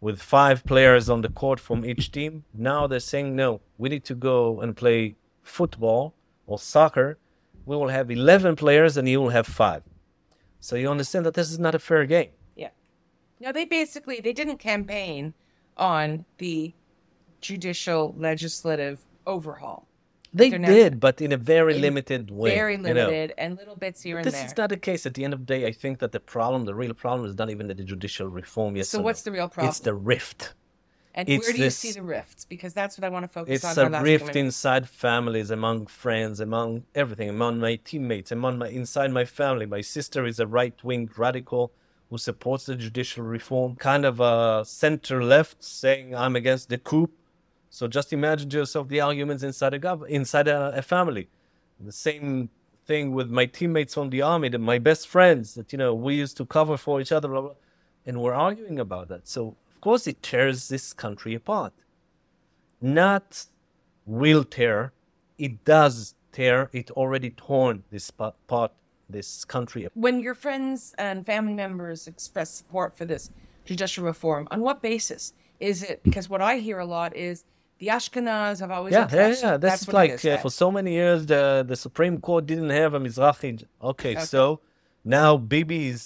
with 0.00 0.22
five 0.22 0.64
players 0.64 1.10
on 1.10 1.22
the 1.22 1.28
court 1.28 1.58
from 1.58 1.84
each 1.84 2.12
team. 2.12 2.44
Now 2.54 2.86
they're 2.86 3.00
saying, 3.00 3.34
no, 3.34 3.60
we 3.78 3.88
need 3.88 4.04
to 4.04 4.14
go 4.14 4.60
and 4.60 4.76
play 4.76 5.16
football 5.42 6.14
or 6.46 6.56
soccer. 6.56 7.18
We 7.66 7.76
will 7.76 7.88
have 7.88 8.08
11 8.08 8.54
players 8.54 8.96
and 8.96 9.08
you 9.08 9.20
will 9.20 9.30
have 9.30 9.48
five. 9.48 9.82
So 10.60 10.76
you 10.76 10.88
understand 10.88 11.26
that 11.26 11.34
this 11.34 11.50
is 11.50 11.58
not 11.58 11.74
a 11.74 11.80
fair 11.80 12.06
game. 12.06 12.30
Yeah. 12.54 12.70
No, 13.40 13.50
they 13.50 13.64
basically 13.64 14.20
they 14.20 14.32
didn't 14.32 14.58
campaign 14.58 15.34
on 15.76 16.26
the 16.38 16.74
judicial 17.40 18.14
legislative 18.16 19.00
overhaul. 19.26 19.88
They 20.32 20.50
did, 20.50 21.00
but 21.00 21.20
in 21.20 21.32
a 21.32 21.36
very 21.36 21.74
in 21.74 21.82
limited 21.82 22.30
way. 22.30 22.54
very 22.54 22.74
you 22.74 22.78
know. 22.78 22.92
limited 22.92 23.34
and 23.36 23.56
little 23.56 23.74
bits 23.74 24.02
here 24.02 24.18
and 24.18 24.24
there. 24.24 24.30
This 24.30 24.40
there. 24.40 24.46
is 24.46 24.56
not 24.56 24.68
the 24.70 24.76
case. 24.76 25.04
At 25.04 25.14
the 25.14 25.24
end 25.24 25.34
of 25.34 25.40
the 25.40 25.46
day, 25.46 25.66
I 25.66 25.72
think 25.72 25.98
that 25.98 26.12
the 26.12 26.20
problem, 26.20 26.66
the 26.66 26.74
real 26.74 26.94
problem, 26.94 27.28
is 27.28 27.36
not 27.36 27.50
even 27.50 27.66
the 27.66 27.74
judicial 27.74 28.28
reform. 28.28 28.76
Yes. 28.76 28.88
So 28.88 29.00
what's 29.00 29.26
no. 29.26 29.32
the 29.32 29.38
real 29.38 29.48
problem? 29.48 29.70
It's 29.70 29.80
the 29.80 29.94
rift. 29.94 30.54
and 31.14 31.28
it's 31.28 31.46
where 31.46 31.56
do 31.56 31.62
you 31.62 31.70
see 31.70 31.92
the 31.92 32.02
rifts? 32.02 32.44
Because 32.44 32.72
that's 32.72 32.96
what 32.96 33.04
I 33.04 33.08
want 33.08 33.24
to 33.24 33.28
focus 33.28 33.56
It's 33.56 33.64
on. 33.64 33.92
It's 33.92 33.96
a 33.96 34.02
rift 34.02 34.36
inside 34.36 34.88
families, 34.88 35.50
among 35.50 35.86
friends, 35.86 36.40
among 36.40 36.84
everything, 36.94 37.28
among 37.28 37.58
my 37.58 37.76
teammates, 37.76 38.30
among 38.30 38.58
my 38.58 38.68
inside 38.68 39.10
my 39.10 39.24
family. 39.24 39.66
My 39.66 39.80
sister 39.80 40.24
is 40.26 40.38
a 40.38 40.46
right-wing 40.46 41.10
radical 41.16 41.72
who 42.08 42.18
supports 42.18 42.66
the 42.66 42.76
judicial 42.76 43.24
reform, 43.24 43.76
kind 43.76 44.04
of 44.04 44.20
a 44.20 44.64
center 44.64 45.22
left, 45.22 45.62
saying 45.62 46.14
I'm 46.14 46.36
against 46.36 46.68
the 46.68 46.78
coup. 46.78 47.10
So 47.70 47.86
just 47.86 48.12
imagine 48.12 48.50
yourself 48.50 48.88
the 48.88 49.00
arguments 49.00 49.42
inside 49.44 49.74
a 49.74 49.78
gov- 49.78 50.08
inside 50.08 50.48
a, 50.48 50.72
a 50.76 50.82
family. 50.82 51.28
The 51.78 51.92
same 51.92 52.50
thing 52.84 53.12
with 53.12 53.30
my 53.30 53.46
teammates 53.46 53.94
from 53.94 54.10
the 54.10 54.22
army, 54.22 54.50
my 54.50 54.78
best 54.78 55.06
friends 55.06 55.54
that 55.54 55.72
you 55.72 55.78
know 55.78 55.94
we 55.94 56.16
used 56.16 56.36
to 56.38 56.44
cover 56.44 56.76
for 56.76 57.00
each 57.00 57.12
other, 57.12 57.28
blah, 57.28 57.40
blah, 57.42 57.54
and 58.04 58.20
we're 58.20 58.34
arguing 58.34 58.80
about 58.80 59.08
that. 59.08 59.28
So 59.28 59.56
of 59.74 59.80
course 59.80 60.06
it 60.08 60.20
tears 60.22 60.68
this 60.68 60.92
country 60.92 61.32
apart. 61.34 61.72
Not 62.80 63.46
will 64.04 64.44
tear, 64.44 64.92
it 65.38 65.64
does 65.64 66.14
tear. 66.32 66.70
It 66.72 66.90
already 66.90 67.30
torn 67.30 67.84
this 67.90 68.10
part, 68.10 68.72
this 69.08 69.44
country 69.44 69.86
when 69.94 70.20
your 70.20 70.34
friends 70.34 70.94
and 70.98 71.24
family 71.24 71.54
members 71.54 72.08
express 72.08 72.50
support 72.50 72.96
for 72.96 73.04
this 73.04 73.30
judicial 73.64 74.04
reform, 74.04 74.48
on 74.50 74.60
what 74.60 74.82
basis? 74.82 75.32
Is 75.60 75.82
it 75.82 76.02
because 76.02 76.28
what 76.28 76.40
I 76.40 76.56
hear 76.56 76.78
a 76.78 76.86
lot 76.86 77.14
is 77.14 77.44
the 77.80 77.88
Ashkenaz 77.96 78.60
have 78.60 78.70
always 78.70 78.92
Yeah, 78.92 79.08
yeah, 79.12 79.34
yeah. 79.42 79.56
That's 79.56 79.84
like 80.00 80.10
uh, 80.24 80.36
for 80.44 80.50
so 80.62 80.68
many 80.78 80.92
years 81.00 81.20
the 81.32 81.42
the 81.70 81.76
Supreme 81.86 82.16
Court 82.26 82.42
didn't 82.52 82.70
have 82.82 82.92
a 82.94 83.00
Mizrahi. 83.06 83.50
Okay, 83.92 84.14
so 84.34 84.60
now 85.18 85.30
Bibi 85.52 85.80
is 85.94 86.02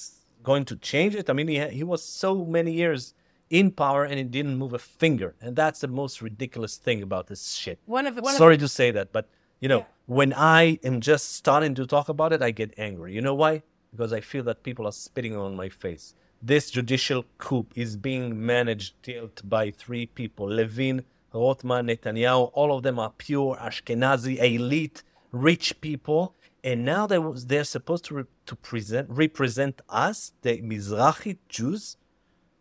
going 0.48 0.64
to 0.70 0.76
change 0.90 1.14
it. 1.20 1.26
I 1.30 1.32
mean, 1.38 1.48
he 1.54 1.58
he 1.80 1.84
was 1.92 2.02
so 2.22 2.30
many 2.58 2.72
years 2.82 3.02
in 3.50 3.66
power 3.84 4.02
and 4.08 4.16
he 4.22 4.24
didn't 4.38 4.56
move 4.62 4.72
a 4.72 4.82
finger, 5.02 5.30
and 5.42 5.50
that's 5.60 5.80
the 5.84 5.88
most 6.02 6.14
ridiculous 6.28 6.74
thing 6.86 6.98
about 7.08 7.24
this 7.30 7.42
shit. 7.62 7.78
One 7.86 8.06
of 8.10 8.14
the- 8.16 8.22
one 8.28 8.34
of 8.34 8.38
Sorry 8.42 8.58
to 8.66 8.68
say 8.80 8.88
that, 8.96 9.08
but 9.16 9.24
you 9.62 9.68
know, 9.72 9.82
when 10.18 10.30
I 10.60 10.62
am 10.88 10.96
just 11.12 11.26
starting 11.40 11.74
to 11.80 11.84
talk 11.94 12.06
about 12.08 12.30
it, 12.36 12.40
I 12.48 12.50
get 12.62 12.70
angry. 12.88 13.10
You 13.16 13.22
know 13.26 13.34
why? 13.44 13.52
Because 13.92 14.12
I 14.18 14.20
feel 14.30 14.44
that 14.48 14.62
people 14.68 14.84
are 14.90 14.96
spitting 15.06 15.34
on 15.36 15.50
my 15.62 15.68
face. 15.84 16.04
This 16.52 16.64
judicial 16.76 17.20
coup 17.44 17.66
is 17.84 17.90
being 17.96 18.24
managed 18.54 18.90
dealt 19.08 19.36
by 19.56 19.64
three 19.82 20.06
people: 20.20 20.46
Levin, 20.60 20.96
Rothman, 21.34 21.88
Netanyahu. 21.88 22.50
All 22.54 22.76
of 22.76 22.82
them 22.82 22.98
are 22.98 23.12
pure 23.16 23.56
Ashkenazi 23.56 24.38
elite, 24.38 25.02
rich 25.32 25.80
people, 25.80 26.34
and 26.62 26.84
now 26.84 27.06
they 27.06 27.18
they're 27.46 27.64
supposed 27.64 28.04
to 28.06 28.14
re- 28.14 28.24
to 28.46 28.56
present 28.56 29.08
represent 29.10 29.82
us, 29.88 30.32
the 30.42 30.62
Mizrahi 30.62 31.38
Jews, 31.48 31.96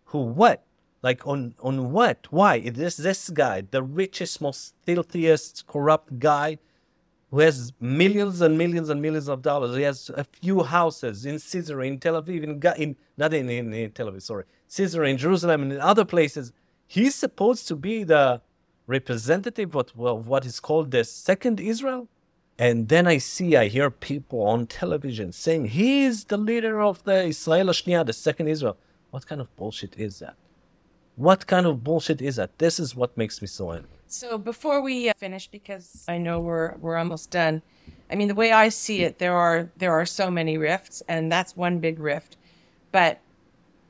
who 0.06 0.20
what? 0.20 0.66
Like 1.02 1.26
on 1.28 1.56
on 1.62 1.92
what? 1.92 2.28
Why? 2.30 2.60
This 2.60 2.98
this 2.98 3.30
guy, 3.30 3.62
the 3.70 3.84
richest, 3.84 4.42
most 4.42 4.76
filthiest, 4.86 5.68
corrupt 5.68 6.20
guy, 6.20 6.58
who 7.30 7.40
has 7.40 7.74
millions 7.80 8.42
and 8.42 8.58
millions 8.58 8.90
and 8.90 9.02
millions 9.02 9.28
of 9.28 9.42
dollars. 9.42 9.76
He 9.76 9.84
has 9.84 10.10
a 10.16 10.24
few 10.24 10.64
houses 10.64 11.26
in 11.26 11.40
Caesarea, 11.40 11.92
in 11.92 12.00
Tel 12.00 12.22
Aviv, 12.22 12.44
in, 12.44 12.62
in 12.82 12.96
not 13.18 13.34
in, 13.34 13.50
in, 13.50 13.74
in 13.74 13.92
Tel 13.92 14.12
Aviv, 14.12 14.22
sorry, 14.22 14.46
Caesarea, 14.76 15.12
in 15.12 15.18
Jerusalem, 15.18 15.64
and 15.64 15.74
in 15.74 15.82
other 15.82 16.06
places. 16.06 16.54
He's 16.86 17.16
supposed 17.16 17.68
to 17.70 17.76
be 17.76 18.04
the 18.04 18.42
representative 18.88 19.76
of 19.76 20.28
what 20.28 20.46
is 20.46 20.60
called 20.60 20.92
the 20.92 21.04
second 21.04 21.60
Israel. 21.60 22.08
And 22.60 22.88
then 22.90 23.08
I 23.08 23.18
see, 23.18 23.56
I 23.58 23.68
hear 23.68 23.90
people 23.90 24.42
on 24.44 24.68
television 24.68 25.32
saying 25.32 25.66
he 25.70 26.04
is 26.04 26.26
the 26.26 26.38
leader 26.38 26.82
of 26.82 27.04
the 27.04 27.26
Israel 27.26 27.68
Hashniya, 27.68 28.06
the 28.06 28.14
second 28.14 28.48
Israel. 28.48 28.78
What 29.12 29.26
kind 29.26 29.42
of 29.42 29.56
bullshit 29.56 29.98
is 29.98 30.20
that? 30.20 30.36
What 31.16 31.48
kind 31.48 31.66
of 31.66 31.84
bullshit 31.84 32.22
is 32.22 32.36
that? 32.38 32.58
This 32.60 32.80
is 32.80 32.96
what 32.96 33.16
makes 33.18 33.42
me 33.42 33.48
so 33.48 33.72
angry. 33.72 33.90
So 34.08 34.38
before 34.38 34.82
we 34.82 35.10
uh, 35.10 35.14
finish, 35.18 35.48
because 35.48 36.06
I 36.08 36.18
know 36.20 36.40
we're 36.40 36.76
we're 36.78 36.98
almost 36.98 37.32
done. 37.32 37.64
I 38.12 38.16
mean, 38.16 38.28
the 38.28 38.36
way 38.36 38.52
I 38.52 38.70
see 38.70 39.02
it, 39.02 39.18
there 39.18 39.36
are 39.36 39.70
there 39.78 39.92
are 39.92 40.06
so 40.06 40.30
many 40.30 40.58
rifts, 40.58 41.02
and 41.08 41.32
that's 41.32 41.58
one 41.58 41.80
big 41.80 42.00
rift. 42.00 42.38
But 42.92 43.20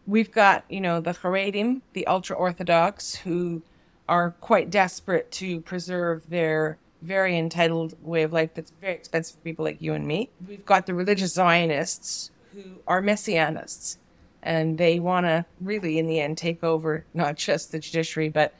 we've 0.07 0.31
got 0.31 0.63
you 0.69 0.79
know 0.79 1.01
the 1.01 1.11
Haredim, 1.11 1.81
the 1.91 2.07
ultra 2.07 2.35
orthodox, 2.37 3.15
who 3.15 3.61
are 4.08 4.32
quite 4.41 4.70
desperate 4.70 5.32
to 5.32 5.62
preserve 5.62 6.30
their 6.30 6.78
very 7.01 7.38
entitled 7.38 7.95
way 8.01 8.24
of 8.24 8.32
life 8.34 8.51
that's 8.54 8.72
very 8.82 8.93
expensive 8.93 9.36
for 9.36 9.41
people 9.41 9.66
like 9.66 9.82
you 9.82 9.93
and 9.93 10.08
me. 10.08 10.30
We've 10.47 10.66
got 10.66 10.86
the 10.86 10.93
religious 10.93 11.34
Zionists 11.34 12.32
who 12.54 12.64
are 12.88 13.01
messianists, 13.01 13.97
and 14.41 14.78
they 14.78 14.99
want 14.99 15.26
to 15.26 15.45
really, 15.60 15.99
in 15.99 16.08
the 16.08 16.20
end, 16.20 16.38
take 16.38 16.64
over 16.64 17.06
not 17.14 17.36
just 17.36 17.72
the 17.72 17.80
judiciary 17.80 18.30
but 18.30 18.54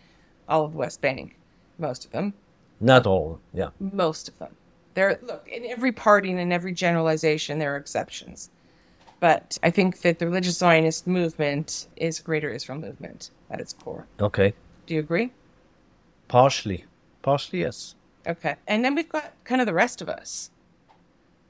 all 0.48 0.66
of 0.66 0.74
the 0.74 0.78
West 0.78 1.02
Bank, 1.02 1.38
most 1.78 2.06
of 2.06 2.12
them, 2.12 2.34
Not 2.82 3.08
all, 3.08 3.40
yeah. 3.54 3.70
most 3.80 4.28
of 4.28 4.38
them. 4.40 4.56
There, 4.94 5.18
look, 5.24 5.48
in 5.48 5.66
every 5.66 5.92
party 5.92 6.30
and 6.30 6.40
in 6.40 6.52
every 6.52 6.74
generalization, 6.74 7.60
there 7.60 7.74
are 7.74 7.78
exceptions. 7.78 8.50
But 9.20 9.58
I 9.64 9.70
think 9.70 10.02
that 10.02 10.20
the 10.20 10.26
religious 10.26 10.58
Zionist 10.58 11.08
movement 11.08 11.88
is 11.96 12.20
a 12.20 12.24
greater 12.24 12.50
Israel 12.50 12.78
movement 12.78 13.32
at 13.50 13.62
its 13.62 13.72
core. 13.72 14.06
Okay. 14.20 14.54
Do 14.86 14.94
you 14.94 15.00
agree? 15.00 15.32
Partially. 16.28 16.86
Partially, 17.22 17.62
yes. 17.62 17.96
Okay. 18.28 18.56
And 18.68 18.84
then 18.84 18.96
we've 18.96 19.10
got 19.10 19.34
kind 19.44 19.62
of 19.62 19.68
the 19.68 19.74
rest 19.74 20.02
of 20.02 20.10
us. 20.10 20.52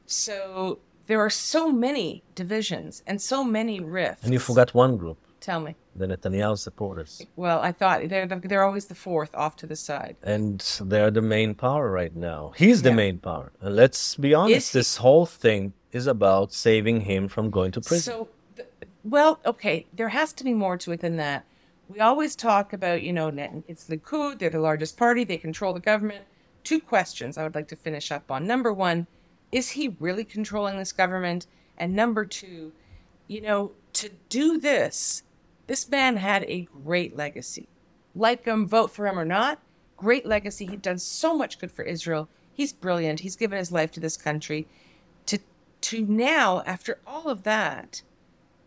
So 0.05 0.79
there 1.07 1.19
are 1.19 1.29
so 1.29 1.71
many 1.71 2.23
divisions 2.36 3.03
and 3.07 3.21
so 3.21 3.43
many 3.43 3.79
rifts. 3.79 4.23
And 4.23 4.34
you 4.34 4.39
forgot 4.39 4.73
one 4.73 4.97
group, 4.97 5.17
Tell 5.39 5.59
me. 5.59 5.75
the 5.95 6.07
Netanyahu 6.07 6.57
supporters. 6.57 7.25
Well, 7.36 7.59
I 7.59 7.71
thought 7.71 8.07
they're 8.09 8.27
the, 8.27 8.36
they're 8.38 8.63
always 8.63 8.86
the 8.86 8.95
fourth 8.95 9.34
off 9.36 9.55
to 9.57 9.67
the 9.67 9.75
side. 9.75 10.15
And 10.23 10.59
they're 10.81 11.11
the 11.11 11.21
main 11.21 11.55
power 11.55 11.89
right 11.91 12.15
now. 12.15 12.53
He's 12.55 12.81
the 12.81 12.89
Yeah. 12.89 12.95
main 12.95 13.17
power. 13.19 13.51
And 13.61 13.75
let's 13.75 14.15
be 14.15 14.34
honest, 14.34 14.73
he- 14.73 14.79
this 14.79 14.97
whole 14.97 15.25
thing 15.25 15.73
is 15.91 16.07
about 16.07 16.53
saving 16.53 17.01
him 17.01 17.27
from 17.27 17.49
going 17.49 17.71
to 17.71 17.81
prison. 17.81 18.13
So, 18.13 18.27
well, 19.03 19.39
okay, 19.45 19.86
there 19.93 20.09
has 20.09 20.34
to 20.34 20.43
be 20.43 20.53
more 20.53 20.77
to 20.77 20.91
it 20.91 21.01
than 21.01 21.17
that. 21.17 21.45
We 21.89 21.99
always 21.99 22.36
talk 22.36 22.73
about, 22.73 23.03
you 23.03 23.11
know, 23.13 23.27
it's 23.67 23.89
Likud, 23.89 24.39
they're 24.39 24.49
the 24.49 24.59
largest 24.59 24.97
party, 24.97 25.23
they 25.23 25.38
control 25.38 25.73
the 25.73 25.79
government. 25.79 26.25
Two 26.63 26.79
questions 26.79 27.38
I 27.38 27.43
would 27.43 27.55
like 27.55 27.67
to 27.69 27.75
finish 27.75 28.11
up 28.11 28.31
on. 28.31 28.47
Number 28.47 28.71
one, 28.71 29.07
is 29.51 29.71
he 29.71 29.95
really 29.99 30.23
controlling 30.23 30.77
this 30.77 30.93
government? 30.93 31.45
And 31.77 31.93
number 31.93 32.25
two, 32.25 32.71
you 33.27 33.41
know, 33.41 33.73
to 33.93 34.09
do 34.29 34.59
this, 34.59 35.23
this 35.67 35.89
man 35.89 36.17
had 36.17 36.43
a 36.45 36.67
great 36.84 37.17
legacy. 37.17 37.67
Like 38.15 38.45
him, 38.45 38.67
vote 38.67 38.91
for 38.91 39.05
him 39.05 39.19
or 39.19 39.25
not, 39.25 39.59
great 39.97 40.25
legacy. 40.25 40.65
He's 40.65 40.79
done 40.79 40.99
so 40.99 41.36
much 41.36 41.59
good 41.59 41.71
for 41.71 41.84
Israel. 41.84 42.29
He's 42.51 42.71
brilliant. 42.71 43.21
He's 43.21 43.36
given 43.36 43.57
his 43.57 43.71
life 43.71 43.91
to 43.91 43.99
this 43.99 44.17
country. 44.17 44.67
To 45.27 45.39
to 45.81 46.05
now, 46.05 46.63
after 46.65 46.99
all 47.05 47.27
of 47.27 47.43
that, 47.43 48.03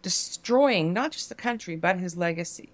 destroying 0.02 0.92
not 0.92 1.12
just 1.12 1.28
the 1.28 1.34
country 1.34 1.76
but 1.76 1.98
his 1.98 2.16
legacy 2.16 2.70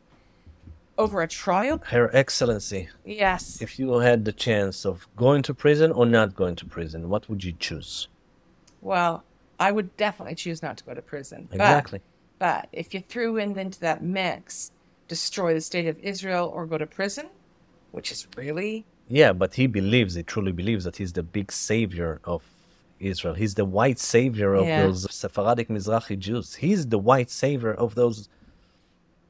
over 0.99 1.23
a 1.23 1.29
trial. 1.29 1.83
Her 1.87 2.15
Excellency, 2.15 2.89
Yes. 3.05 3.61
if 3.63 3.79
you 3.79 3.99
had 3.99 4.25
the 4.25 4.33
chance 4.33 4.85
of 4.85 5.07
going 5.17 5.43
to 5.43 5.55
prison 5.55 5.91
or 5.93 6.07
not 6.07 6.35
going 6.35 6.57
to 6.57 6.67
prison, 6.67 7.09
what 7.09 7.29
would 7.29 7.43
you 7.45 7.53
choose? 7.59 8.09
Well, 8.81 9.25
I 9.59 9.73
would 9.73 9.97
definitely 9.97 10.35
choose 10.35 10.63
not 10.63 10.77
to 10.79 10.85
go 10.85 10.95
to 10.95 11.03
prison. 11.03 11.49
But- 11.51 11.57
Exactly. 11.57 12.01
But, 12.39 12.69
if 12.73 12.93
you 12.93 13.01
threw 13.01 13.37
in 13.37 13.57
into 13.57 13.79
that 13.81 14.03
mix, 14.03 14.73
destroy 15.07 15.55
the 15.55 15.61
state 15.61 15.87
of 15.87 15.97
Israel 16.01 16.51
or 16.53 16.67
go 16.67 16.77
to 16.77 16.87
prison, 16.87 17.27
which 17.93 18.11
is 18.11 18.27
really 18.37 18.85
Yeah, 19.09 19.33
but 19.33 19.55
he 19.55 19.67
believes, 19.67 20.15
he 20.15 20.23
truly 20.23 20.53
believes 20.53 20.85
that 20.85 20.97
he's 20.97 21.13
the 21.13 21.23
big 21.23 21.53
savior 21.53 22.21
of 22.25 22.43
Israel. 22.99 23.35
He's 23.35 23.55
the 23.55 23.65
white 23.65 23.99
savior 23.99 24.55
of 24.55 24.67
Yeah. 24.67 24.83
those 24.85 25.13
Sephardic 25.15 25.69
Mizrahi 25.69 26.19
Jews. 26.19 26.57
He's 26.57 26.87
the 26.89 26.99
white 26.99 27.31
savior 27.31 27.73
of 27.75 27.95
those 27.95 28.29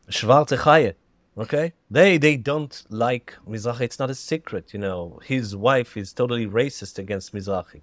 Schwarze 0.08 0.56
Chaye. 0.58 0.94
Okay? 1.37 1.72
They 1.91 2.18
they 2.18 2.37
don't 2.37 2.83
like 2.91 3.37
Mizrahi. 3.49 3.83
It's 3.83 3.99
not 3.99 4.11
a 4.11 4.14
secret, 4.14 4.72
you 4.72 4.78
know. 4.78 5.20
His 5.24 5.57
wife 5.57 5.97
is 5.97 6.12
totally 6.12 6.47
racist 6.47 6.99
against 6.99 7.35
Mizrahi. 7.35 7.83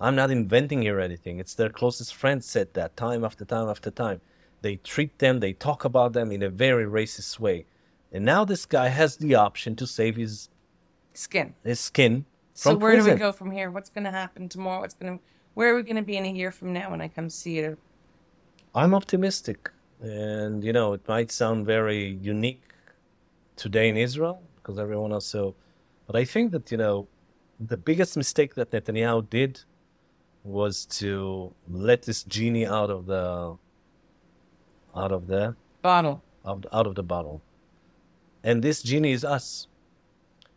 I'm 0.00 0.16
not 0.16 0.30
inventing 0.30 0.82
here 0.82 1.00
anything. 1.00 1.38
It's 1.38 1.54
their 1.54 1.68
closest 1.68 2.14
friends 2.14 2.46
said 2.46 2.74
that 2.74 2.96
time 2.96 3.24
after 3.24 3.44
time 3.44 3.68
after 3.68 3.90
time. 3.90 4.20
They 4.62 4.76
treat 4.76 5.18
them, 5.18 5.40
they 5.40 5.52
talk 5.52 5.84
about 5.84 6.12
them 6.12 6.32
in 6.32 6.42
a 6.42 6.50
very 6.50 6.84
racist 6.84 7.38
way. 7.38 7.66
And 8.12 8.24
now 8.24 8.44
this 8.44 8.66
guy 8.66 8.88
has 8.88 9.16
the 9.16 9.34
option 9.34 9.76
to 9.76 9.86
save 9.86 10.16
his 10.16 10.48
skin. 11.14 11.54
his 11.64 11.80
skin 11.80 12.24
So 12.54 12.76
where 12.76 12.96
do 12.96 13.04
we 13.04 13.14
go 13.14 13.32
from 13.32 13.50
here? 13.50 13.70
What's 13.70 13.90
going 13.90 14.04
to 14.04 14.10
happen 14.10 14.48
tomorrow? 14.48 14.80
What's 14.80 14.94
going 14.94 15.18
to 15.18 15.24
where 15.54 15.72
are 15.72 15.76
we 15.76 15.82
going 15.82 15.96
to 15.96 16.02
be 16.02 16.16
in 16.16 16.24
a 16.24 16.30
year 16.30 16.52
from 16.52 16.72
now 16.72 16.90
when 16.90 17.00
I 17.00 17.08
come 17.08 17.28
see 17.28 17.56
you? 17.56 17.76
I'm 18.74 18.94
optimistic, 18.94 19.70
and 20.00 20.62
you 20.62 20.72
know 20.72 20.92
it 20.92 21.06
might 21.08 21.32
sound 21.32 21.66
very 21.66 22.18
unique 22.22 22.69
today 23.60 23.88
in 23.90 23.96
Israel 23.96 24.42
because 24.56 24.78
everyone 24.78 25.12
else 25.12 25.26
so, 25.26 25.54
but 26.06 26.16
I 26.16 26.24
think 26.24 26.50
that 26.52 26.72
you 26.72 26.78
know 26.78 27.08
the 27.72 27.76
biggest 27.76 28.16
mistake 28.16 28.54
that 28.54 28.70
Netanyahu 28.70 29.28
did 29.28 29.52
was 30.42 30.86
to 31.00 31.52
let 31.68 32.02
this 32.08 32.22
genie 32.24 32.66
out 32.66 32.90
of 32.90 33.04
the 33.06 33.58
out 34.96 35.12
of 35.12 35.26
the 35.26 35.54
Bottle. 35.82 36.22
out, 36.44 36.64
out 36.72 36.86
of 36.86 36.94
the 36.94 37.02
bottle. 37.02 37.42
And 38.42 38.62
this 38.62 38.82
genie 38.82 39.12
is 39.12 39.24
us. 39.24 39.66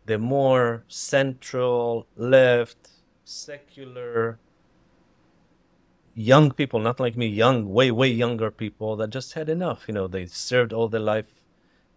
The 0.06 0.18
more 0.18 0.84
central, 0.88 2.06
left, 2.16 2.80
secular, 3.24 4.38
young 6.14 6.50
people, 6.52 6.80
not 6.80 6.98
like 7.00 7.16
me, 7.16 7.26
young, 7.26 7.72
way, 7.72 7.90
way 7.90 8.08
younger 8.08 8.50
people 8.50 8.96
that 8.96 9.10
just 9.10 9.34
had 9.34 9.48
enough. 9.48 9.84
You 9.88 9.94
know, 9.94 10.06
they 10.06 10.26
served 10.26 10.72
all 10.72 10.88
their 10.88 11.00
life 11.00 11.43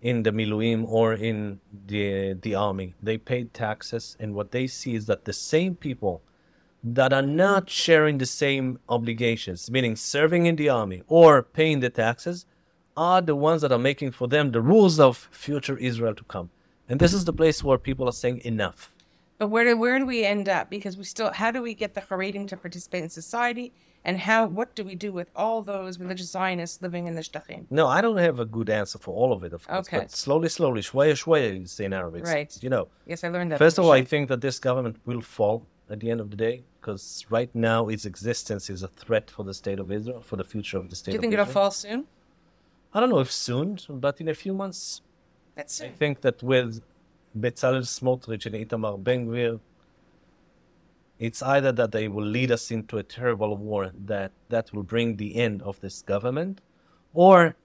in 0.01 0.23
the 0.23 0.31
miluim 0.31 0.85
or 0.87 1.13
in 1.13 1.59
the 1.87 2.33
the 2.33 2.55
army. 2.55 2.95
They 3.01 3.17
paid 3.17 3.53
taxes, 3.53 4.15
and 4.19 4.33
what 4.33 4.51
they 4.51 4.67
see 4.67 4.95
is 4.95 5.05
that 5.07 5.25
the 5.25 5.33
same 5.33 5.75
people 5.75 6.21
that 6.83 7.11
are 7.11 7.21
not 7.21 7.69
sharing 7.69 8.17
the 8.17 8.25
same 8.25 8.79
obligations, 8.87 9.69
meaning 9.69 9.95
serving 9.95 10.45
in 10.45 10.55
the 10.55 10.69
army 10.69 11.01
or 11.07 11.41
paying 11.41 11.79
the 11.79 11.89
taxes, 11.89 12.45
are 12.95 13.21
the 13.21 13.35
ones 13.35 13.61
that 13.61 13.71
are 13.71 13.79
making 13.79 14.11
for 14.11 14.27
them 14.27 14.51
the 14.51 14.61
rules 14.61 14.99
of 14.99 15.27
future 15.31 15.77
Israel 15.77 16.15
to 16.15 16.23
come. 16.23 16.49
And 16.89 16.99
this 16.99 17.13
is 17.13 17.25
the 17.25 17.33
place 17.33 17.63
where 17.63 17.77
people 17.77 18.07
are 18.07 18.13
saying 18.13 18.41
enough. 18.43 18.93
But 19.37 19.49
where 19.49 19.65
do 19.65 19.77
where 19.77 19.99
do 19.99 20.05
we 20.05 20.25
end 20.25 20.49
up? 20.49 20.69
Because 20.69 20.97
we 20.97 21.03
still 21.03 21.31
how 21.31 21.51
do 21.51 21.61
we 21.61 21.73
get 21.73 21.93
the 21.93 22.01
Haredim 22.01 22.47
to 22.47 22.57
participate 22.57 23.03
in 23.03 23.09
society, 23.09 23.71
and 24.07 24.17
how 24.19 24.47
what 24.47 24.73
do 24.73 24.83
we 24.85 24.95
do 24.95 25.11
with 25.11 25.29
all 25.35 25.61
those 25.61 25.99
religious 25.99 26.29
Zionists 26.31 26.81
living 26.81 27.07
in 27.07 27.15
the 27.15 27.21
Shtachim? 27.21 27.65
No, 27.69 27.87
I 27.87 27.99
don't 28.01 28.17
have 28.17 28.39
a 28.39 28.45
good 28.45 28.69
answer 28.69 28.97
for 28.97 29.13
all 29.13 29.31
of 29.33 29.43
it, 29.43 29.51
of 29.53 29.67
course. 29.67 29.87
Okay. 29.87 29.99
But 29.99 30.11
slowly, 30.11 30.49
slowly, 30.49 30.81
shwaya 30.81 31.13
shwaya, 31.23 31.59
you 31.59 31.67
say 31.67 31.85
in 31.85 31.93
Arabic. 31.93 32.23
Right. 32.25 32.57
You 32.63 32.69
know, 32.69 32.87
Yes, 33.05 33.23
I 33.25 33.27
learned 33.27 33.51
that. 33.51 33.59
first 33.59 33.77
of 33.77 33.83
all, 33.83 33.91
I 33.91 34.03
think 34.03 34.29
that 34.29 34.41
this 34.41 34.57
government 34.59 34.95
will 35.05 35.21
fall 35.21 35.67
at 35.89 35.99
the 35.99 36.09
end 36.09 36.21
of 36.21 36.29
the 36.31 36.37
day 36.37 36.63
because 36.79 37.25
right 37.29 37.53
now 37.53 37.89
its 37.89 38.05
existence 38.05 38.69
is 38.69 38.81
a 38.81 38.87
threat 38.87 39.29
for 39.29 39.43
the 39.43 39.53
state 39.53 39.79
of 39.83 39.91
Israel, 39.91 40.21
for 40.21 40.37
the 40.37 40.47
future 40.53 40.77
of 40.77 40.89
the 40.89 40.95
state 40.95 41.11
do 41.11 41.15
you 41.17 41.21
think 41.21 41.33
it'll 41.33 41.45
fall 41.45 41.71
soon? 41.71 42.05
I 42.93 43.01
don't 43.01 43.09
know 43.09 43.19
if 43.19 43.31
soon, 43.31 43.77
but 43.89 44.21
in 44.21 44.29
a 44.29 44.33
few 44.33 44.53
months, 44.53 45.01
That's 45.55 45.81
I 45.81 45.89
think 45.89 46.21
that 46.21 46.41
with 46.41 46.81
Bezalel 47.37 47.85
Smotrich 47.97 48.45
and 48.45 48.55
Itamar 48.55 49.03
Ben 49.03 49.27
Gvir, 49.27 49.59
it's 51.19 51.41
either 51.41 51.71
that 51.71 51.91
they 51.91 52.07
will 52.07 52.25
lead 52.25 52.51
us 52.51 52.71
into 52.71 52.97
a 52.97 53.03
terrible 53.03 53.57
war 53.57 53.91
that 54.05 54.31
that 54.49 54.73
will 54.73 54.83
bring 54.83 55.17
the 55.17 55.35
end 55.35 55.61
of 55.61 55.79
this 55.81 56.01
government, 56.01 56.61
or 57.13 57.55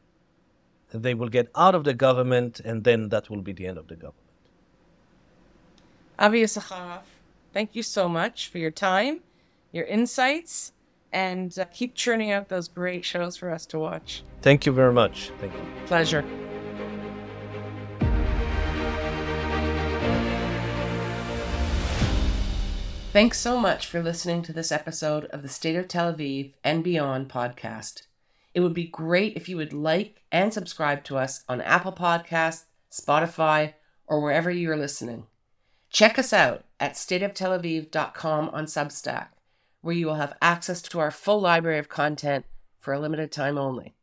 they 0.92 1.14
will 1.14 1.28
get 1.28 1.48
out 1.54 1.74
of 1.74 1.84
the 1.84 1.94
government 1.94 2.60
and 2.60 2.84
then 2.84 3.08
that 3.08 3.30
will 3.30 3.42
be 3.42 3.52
the 3.52 3.66
end 3.66 3.78
of 3.78 3.88
the 3.88 3.96
government. 3.96 4.18
Avi 6.18 6.42
Yisachar, 6.42 7.00
thank 7.52 7.74
you 7.74 7.82
so 7.82 8.08
much 8.08 8.48
for 8.48 8.58
your 8.58 8.70
time, 8.70 9.20
your 9.72 9.84
insights, 9.84 10.72
and 11.12 11.58
uh, 11.58 11.64
keep 11.66 11.94
churning 11.94 12.30
out 12.30 12.48
those 12.48 12.68
great 12.68 13.04
shows 13.04 13.36
for 13.36 13.50
us 13.50 13.66
to 13.66 13.78
watch. 13.78 14.22
Thank 14.40 14.66
you 14.66 14.72
very 14.72 14.92
much. 14.92 15.30
Thank 15.40 15.52
you. 15.52 15.60
Pleasure. 15.86 16.24
Thanks 23.12 23.38
so 23.38 23.60
much 23.60 23.86
for 23.86 24.02
listening 24.02 24.40
to 24.40 24.54
this 24.54 24.72
episode 24.72 25.26
of 25.26 25.42
the 25.42 25.48
State 25.50 25.76
of 25.76 25.86
Tel 25.86 26.14
Aviv 26.14 26.54
and 26.64 26.82
Beyond 26.82 27.28
podcast. 27.28 28.04
It 28.54 28.60
would 28.60 28.72
be 28.72 28.86
great 28.86 29.36
if 29.36 29.50
you 29.50 29.58
would 29.58 29.74
like 29.74 30.22
and 30.32 30.50
subscribe 30.50 31.04
to 31.04 31.18
us 31.18 31.44
on 31.46 31.60
Apple 31.60 31.92
Podcasts, 31.92 32.64
Spotify, 32.90 33.74
or 34.06 34.22
wherever 34.22 34.50
you 34.50 34.70
are 34.70 34.78
listening. 34.78 35.26
Check 35.90 36.18
us 36.18 36.32
out 36.32 36.64
at 36.80 36.94
stateoftelaviv.com 36.94 38.48
on 38.48 38.64
Substack, 38.64 39.28
where 39.82 39.94
you 39.94 40.06
will 40.06 40.14
have 40.14 40.38
access 40.40 40.80
to 40.80 40.98
our 40.98 41.10
full 41.10 41.38
library 41.38 41.78
of 41.78 41.90
content 41.90 42.46
for 42.78 42.94
a 42.94 42.98
limited 42.98 43.30
time 43.30 43.58
only. 43.58 43.94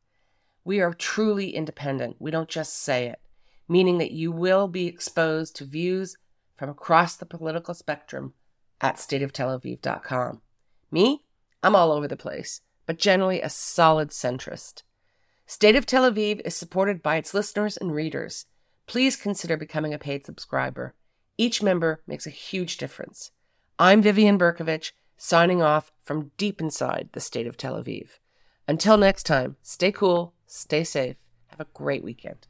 We 0.63 0.81
are 0.81 0.93
truly 0.93 1.55
independent. 1.55 2.17
We 2.19 2.29
don't 2.29 2.47
just 2.47 2.77
say 2.77 3.07
it, 3.07 3.19
meaning 3.67 3.97
that 3.97 4.11
you 4.11 4.31
will 4.31 4.67
be 4.67 4.85
exposed 4.85 5.55
to 5.55 5.65
views 5.65 6.15
from 6.55 6.69
across 6.69 7.15
the 7.15 7.25
political 7.25 7.73
spectrum 7.73 8.35
at 8.81 8.95
stateoftelaviv.com. 8.95 10.41
Me, 10.91 11.23
I'm 11.61 11.75
all 11.75 11.91
over 11.91 12.07
the 12.07 12.17
place, 12.17 12.61
but 12.85 12.97
generally 12.97 13.41
a 13.41 13.49
solid 13.49 14.09
centrist. 14.09 14.83
State 15.45 15.75
of 15.75 15.85
Tel 15.85 16.09
Aviv 16.09 16.41
is 16.45 16.55
supported 16.55 17.01
by 17.01 17.15
its 17.15 17.33
listeners 17.33 17.75
and 17.75 17.93
readers. 17.93 18.45
Please 18.85 19.15
consider 19.15 19.57
becoming 19.57 19.93
a 19.93 19.99
paid 19.99 20.25
subscriber. 20.25 20.93
Each 21.37 21.61
member 21.61 22.01
makes 22.07 22.27
a 22.27 22.31
huge 22.31 22.77
difference. 22.77 23.31
I'm 23.77 24.01
Vivian 24.01 24.37
Bercovici, 24.37 24.91
signing 25.17 25.61
off 25.61 25.91
from 26.03 26.31
deep 26.37 26.61
inside 26.61 27.09
the 27.13 27.19
state 27.19 27.47
of 27.47 27.57
Tel 27.57 27.75
Aviv. 27.81 28.19
Until 28.67 28.97
next 28.97 29.23
time, 29.23 29.57
stay 29.61 29.91
cool, 29.91 30.33
stay 30.45 30.83
safe, 30.83 31.17
have 31.47 31.59
a 31.59 31.67
great 31.73 32.03
weekend. 32.03 32.47